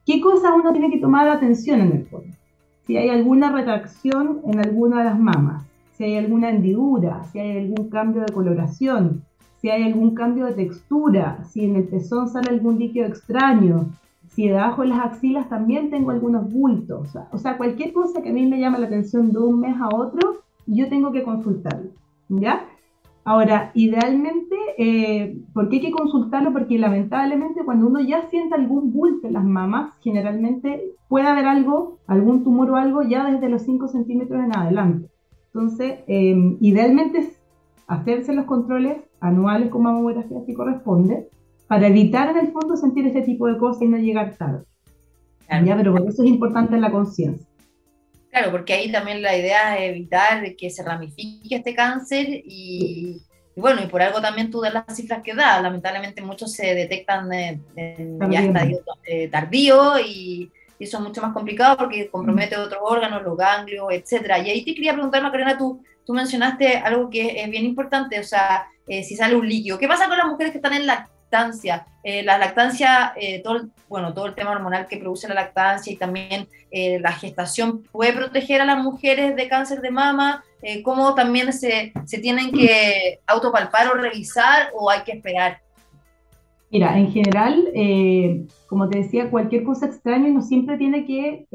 ¿Qué 0.05 0.21
cosa 0.21 0.53
uno 0.53 0.71
tiene 0.73 0.91
que 0.91 1.01
tomar 1.01 1.27
atención 1.31 1.81
en 1.81 1.93
el 1.93 2.05
fondo? 2.05 2.37
Si 2.83 2.99
hay 2.99 3.09
alguna 3.09 3.51
retracción 3.51 4.43
en 4.45 4.59
alguna 4.59 4.99
de 4.99 5.05
las 5.05 5.19
mamas, 5.19 5.67
si 5.93 6.05
hay 6.05 6.19
alguna 6.19 6.51
hendidura, 6.51 7.25
si 7.33 7.39
hay 7.39 7.57
algún 7.57 7.89
cambio 7.89 8.21
de 8.21 8.35
coloración, 8.35 9.23
si 9.63 9.71
hay 9.71 9.85
algún 9.85 10.15
cambio 10.15 10.45
de 10.45 10.53
textura, 10.53 11.43
si 11.45 11.65
en 11.65 11.77
el 11.77 11.85
pezón 11.85 12.29
sale 12.29 12.51
algún 12.51 12.79
líquido 12.79 13.07
extraño, 13.07 13.87
si 14.29 14.49
debajo 14.49 14.83
de 14.83 14.89
las 14.89 15.01
axilas 15.01 15.49
también 15.49 15.91
tengo 15.91 16.11
algunos 16.11 16.53
bultos, 16.53 17.17
o 17.33 17.39
sea, 17.39 17.57
cualquier 17.57 17.93
cosa 17.93 18.23
que 18.23 18.31
a 18.31 18.33
mí 18.33 18.47
me 18.47 18.61
llama 18.61 18.79
la 18.79 18.87
atención 18.87 19.33
de 19.33 19.39
un 19.39 19.61
mes 19.61 19.77
a 19.81 19.89
otro, 19.95 20.43
yo 20.67 20.89
tengo 20.89 21.13
que 21.13 21.23
consultarlo, 21.23 21.91
¿ya? 22.29 22.67
Ahora, 23.25 23.73
idealmente, 23.75 24.57
eh, 24.79 25.39
¿por 25.53 25.69
qué 25.69 25.77
hay 25.77 25.83
que 25.83 25.91
consultarlo? 25.91 26.53
Porque 26.53 26.79
lamentablemente 26.79 27.63
cuando 27.63 27.87
uno 27.87 28.01
ya 28.01 28.23
siente 28.31 28.55
algún 28.55 28.91
bulto 28.91 29.27
en 29.27 29.35
las 29.35 29.45
mamas, 29.45 29.93
generalmente 30.01 30.95
puede 31.09 31.27
haber 31.27 31.47
algo, 31.47 31.99
algún 32.07 32.43
tumor 32.43 32.71
o 32.71 32.77
algo 32.77 33.03
ya 33.03 33.31
desde 33.31 33.51
los 33.51 33.63
5 33.63 33.89
centímetros 33.89 34.43
en 34.43 34.57
adelante. 34.57 35.11
Entonces, 35.53 35.99
eh, 36.07 36.57
idealmente 36.61 37.19
es 37.19 37.43
hacerse 37.87 38.33
los 38.33 38.47
controles 38.47 38.97
anuales 39.21 39.69
con 39.69 39.83
mamografía 39.83 40.41
si 40.47 40.55
corresponde, 40.55 41.29
para 41.69 41.87
evitar 41.87 42.31
en 42.31 42.39
el 42.39 42.53
fondo 42.53 42.77
sentir 42.77 43.07
ese 43.07 43.21
tipo 43.21 43.47
de 43.47 43.59
cosas 43.59 43.83
y 43.83 43.89
no 43.89 43.99
llegar 43.99 44.35
tarde. 44.37 44.65
¿Ya? 45.65 45.77
Pero 45.77 45.93
por 45.93 46.09
eso 46.09 46.23
es 46.23 46.29
importante 46.29 46.79
la 46.79 46.91
conciencia. 46.91 47.47
Claro, 48.31 48.51
porque 48.51 48.75
ahí 48.75 48.93
también 48.93 49.23
la 49.23 49.37
idea 49.37 49.79
es 49.79 49.91
evitar 49.91 50.57
que 50.57 50.71
se 50.71 50.83
ramifique 50.83 51.57
este 51.57 51.75
cáncer 51.75 52.27
y, 52.29 53.23
bueno, 53.57 53.83
y 53.83 53.87
por 53.87 54.03
algo 54.03 54.21
también 54.21 54.51
tú 54.51 54.61
das 54.61 54.75
las 54.75 54.95
cifras 54.95 55.23
que 55.23 55.35
das. 55.35 55.63
Lamentablemente 55.63 56.23
muchos 56.23 56.53
se 56.53 56.75
detectan 56.75 57.33
en, 57.33 57.63
ya 58.31 58.43
estadio 58.43 58.81
eh, 59.07 59.29
tardío 59.29 59.99
y, 59.99 60.51
eso 60.79 60.99
es 60.99 61.03
mucho 61.03 61.21
más 61.21 61.33
complicado 61.33 61.77
porque 61.77 62.09
compromete 62.09 62.57
mm. 62.57 62.61
otros 62.61 62.81
órganos, 62.85 63.25
los 63.25 63.37
ganglios, 63.37 63.87
etcétera. 63.91 64.39
Y 64.39 64.51
ahí 64.51 64.65
te 64.65 64.77
quería 64.77 64.93
preguntar, 64.93 65.21
Macarena, 65.25 65.59
tú, 65.59 65.83
tú 66.07 66.15
mencionaste 66.15 66.77
algo 66.77 67.11
que 67.11 67.43
es 67.43 67.51
bien 67.51 67.65
importante, 67.65 68.21
o 68.21 68.23
sea, 68.23 68.65
eh, 68.87 69.03
si 69.03 69.17
sale 69.17 69.35
un 69.35 69.49
líquido. 69.49 69.77
¿Qué 69.77 69.89
pasa 69.89 70.07
con 70.07 70.17
las 70.17 70.29
mujeres 70.29 70.53
que 70.53 70.59
están 70.59 70.75
en 70.75 70.87
la 70.87 71.09
lactancia. 71.31 71.87
Eh, 72.03 72.23
la 72.23 72.39
lactancia, 72.39 73.13
eh, 73.21 73.43
todo, 73.43 73.57
el, 73.57 73.71
bueno, 73.89 74.15
todo 74.15 74.27
el 74.27 74.35
tema 74.35 74.53
hormonal 74.53 74.87
que 74.87 74.97
produce 74.97 75.29
la 75.29 75.35
lactancia 75.35 75.93
y 75.93 75.97
también 75.97 76.49
eh, 76.71 76.99
la 77.01 77.13
gestación 77.13 77.83
puede 77.93 78.13
proteger 78.15 78.61
a 78.61 78.65
las 78.65 78.83
mujeres 78.83 79.37
de 79.37 79.49
cáncer 79.49 79.81
de 79.81 79.91
mama, 79.91 80.43
cómo 80.83 81.15
también 81.15 81.53
se, 81.53 81.93
se 82.05 82.19
tienen 82.19 82.51
que 82.51 83.21
autopalpar 83.29 83.87
o 83.89 83.95
revisar 83.95 84.71
o 84.75 84.91
hay 84.91 85.03
que 85.03 85.13
esperar. 85.13 85.59
Mira, 86.71 86.99
en 86.99 87.13
general, 87.13 87.65
como 88.67 88.89
te 88.89 88.99
decía, 88.99 89.31
cualquier 89.31 89.63
cosa 89.63 89.87
extraña 89.87 90.29
no 90.31 90.43
siempre 90.43 90.77
tiene 90.77 91.07
que 91.07 91.47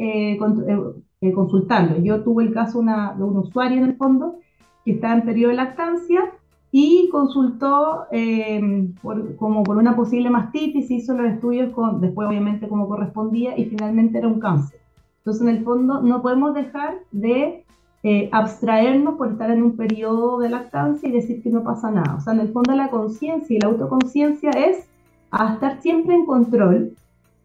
consultarlo. 1.36 2.01
Yo 2.01 2.24
tuve 2.24 2.45
el 2.45 2.53
caso 2.53 2.82
de 2.82 3.24
un 3.24 3.38
usuario 3.38 3.80
en 3.80 3.89
el 3.89 3.97
fondo 3.97 4.39
que 4.86 4.91
está 4.91 5.13
en 5.13 5.24
periodo 5.24 5.49
de 5.49 5.57
lactancia 5.57 6.32
y 6.76 7.07
consultó 7.11 8.07
eh, 8.11 8.89
como 9.38 9.61
por 9.61 9.78
una 9.78 9.95
posible 9.95 10.32
mastitis, 10.32 10.89
hizo 10.89 11.13
los 11.13 11.32
estudios 11.32 11.71
con, 11.71 12.01
después 12.01 12.28
obviamente 12.28 12.67
como 12.67 12.89
correspondía 12.89 13.55
y 13.55 13.65
finalmente 13.65 14.17
era 14.17 14.28
un 14.28 14.39
cáncer. 14.39 14.80
Entonces 15.19 15.43
en 15.43 15.49
el 15.49 15.63
fondo 15.63 16.01
no 16.01 16.24
podemos 16.24 16.55
dejar 16.55 16.95
de 17.11 17.63
eh, 18.01 18.28
abstraernos 18.32 19.17
por 19.17 19.32
estar 19.32 19.51
en 19.51 19.61
un 19.61 19.78
periodo 19.78 20.39
de 20.39 20.49
lactancia 20.49 21.07
y 21.07 21.11
decir 21.11 21.43
que 21.43 21.51
no 21.51 21.63
pasa 21.63 21.91
nada. 21.91 22.15
O 22.15 22.21
sea, 22.21 22.34
en 22.34 22.39
el 22.39 22.51
fondo 22.51 22.74
la 22.74 22.89
conciencia 22.89 23.55
y 23.55 23.59
la 23.59 23.67
autoconciencia 23.67 24.49
es 24.49 24.89
a 25.30 25.53
estar 25.53 25.80
siempre 25.80 26.15
en 26.15 26.26
control 26.26 26.93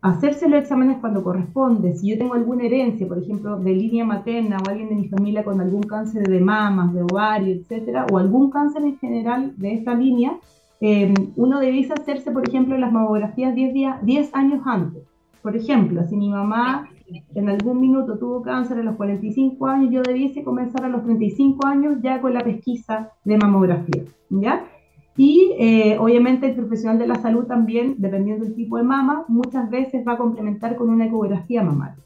hacerse 0.00 0.48
los 0.48 0.62
exámenes 0.62 0.98
cuando 0.98 1.24
corresponde. 1.24 1.94
Si 1.94 2.08
yo 2.08 2.18
tengo 2.18 2.34
alguna 2.34 2.64
herencia, 2.64 3.06
por 3.06 3.18
ejemplo, 3.18 3.58
de 3.58 3.74
línea 3.74 4.04
materna 4.04 4.58
o 4.58 4.70
alguien 4.70 4.88
de 4.88 4.94
mi 4.94 5.08
familia 5.08 5.44
con 5.44 5.60
algún 5.60 5.82
cáncer 5.82 6.28
de 6.28 6.40
mamas, 6.40 6.92
de 6.94 7.02
ovario, 7.02 7.54
etcétera, 7.54 8.06
o 8.10 8.18
algún 8.18 8.50
cáncer 8.50 8.82
en 8.82 8.98
general 8.98 9.54
de 9.56 9.74
esta 9.74 9.94
línea, 9.94 10.38
eh, 10.80 11.12
uno 11.36 11.58
debiese 11.58 11.92
hacerse, 11.92 12.30
por 12.30 12.48
ejemplo, 12.48 12.78
las 12.78 12.92
mamografías 12.92 13.54
10, 13.54 13.74
días, 13.74 14.04
10 14.04 14.34
años 14.34 14.62
antes. 14.64 15.02
Por 15.42 15.56
ejemplo, 15.56 16.06
si 16.08 16.16
mi 16.16 16.28
mamá 16.28 16.88
en 17.34 17.48
algún 17.48 17.80
minuto 17.80 18.18
tuvo 18.18 18.42
cáncer 18.42 18.78
a 18.78 18.82
los 18.82 18.96
45 18.96 19.66
años, 19.66 19.90
yo 19.90 20.02
debiese 20.02 20.44
comenzar 20.44 20.84
a 20.84 20.88
los 20.88 21.04
35 21.04 21.66
años 21.66 21.98
ya 22.02 22.20
con 22.20 22.34
la 22.34 22.40
pesquisa 22.40 23.10
de 23.24 23.38
mamografía. 23.38 24.04
¿Ya? 24.30 24.64
Y 25.18 25.52
eh, 25.58 25.98
obviamente 25.98 26.46
el 26.46 26.54
profesional 26.54 26.96
de 26.96 27.08
la 27.08 27.16
salud 27.16 27.44
también, 27.44 27.96
dependiendo 27.98 28.44
del 28.44 28.54
tipo 28.54 28.76
de 28.76 28.84
mama, 28.84 29.24
muchas 29.26 29.68
veces 29.68 30.06
va 30.06 30.12
a 30.12 30.16
complementar 30.16 30.76
con 30.76 30.90
una 30.90 31.06
ecografía 31.06 31.60
mamaria. 31.64 31.98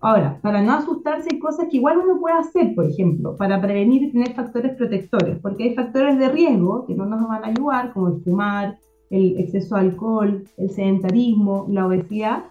Ahora, 0.00 0.36
para 0.42 0.60
no 0.60 0.72
asustarse 0.72 1.28
hay 1.30 1.38
cosas 1.38 1.68
que 1.70 1.76
igual 1.76 1.98
uno 1.98 2.20
puede 2.20 2.34
hacer, 2.36 2.74
por 2.74 2.84
ejemplo, 2.84 3.36
para 3.36 3.60
prevenir 3.60 4.02
y 4.02 4.10
tener 4.10 4.34
factores 4.34 4.76
protectores, 4.76 5.38
porque 5.38 5.62
hay 5.62 5.74
factores 5.76 6.18
de 6.18 6.28
riesgo 6.30 6.84
que 6.84 6.96
no 6.96 7.06
nos 7.06 7.28
van 7.28 7.44
a 7.44 7.46
ayudar, 7.46 7.92
como 7.92 8.08
el 8.08 8.20
fumar, 8.22 8.76
el 9.10 9.38
exceso 9.38 9.76
de 9.76 9.82
alcohol, 9.82 10.44
el 10.56 10.70
sedentarismo, 10.70 11.66
la 11.70 11.86
obesidad, 11.86 12.44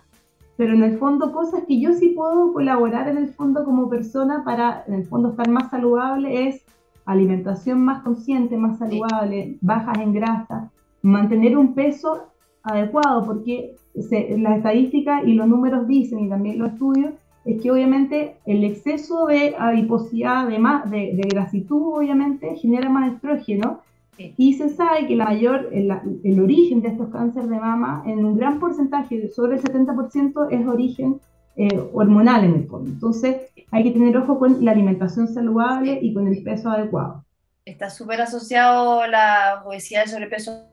pero 0.55 0.73
en 0.73 0.83
el 0.83 0.97
fondo 0.97 1.33
cosas 1.33 1.63
que 1.67 1.81
yo 1.81 1.91
sí 1.91 2.09
puedo 2.15 2.53
colaborar 2.53 3.09
en 3.09 3.17
el 3.17 3.27
fondo 3.27 3.65
como 3.65 3.89
persona 3.89 4.43
para 4.45 4.85
en 4.87 4.93
el 4.93 5.05
fondo 5.05 5.31
estar 5.31 5.49
más 5.49 5.69
saludable 5.69 6.47
es 6.47 6.63
alimentación 7.05 7.83
más 7.83 8.03
consciente, 8.03 8.57
más 8.57 8.77
saludable, 8.77 9.57
bajas 9.61 9.97
en 9.99 10.13
grasa, 10.13 10.71
mantener 11.01 11.57
un 11.57 11.73
peso 11.73 12.29
adecuado, 12.63 13.25
porque 13.25 13.75
las 13.93 14.57
estadísticas 14.57 15.23
y 15.25 15.33
los 15.33 15.47
números 15.47 15.87
dicen, 15.87 16.19
y 16.19 16.29
también 16.29 16.59
los 16.59 16.71
estudios, 16.73 17.13
es 17.45 17.61
que 17.61 17.71
obviamente 17.71 18.37
el 18.45 18.63
exceso 18.63 19.25
de 19.25 19.53
adiposidad, 19.57 20.47
de, 20.47 20.59
más, 20.59 20.89
de, 20.89 21.11
grasitud, 21.29 21.97
obviamente, 21.97 22.55
genera 22.55 22.89
más 22.89 23.13
estrógeno, 23.13 23.81
y 24.17 24.53
se 24.53 24.69
sabe 24.69 25.07
que 25.07 25.15
la 25.15 25.25
mayor, 25.25 25.69
el, 25.71 25.91
el, 26.23 26.39
origen 26.39 26.81
de 26.81 26.89
estos 26.89 27.09
cánceres 27.09 27.49
de 27.49 27.59
mama, 27.59 28.03
en 28.05 28.23
un 28.23 28.37
gran 28.37 28.59
porcentaje, 28.59 29.29
sobre 29.31 29.55
el 29.55 29.63
70%, 29.63 30.47
es 30.51 30.67
origen 30.67 31.19
eh, 31.55 31.89
hormonal 31.93 32.45
en 32.45 32.55
el 32.55 32.67
fondo. 32.67 32.89
Entonces 32.89 33.51
hay 33.71 33.83
que 33.83 33.91
tener 33.91 34.15
ojo 34.17 34.39
con 34.39 34.63
la 34.63 34.71
alimentación 34.71 35.27
saludable 35.27 35.99
y 36.01 36.13
con 36.13 36.27
el 36.27 36.43
peso 36.43 36.69
adecuado. 36.69 37.25
Está 37.65 37.89
súper 37.89 38.21
asociado 38.21 39.07
la 39.07 39.63
obesidad 39.65 40.01
y 40.01 40.03
el 40.03 40.09
sobrepeso 40.09 40.65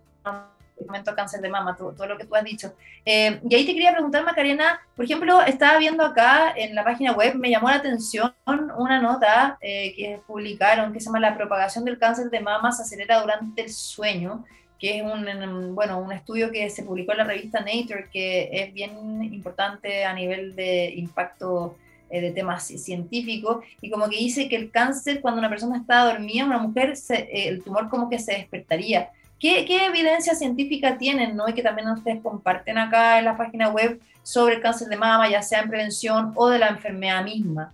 momento 0.87 1.15
cáncer 1.15 1.41
de 1.41 1.49
mama, 1.49 1.77
todo, 1.77 2.07
lo 2.07 2.17
que 2.17 2.25
tú 2.25 2.35
has 2.35 2.45
dicho. 2.45 2.75
Eh, 3.05 3.41
y 3.49 3.55
ahí 3.55 3.67
te 3.67 3.73
quería 3.73 3.93
preguntar, 3.93 4.25
Macarena, 4.25 4.81
por 4.97 5.05
ejemplo, 5.05 5.43
estaba 5.43 5.79
viendo 5.79 6.05
acá 6.05 6.53
en 6.57 6.75
la 6.75 6.85
página 6.85 7.13
web, 7.13 7.35
me 7.35 7.51
llamó 7.51 7.69
la 7.69 7.77
atención 7.77 8.33
una 8.47 9.01
nota 9.01 9.59
eh, 9.61 9.95
que 9.95 10.21
publicaron 10.27 10.93
que 10.93 11.01
se 11.01 11.07
llama 11.07 11.21
La 11.21 11.37
propagación 11.37 11.85
del 11.85 11.99
cáncer 11.99 12.31
de 12.31 12.41
mama 12.41 12.73
se 12.73 12.83
acelera 12.83 13.21
durante 13.21 13.63
el 13.63 13.71
sueño 13.71 14.45
que 14.81 14.99
es 14.99 15.03
un, 15.05 15.75
bueno, 15.75 16.01
un 16.01 16.11
estudio 16.11 16.51
que 16.51 16.71
se 16.71 16.83
publicó 16.83 17.13
en 17.13 17.19
la 17.19 17.25
revista 17.25 17.61
Nature, 17.61 18.09
que 18.11 18.49
es 18.51 18.73
bien 18.73 19.23
importante 19.23 20.05
a 20.05 20.15
nivel 20.15 20.57
de 20.57 20.95
impacto 20.97 21.77
eh, 22.09 22.23
de 22.23 22.33
temas 22.33 22.67
científicos, 22.67 23.65
y 23.83 23.91
como 23.91 24.09
que 24.09 24.17
dice 24.17 24.49
que 24.49 24.57
el 24.57 24.71
cáncer, 24.71 25.21
cuando 25.21 25.39
una 25.39 25.51
persona 25.51 25.77
está 25.77 26.05
dormida, 26.05 26.47
una 26.47 26.59
mujer, 26.59 26.95
eh, 27.11 27.49
el 27.49 27.63
tumor 27.63 27.91
como 27.91 28.09
que 28.09 28.19
se 28.19 28.33
despertaría. 28.33 29.11
¿Qué, 29.39 29.65
¿Qué, 29.67 29.87
evidencia 29.87 30.35
científica 30.35 30.99
tienen, 30.99 31.37
no? 31.37 31.49
Y 31.49 31.53
que 31.53 31.63
también 31.63 31.89
ustedes 31.89 32.21
comparten 32.23 32.79
acá 32.79 33.19
en 33.19 33.27
la 33.27 33.37
página 33.37 33.69
web 33.69 34.01
sobre 34.23 34.57
el 34.57 34.61
cáncer 34.63 34.89
de 34.89 34.97
mama, 34.97 35.31
ya 35.31 35.43
sea 35.43 35.61
en 35.61 35.69
prevención 35.69 36.33
o 36.37 36.49
de 36.49 36.59
la 36.59 36.69
enfermedad 36.69 37.23
misma 37.25 37.73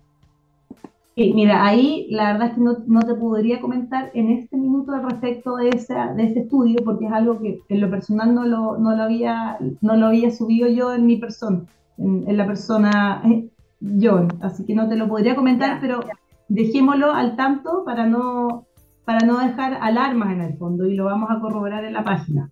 mira, 1.16 1.64
ahí 1.64 2.06
la 2.10 2.32
verdad 2.32 2.48
es 2.48 2.54
que 2.54 2.60
no, 2.60 2.76
no, 2.86 3.00
te 3.00 3.14
podría 3.14 3.60
comentar 3.60 4.10
en 4.12 4.30
este 4.30 4.56
minuto 4.58 4.92
al 4.92 5.02
respecto 5.02 5.56
de 5.56 5.70
ese, 5.70 5.94
de 5.94 6.24
ese 6.24 6.40
estudio, 6.40 6.76
porque 6.84 7.06
es 7.06 7.12
algo 7.12 7.40
que 7.40 7.60
en 7.70 7.80
lo 7.80 7.90
personal 7.90 8.34
no 8.34 8.44
lo, 8.44 8.76
no 8.76 8.94
lo, 8.94 9.02
había, 9.02 9.56
no 9.80 9.96
lo 9.96 10.06
había 10.08 10.30
subido 10.30 10.68
yo 10.68 10.92
en 10.92 11.06
mi 11.06 11.16
persona, 11.16 11.62
en, 11.96 12.36
la 12.36 12.46
persona 12.46 13.22
eh, 13.24 13.48
yo, 13.80 14.28
así 14.42 14.66
que 14.66 14.74
no 14.74 14.90
te 14.90 14.96
lo 14.96 15.08
podría 15.08 15.34
comentar, 15.34 15.78
pero 15.80 16.00
dejémoslo 16.48 17.10
al 17.12 17.34
tanto 17.34 17.82
para 17.86 18.06
no, 18.06 18.66
para 19.06 19.26
no 19.26 19.38
dejar 19.38 19.78
alarmas 19.80 20.34
en 20.34 20.42
el 20.42 20.58
fondo 20.58 20.84
y 20.84 20.96
lo 20.96 21.06
vamos 21.06 21.30
a 21.30 21.40
corroborar 21.40 21.84
en 21.86 21.94
la 21.94 22.04
página. 22.04 22.50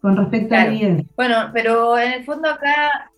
Con 0.00 0.16
respecto 0.16 0.54
a 0.54 0.58
la 0.58 0.66
evidencia. 0.66 1.08
Bueno, 1.16 1.36
pero 1.52 1.96
en 1.96 2.12
el 2.12 2.24
fondo 2.24 2.50
acá 2.50 3.10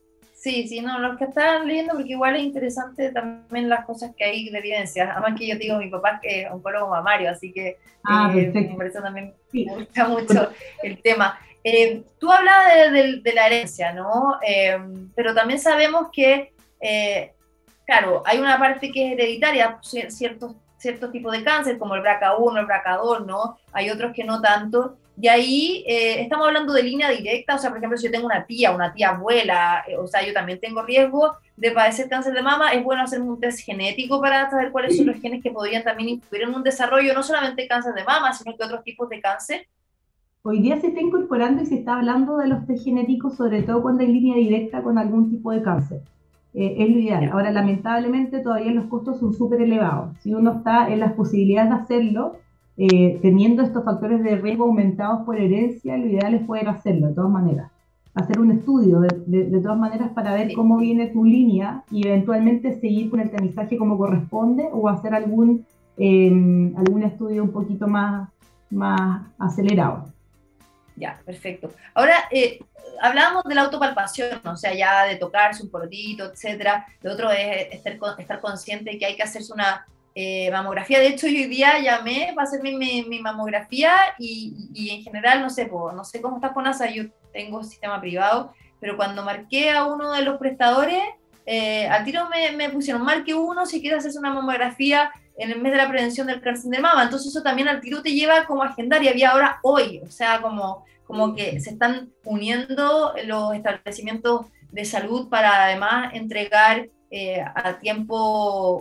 Sí, 0.47 0.69
sí, 0.69 0.81
no, 0.81 1.01
los 1.01 1.19
que 1.19 1.25
están 1.25 1.67
leyendo, 1.67 1.95
porque 1.95 2.13
igual 2.13 2.37
es 2.37 2.43
interesante 2.45 3.11
también 3.11 3.69
las 3.69 3.85
cosas 3.85 4.13
que 4.17 4.23
hay 4.23 4.49
de 4.49 4.57
evidencia. 4.57 5.11
Además 5.11 5.37
que 5.37 5.49
yo 5.49 5.57
digo, 5.57 5.77
mi 5.79 5.91
papá 5.91 6.21
que 6.23 6.43
es 6.43 6.51
oncólogo 6.53 6.89
mamario, 6.89 7.29
así 7.29 7.53
que 7.53 7.79
ah, 8.05 8.33
eh, 8.33 8.53
por 8.77 8.87
eso 8.87 9.03
también 9.03 9.35
me 9.51 9.65
gusta 9.65 10.07
mucho 10.07 10.53
el 10.85 11.03
tema. 11.03 11.37
Eh, 11.65 12.05
tú 12.21 12.31
hablabas 12.31 12.93
de, 12.93 13.33
la 13.35 13.47
herencia, 13.49 13.93
¿no? 13.93 14.39
Eh, 14.47 14.79
pero 15.17 15.35
también 15.35 15.59
sabemos 15.59 16.11
que, 16.13 16.53
claro, 17.85 18.23
hay 18.25 18.39
una 18.39 18.57
parte 18.57 18.93
que 18.93 19.05
es 19.05 19.13
hereditaria, 19.15 19.81
ciertos 19.83 20.55
ciertos 20.79 21.11
tipos 21.11 21.33
de 21.33 21.43
cáncer, 21.43 21.77
como 21.77 21.97
el 21.97 22.03
BRCA1, 22.03 22.61
el 22.61 22.67
BRCA2, 22.69 23.27
¿no? 23.27 23.59
Hay 23.73 23.91
otros 23.91 24.13
que 24.15 24.23
no 24.23 24.41
tanto. 24.41 24.97
Y 25.19 25.29
ahí 25.29 25.85
eh, 25.87 26.21
estamos 26.21 26.47
hablando 26.47 26.75
de 26.75 26.83
línea 26.83 27.11
directa, 27.11 27.55
o 27.55 27.59
sea, 27.59 27.71
por 27.71 27.79
ejemplo, 27.79 27.97
si 27.97 28.05
yo 28.05 28.11
tengo 28.11 28.27
una 28.27 28.45
tía, 28.45 28.73
una 28.73 28.93
tía 28.93 29.11
abuela, 29.11 29.83
eh, 29.89 29.97
o 29.97 30.07
sea, 30.07 30.27
yo 30.27 30.35
también 30.35 30.61
tengo 30.61 30.83
riesgo 30.83 31.33
de 31.57 31.71
padecer 31.71 32.09
cáncer 32.09 32.35
de 32.35 32.43
mama, 32.43 32.73
es 32.73 32.85
bueno 32.85 33.03
hacer 33.03 33.23
un 33.23 33.41
test 33.41 33.61
genético 33.61 34.21
para 34.21 34.51
saber 34.51 34.71
cuáles 34.73 34.97
son 34.97 35.07
los 35.07 35.17
genes 35.17 35.43
que 35.43 35.51
podrían 35.51 35.85
también 35.85 36.11
influir 36.11 36.43
en 36.43 36.55
un 36.55 36.63
desarrollo, 36.63 37.15
no 37.15 37.23
solamente 37.23 37.67
cáncer 37.67 37.95
de 37.95 38.05
mama, 38.05 38.35
sino 38.35 38.55
que 38.57 38.65
otros 38.65 38.85
tipos 38.85 39.09
de 39.09 39.21
cáncer. 39.23 39.67
Hoy 40.43 40.61
día 40.61 40.79
se 40.81 40.89
está 40.89 41.01
incorporando 41.01 41.63
y 41.63 41.67
se 41.67 41.77
está 41.77 41.97
hablando 41.97 42.37
de 42.37 42.49
los 42.49 42.67
test 42.67 42.85
genéticos, 42.85 43.37
sobre 43.37 43.63
todo 43.63 43.81
cuando 43.81 44.03
hay 44.03 44.13
línea 44.13 44.37
directa 44.37 44.83
con 44.83 44.99
algún 44.99 45.31
tipo 45.31 45.51
de 45.51 45.63
cáncer. 45.63 46.03
Eh, 46.53 46.77
es 46.79 46.89
lo 46.89 46.99
ideal. 46.99 47.31
Ahora, 47.33 47.51
lamentablemente, 47.51 48.41
todavía 48.41 48.73
los 48.73 48.87
costos 48.87 49.19
son 49.19 49.35
súper 49.35 49.61
elevados. 49.61 50.17
Si 50.21 50.33
uno 50.33 50.53
está 50.57 50.89
en 50.89 51.01
las 51.01 51.13
posibilidades 51.13 51.71
de 51.71 51.77
hacerlo, 51.77 52.37
eh, 52.79 53.19
teniendo 53.23 53.63
estos 53.63 53.85
factores 53.85 54.23
de 54.23 54.37
riesgo 54.37 54.65
aumentados 54.65 55.25
por 55.25 55.39
herencia, 55.39 55.97
lo 55.97 56.07
ideal 56.07 56.35
es 56.35 56.47
poder 56.47 56.69
hacerlo 56.69 57.09
de 57.09 57.15
todas 57.15 57.31
maneras. 57.31 57.71
Hacer 58.15 58.39
un 58.39 58.51
estudio 58.51 59.01
de, 59.01 59.45
de, 59.45 59.61
todas 59.61 59.79
maneras 59.79 60.11
para 60.15 60.35
ver 60.35 60.53
cómo 60.55 60.79
viene 60.79 61.09
tu 61.09 61.25
línea 61.25 61.85
y 61.91 62.07
eventualmente 62.07 62.79
seguir 62.81 63.11
con 63.11 63.21
el 63.21 63.31
tamizaje 63.31 63.77
como 63.77 63.99
corresponde 63.99 64.69
o 64.73 64.89
hacer 64.89 65.15
algún, 65.15 65.67
eh, 65.99 66.73
algún 66.77 67.03
estudio 67.03 67.43
un 67.43 67.53
poquito 67.53 67.87
más, 67.87 68.31
más 68.71 69.23
acelerado. 69.39 70.13
Ya, 70.97 71.21
perfecto. 71.27 71.71
Ahora, 71.95 72.15
eh, 72.31 72.59
hablábamos 73.03 73.45
de 73.45 73.55
la 73.55 73.63
autopalpación, 73.63 74.41
o 74.47 74.57
sea, 74.57 74.75
ya 74.75 75.05
de 75.05 75.17
tocarse 75.17 75.63
un 75.63 75.71
porotito, 75.71 76.25
etcétera. 76.25 76.87
Lo 77.03 77.13
otro 77.13 77.31
es 77.31 77.69
estar, 77.73 77.99
estar 78.19 78.41
consciente 78.41 78.93
de 78.93 78.99
que 78.99 79.07
hay 79.07 79.17
que 79.17 79.23
hacerse 79.23 79.53
una 79.53 79.87
eh, 80.19 80.51
mamografía. 80.51 80.99
De 80.99 81.09
hecho, 81.09 81.27
yo 81.27 81.35
hoy 81.35 81.45
día 81.45 81.79
llamé 81.79 82.33
para 82.35 82.49
hacerme 82.49 82.73
mi, 82.73 83.21
mamografía 83.21 83.93
y, 84.19 84.89
en 84.91 85.03
general, 85.03 85.43
no 85.43 85.51
sé, 85.51 85.71
no 85.71 86.05
sé 86.05 86.23
cómo 86.23 86.37
está 86.37 86.55
FONASA, 86.55 86.91
yo 86.91 87.05
tengo 87.35 87.63
sistema 87.63 88.01
privado, 88.01 88.55
pero 88.81 88.97
cuando 88.97 89.23
marqué 89.23 89.73
a 89.73 89.85
uno 89.85 90.13
de 90.13 90.23
los 90.23 90.39
prestadores, 90.39 91.03
eh, 91.45 91.87
al 91.89 92.03
tiro 92.07 92.31
me, 92.31 92.57
me, 92.57 92.71
pusieron, 92.71 93.03
marque 93.03 93.35
uno 93.35 93.67
si 93.67 93.83
quiere 93.83 93.99
hacerse 93.99 94.19
una 94.19 94.33
mamografía 94.33 95.13
en 95.37 95.51
el 95.51 95.61
mes 95.61 95.73
de 95.73 95.79
la 95.79 95.89
prevención 95.89 96.27
del 96.29 96.41
cáncer 96.41 96.71
de 96.71 96.79
mama. 96.79 97.03
Entonces 97.03 97.29
eso 97.29 97.43
también 97.43 97.69
al 97.69 97.83
tiro 97.83 98.01
te 98.01 98.15
lleva 98.15 98.47
como 98.47 98.63
a 98.63 98.69
agendar 98.69 99.03
y 99.03 99.09
había 99.09 99.33
ahora 99.33 99.59
hoy, 99.63 100.01
o 100.03 100.11
sea, 100.11 100.41
como, 100.41 100.87
como 101.07 101.35
que 101.35 101.61
se 101.61 101.73
están 101.73 102.09
uniendo 102.25 103.13
los 103.27 103.55
establecimientos 103.55 104.47
de 104.73 104.87
salud 104.87 105.29
para 105.29 105.67
además 105.67 106.15
entregar 106.15 106.89
eh, 107.11 107.41
a 107.41 107.79
tiempo 107.79 108.77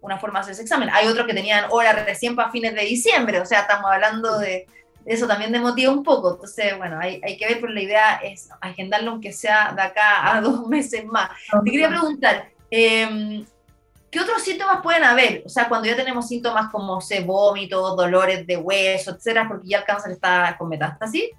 una 0.00 0.18
forma 0.18 0.42
de 0.42 0.52
ese 0.52 0.62
examen. 0.62 0.90
Hay 0.92 1.06
otros 1.06 1.26
que 1.26 1.34
tenían 1.34 1.66
hora 1.70 1.92
recién 1.92 2.36
para 2.36 2.50
fines 2.50 2.74
de 2.74 2.82
diciembre, 2.82 3.40
o 3.40 3.46
sea, 3.46 3.60
estamos 3.60 3.90
hablando 3.90 4.38
de, 4.38 4.66
eso 5.06 5.26
también 5.26 5.52
demotiva 5.52 5.92
un 5.92 6.04
poco. 6.04 6.32
Entonces, 6.32 6.76
bueno, 6.76 6.98
hay, 7.00 7.20
hay, 7.24 7.36
que 7.36 7.46
ver, 7.46 7.60
pero 7.60 7.72
la 7.72 7.82
idea 7.82 8.14
es 8.16 8.48
agendarlo 8.60 9.12
aunque 9.12 9.32
sea 9.32 9.72
de 9.74 9.82
acá 9.82 10.34
a 10.34 10.40
dos 10.42 10.66
meses 10.66 11.04
más. 11.06 11.30
Te 11.64 11.70
quería 11.70 11.88
preguntar, 11.88 12.50
eh, 12.70 13.44
¿Qué 14.10 14.18
otros 14.18 14.42
síntomas 14.42 14.82
pueden 14.82 15.04
haber? 15.04 15.44
O 15.46 15.48
sea, 15.48 15.68
cuando 15.68 15.86
ya 15.86 15.94
tenemos 15.94 16.26
síntomas 16.26 16.68
como 16.72 17.00
se 17.00 17.20
vómitos, 17.20 17.96
dolores 17.96 18.44
de 18.44 18.56
hueso, 18.56 19.12
etcétera, 19.12 19.46
porque 19.46 19.68
ya 19.68 19.78
el 19.78 19.84
cáncer 19.84 20.12
está 20.12 20.56
con 20.58 20.68
metástasis. 20.68 21.30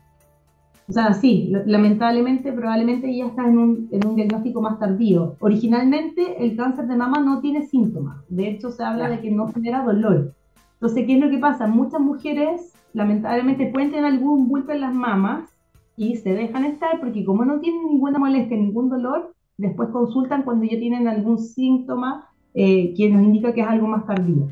O 0.92 0.94
sea, 0.94 1.14
sí, 1.14 1.54
lamentablemente, 1.68 2.52
probablemente 2.52 3.16
ya 3.16 3.28
está 3.28 3.48
en 3.48 3.58
un, 3.58 3.88
en 3.94 4.06
un, 4.06 4.16
diagnóstico 4.16 4.62
más 4.62 4.78
tardío. 4.78 5.38
Originalmente, 5.39 6.44
el 6.44 6.58
cáncer 6.58 6.86
de 6.88 6.98
mama 6.98 7.22
no 7.22 7.39
tiene 7.39 7.66
síntomas. 7.66 8.18
De 8.28 8.50
hecho, 8.50 8.72
se 8.72 8.84
habla 8.84 9.08
de 9.08 9.22
que 9.22 9.32
no 9.32 9.48
genera 9.54 9.86
dolor. 9.86 10.34
Entonces, 10.74 11.06
¿qué 11.06 11.14
es 11.14 11.22
lo 11.22 11.30
que 11.30 11.38
pasa? 11.38 11.66
Muchas 11.66 12.02
mujeres, 12.02 12.74
lamentablemente, 12.92 13.68
pueden 13.68 13.92
tener 13.92 14.04
algún 14.04 14.50
bulto 14.50 14.74
en 14.74 14.82
las 14.82 14.94
mamas 14.94 15.50
y 15.96 16.18
se 16.18 16.34
dejan 16.34 16.66
estar 16.66 17.00
porque 17.00 17.24
como 17.24 17.46
no 17.46 17.62
tienen 17.62 17.86
ninguna 17.86 18.20
molestia, 18.20 18.58
ningún 18.58 18.89
dolor, 18.89 19.34
después 19.58 19.88
consultan 19.92 20.44
cuando 20.44 20.66
ya 20.66 20.78
tienen 20.78 21.08
algún 21.08 21.38
síntoma 21.38 22.28
eh, 22.54 22.94
que 22.98 23.10
nos 23.10 23.24
indica 23.24 23.54
que 23.54 23.62
es 23.62 23.68
algo 23.68 23.88
más 23.88 24.06
tardío. 24.06 24.50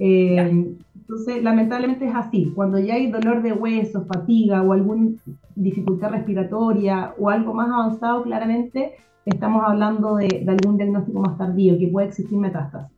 Eh, 0.00 0.74
entonces, 1.08 1.40
lamentablemente 1.40 2.04
es 2.04 2.14
así. 2.16 2.52
Cuando 2.52 2.80
ya 2.80 2.94
hay 2.94 3.12
dolor 3.12 3.40
de 3.40 3.52
hueso, 3.52 4.04
fatiga 4.06 4.62
o 4.62 4.72
alguna 4.72 5.12
dificultad 5.54 6.10
respiratoria 6.10 7.14
o 7.16 7.30
algo 7.30 7.54
más 7.54 7.70
avanzado, 7.70 8.24
claramente 8.24 8.94
estamos 9.24 9.62
hablando 9.64 10.16
de, 10.16 10.26
de 10.44 10.50
algún 10.50 10.76
diagnóstico 10.76 11.20
más 11.20 11.38
tardío, 11.38 11.78
que 11.78 11.86
puede 11.86 12.08
existir 12.08 12.36
metástasis. 12.36 12.95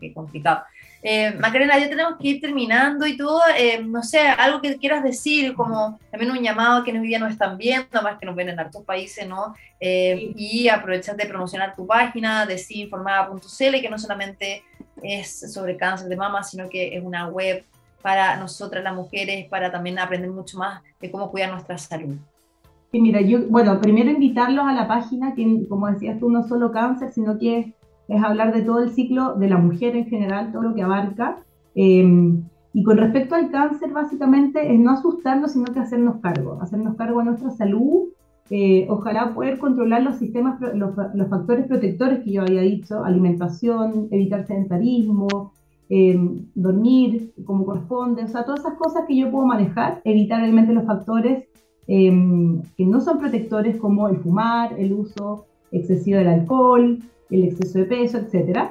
Qué 0.00 0.12
complicado. 0.12 0.62
Eh, 1.02 1.32
Macarena, 1.38 1.78
ya 1.78 1.88
tenemos 1.88 2.16
que 2.18 2.28
ir 2.28 2.40
terminando 2.40 3.06
y 3.06 3.16
todo. 3.16 3.40
Eh, 3.56 3.82
no 3.82 4.02
sé, 4.02 4.20
algo 4.20 4.60
que 4.60 4.76
quieras 4.76 5.02
decir, 5.02 5.54
como 5.54 5.98
también 6.10 6.32
un 6.32 6.42
llamado 6.42 6.78
a 6.78 6.84
quienes 6.84 7.02
hoy 7.02 7.08
día 7.08 7.18
nos 7.18 7.32
están 7.32 7.56
viendo, 7.56 8.02
más 8.02 8.18
que 8.18 8.26
nos 8.26 8.36
ven 8.36 8.50
en 8.50 8.60
hartos 8.60 8.84
países, 8.84 9.26
¿no? 9.26 9.54
Eh, 9.80 10.32
y 10.36 10.68
aprovechar 10.68 11.16
de 11.16 11.26
promocionar 11.26 11.74
tu 11.74 11.86
página 11.86 12.46
de 12.46 12.58
que 13.80 13.88
no 13.90 13.98
solamente 13.98 14.62
es 15.02 15.52
sobre 15.52 15.76
cáncer 15.76 16.08
de 16.08 16.16
mama, 16.16 16.42
sino 16.42 16.68
que 16.68 16.96
es 16.96 17.02
una 17.02 17.28
web 17.28 17.64
para 18.02 18.36
nosotras 18.36 18.82
las 18.84 18.94
mujeres, 18.94 19.46
para 19.48 19.70
también 19.70 19.98
aprender 19.98 20.30
mucho 20.30 20.58
más 20.58 20.82
de 21.00 21.10
cómo 21.10 21.30
cuidar 21.30 21.50
nuestra 21.50 21.78
salud. 21.78 22.16
Sí, 22.90 23.00
mira, 23.00 23.20
yo, 23.20 23.40
bueno, 23.48 23.80
primero 23.80 24.10
invitarlos 24.10 24.66
a 24.66 24.72
la 24.72 24.88
página, 24.88 25.34
que 25.34 25.66
como 25.68 25.86
decías 25.90 26.18
tú, 26.18 26.28
no 26.28 26.46
solo 26.46 26.72
cáncer, 26.72 27.12
sino 27.12 27.38
que 27.38 27.58
es 27.58 27.66
hablar 28.18 28.52
de 28.52 28.62
todo 28.62 28.80
el 28.80 28.90
ciclo 28.90 29.34
de 29.36 29.48
la 29.48 29.58
mujer 29.58 29.94
en 29.96 30.06
general, 30.06 30.50
todo 30.52 30.62
lo 30.62 30.74
que 30.74 30.82
abarca. 30.82 31.38
Eh, 31.74 32.04
y 32.72 32.82
con 32.82 32.96
respecto 32.98 33.34
al 33.34 33.50
cáncer, 33.50 33.90
básicamente 33.92 34.72
es 34.72 34.78
no 34.78 34.92
asustarnos, 34.92 35.52
sino 35.52 35.66
que 35.66 35.80
hacernos 35.80 36.16
cargo, 36.20 36.58
hacernos 36.60 36.96
cargo 36.96 37.18
de 37.18 37.26
nuestra 37.26 37.50
salud, 37.50 38.08
eh, 38.48 38.86
ojalá 38.88 39.32
poder 39.32 39.58
controlar 39.58 40.02
los 40.02 40.16
sistemas, 40.16 40.60
los, 40.60 40.92
los, 41.14 41.28
factores 41.28 41.66
protectores 41.66 42.24
que 42.24 42.32
yo 42.32 42.42
había 42.42 42.62
dicho, 42.62 43.04
alimentación, 43.04 44.08
evitar 44.10 44.46
sedentarismo, 44.46 45.52
eh, 45.88 46.18
dormir 46.54 47.32
como 47.44 47.64
corresponde, 47.64 48.24
o 48.24 48.28
sea, 48.28 48.44
todas 48.44 48.60
esas 48.60 48.74
cosas 48.74 49.04
que 49.06 49.16
yo 49.16 49.30
puedo 49.30 49.46
manejar, 49.46 50.00
evitar 50.04 50.40
realmente 50.40 50.72
los 50.72 50.84
factores 50.84 51.46
que 51.86 52.86
no 52.86 53.00
son 53.00 53.18
protectores 53.18 53.76
como 53.76 54.08
el 54.08 54.18
fumar, 54.18 54.78
el 54.78 54.92
uso 54.92 55.46
excesivo 55.72 56.18
del 56.18 56.28
alcohol, 56.28 57.00
el 57.30 57.44
exceso 57.44 57.78
de 57.78 57.84
peso, 57.84 58.18
etc. 58.18 58.70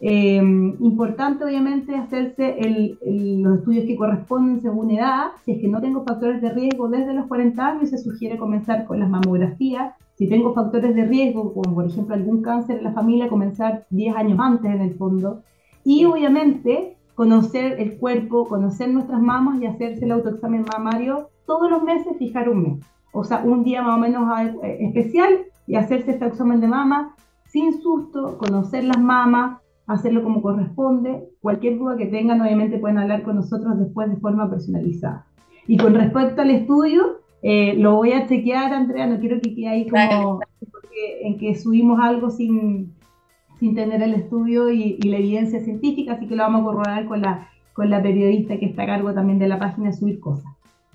Em, 0.00 0.76
importante, 0.80 1.44
obviamente, 1.44 1.94
hacerse 1.94 2.56
los 3.00 3.58
estudios 3.58 3.84
que 3.84 3.96
corresponden 3.96 4.60
según 4.60 4.90
edad. 4.90 5.28
Si 5.44 5.52
es 5.52 5.60
que 5.60 5.68
no 5.68 5.80
tengo 5.80 6.02
factores 6.04 6.42
de 6.42 6.50
riesgo 6.50 6.88
desde 6.88 7.14
los 7.14 7.26
40 7.26 7.64
años, 7.64 7.90
se 7.90 7.98
sugiere 7.98 8.36
comenzar 8.36 8.84
con 8.84 8.98
las 8.98 9.08
mamografías. 9.08 9.94
Si 10.14 10.28
tengo 10.28 10.54
factores 10.54 10.96
de 10.96 11.04
riesgo, 11.04 11.54
como 11.54 11.74
por 11.74 11.86
ejemplo 11.86 12.14
algún 12.14 12.42
cáncer 12.42 12.78
en 12.78 12.84
la 12.84 12.92
familia, 12.92 13.28
comenzar 13.28 13.86
10 13.90 14.16
años 14.16 14.38
antes 14.40 14.72
en 14.72 14.80
el 14.80 14.94
fondo. 14.94 15.42
Y 15.84 16.04
obviamente 16.04 16.96
conocer 17.14 17.80
el 17.80 17.96
cuerpo, 17.98 18.48
conocer 18.48 18.88
nuestras 18.90 19.20
mamas 19.20 19.60
y 19.60 19.66
hacerse 19.66 20.04
el 20.04 20.12
autoexamen 20.12 20.64
mamario 20.76 21.28
todos 21.46 21.70
los 21.70 21.82
meses, 21.82 22.16
fijar 22.18 22.48
un 22.48 22.62
mes. 22.62 22.84
O 23.12 23.22
sea, 23.22 23.42
un 23.44 23.62
día 23.62 23.82
más 23.82 23.96
o 23.96 24.00
menos 24.00 24.24
eh, 24.64 24.78
especial 24.80 25.44
y 25.66 25.76
hacerse 25.76 26.12
este 26.12 26.26
examen 26.26 26.60
de 26.60 26.66
mama 26.66 27.14
sin 27.52 27.82
susto, 27.82 28.38
conocer 28.38 28.84
las 28.84 28.98
mamas, 28.98 29.60
hacerlo 29.86 30.22
como 30.22 30.40
corresponde. 30.40 31.28
Cualquier 31.42 31.78
duda 31.78 31.98
que 31.98 32.06
tengan, 32.06 32.40
obviamente 32.40 32.78
pueden 32.78 32.96
hablar 32.96 33.22
con 33.22 33.36
nosotros 33.36 33.78
después 33.78 34.08
de 34.08 34.16
forma 34.16 34.48
personalizada. 34.48 35.26
Y 35.66 35.76
con 35.76 35.94
respecto 35.94 36.40
al 36.40 36.50
estudio, 36.50 37.20
eh, 37.42 37.74
lo 37.76 37.96
voy 37.96 38.12
a 38.12 38.26
chequear, 38.26 38.72
Andrea, 38.72 39.06
no 39.06 39.20
quiero 39.20 39.38
que 39.40 39.54
quede 39.54 39.68
ahí 39.68 39.88
como 39.88 40.40
en 41.20 41.38
que 41.38 41.54
subimos 41.54 42.00
algo 42.00 42.30
sin, 42.30 42.94
sin 43.60 43.74
tener 43.74 44.02
el 44.02 44.14
estudio 44.14 44.70
y, 44.70 44.98
y, 45.02 45.08
la 45.08 45.18
evidencia 45.18 45.60
científica, 45.60 46.12
así 46.12 46.26
que 46.26 46.36
lo 46.36 46.44
vamos 46.44 46.62
a 46.62 46.64
corroborar 46.64 47.06
con 47.06 47.20
la, 47.20 47.48
con 47.72 47.90
la 47.90 48.02
periodista 48.02 48.58
que 48.58 48.66
está 48.66 48.84
a 48.84 48.86
cargo 48.86 49.12
también 49.12 49.38
de 49.38 49.48
la 49.48 49.58
página 49.58 49.90
de 49.90 49.96
subir 49.96 50.20
cosas. 50.20 50.52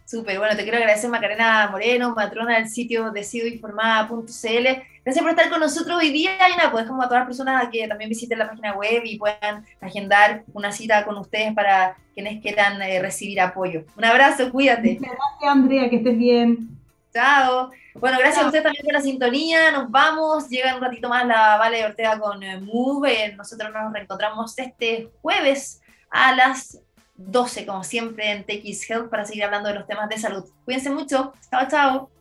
Súper, 0.07 0.39
bueno, 0.39 0.55
te 0.55 0.63
quiero 0.63 0.77
agradecer 0.77 1.09
Macarena 1.09 1.67
Moreno, 1.69 2.15
matrona 2.15 2.55
del 2.55 2.69
sitio 2.69 3.11
decidoinformada.cl. 3.11 4.67
Gracias 5.07 5.23
por 5.23 5.29
estar 5.29 5.49
con 5.49 5.61
nosotros 5.61 5.97
hoy 5.97 6.09
día 6.09 6.31
y 6.53 6.57
nada, 6.57 6.69
pues 6.69 6.85
como 6.85 7.01
a 7.01 7.05
todas 7.05 7.21
las 7.21 7.27
personas 7.27 7.69
que 7.71 7.87
también 7.87 8.09
visiten 8.09 8.39
la 8.39 8.49
página 8.49 8.73
web 8.73 9.03
y 9.05 9.17
puedan 9.17 9.65
agendar 9.79 10.43
una 10.51 10.73
cita 10.73 11.05
con 11.05 11.17
ustedes 11.17 11.53
para 11.53 11.95
quienes 12.13 12.41
quieran 12.41 12.81
eh, 12.81 13.01
recibir 13.01 13.39
apoyo. 13.39 13.85
Un 13.95 14.03
abrazo, 14.03 14.51
cuídate. 14.51 14.95
Gracias, 14.95 15.17
Andrea, 15.49 15.89
que 15.89 15.95
estés 15.95 16.17
bien. 16.17 16.77
Chao. 17.13 17.71
Bueno, 17.93 18.17
gracias 18.19 18.43
a 18.43 18.47
ustedes 18.47 18.65
también 18.65 18.83
por 18.83 18.93
la 18.95 18.99
sintonía. 18.99 19.71
Nos 19.71 19.89
vamos. 19.89 20.49
Llega 20.49 20.75
un 20.75 20.81
ratito 20.81 21.07
más 21.07 21.25
la 21.25 21.55
Vale 21.55 21.77
de 21.77 21.85
Ortega 21.85 22.19
con 22.19 22.43
eh, 22.43 22.59
Move. 22.59 23.33
Nosotros 23.37 23.71
nos 23.73 23.93
reencontramos 23.93 24.59
este 24.59 25.09
jueves 25.21 25.81
a 26.09 26.35
las 26.35 26.81
12, 27.15 27.65
como 27.65 27.85
siempre, 27.85 28.29
en 28.29 28.43
TX 28.43 28.89
Health 28.89 29.09
para 29.09 29.23
seguir 29.23 29.45
hablando 29.45 29.69
de 29.69 29.75
los 29.75 29.87
temas 29.87 30.09
de 30.09 30.17
salud. 30.17 30.43
Cuídense 30.65 30.89
mucho. 30.89 31.31
Chao, 31.49 31.65
chao. 31.69 32.16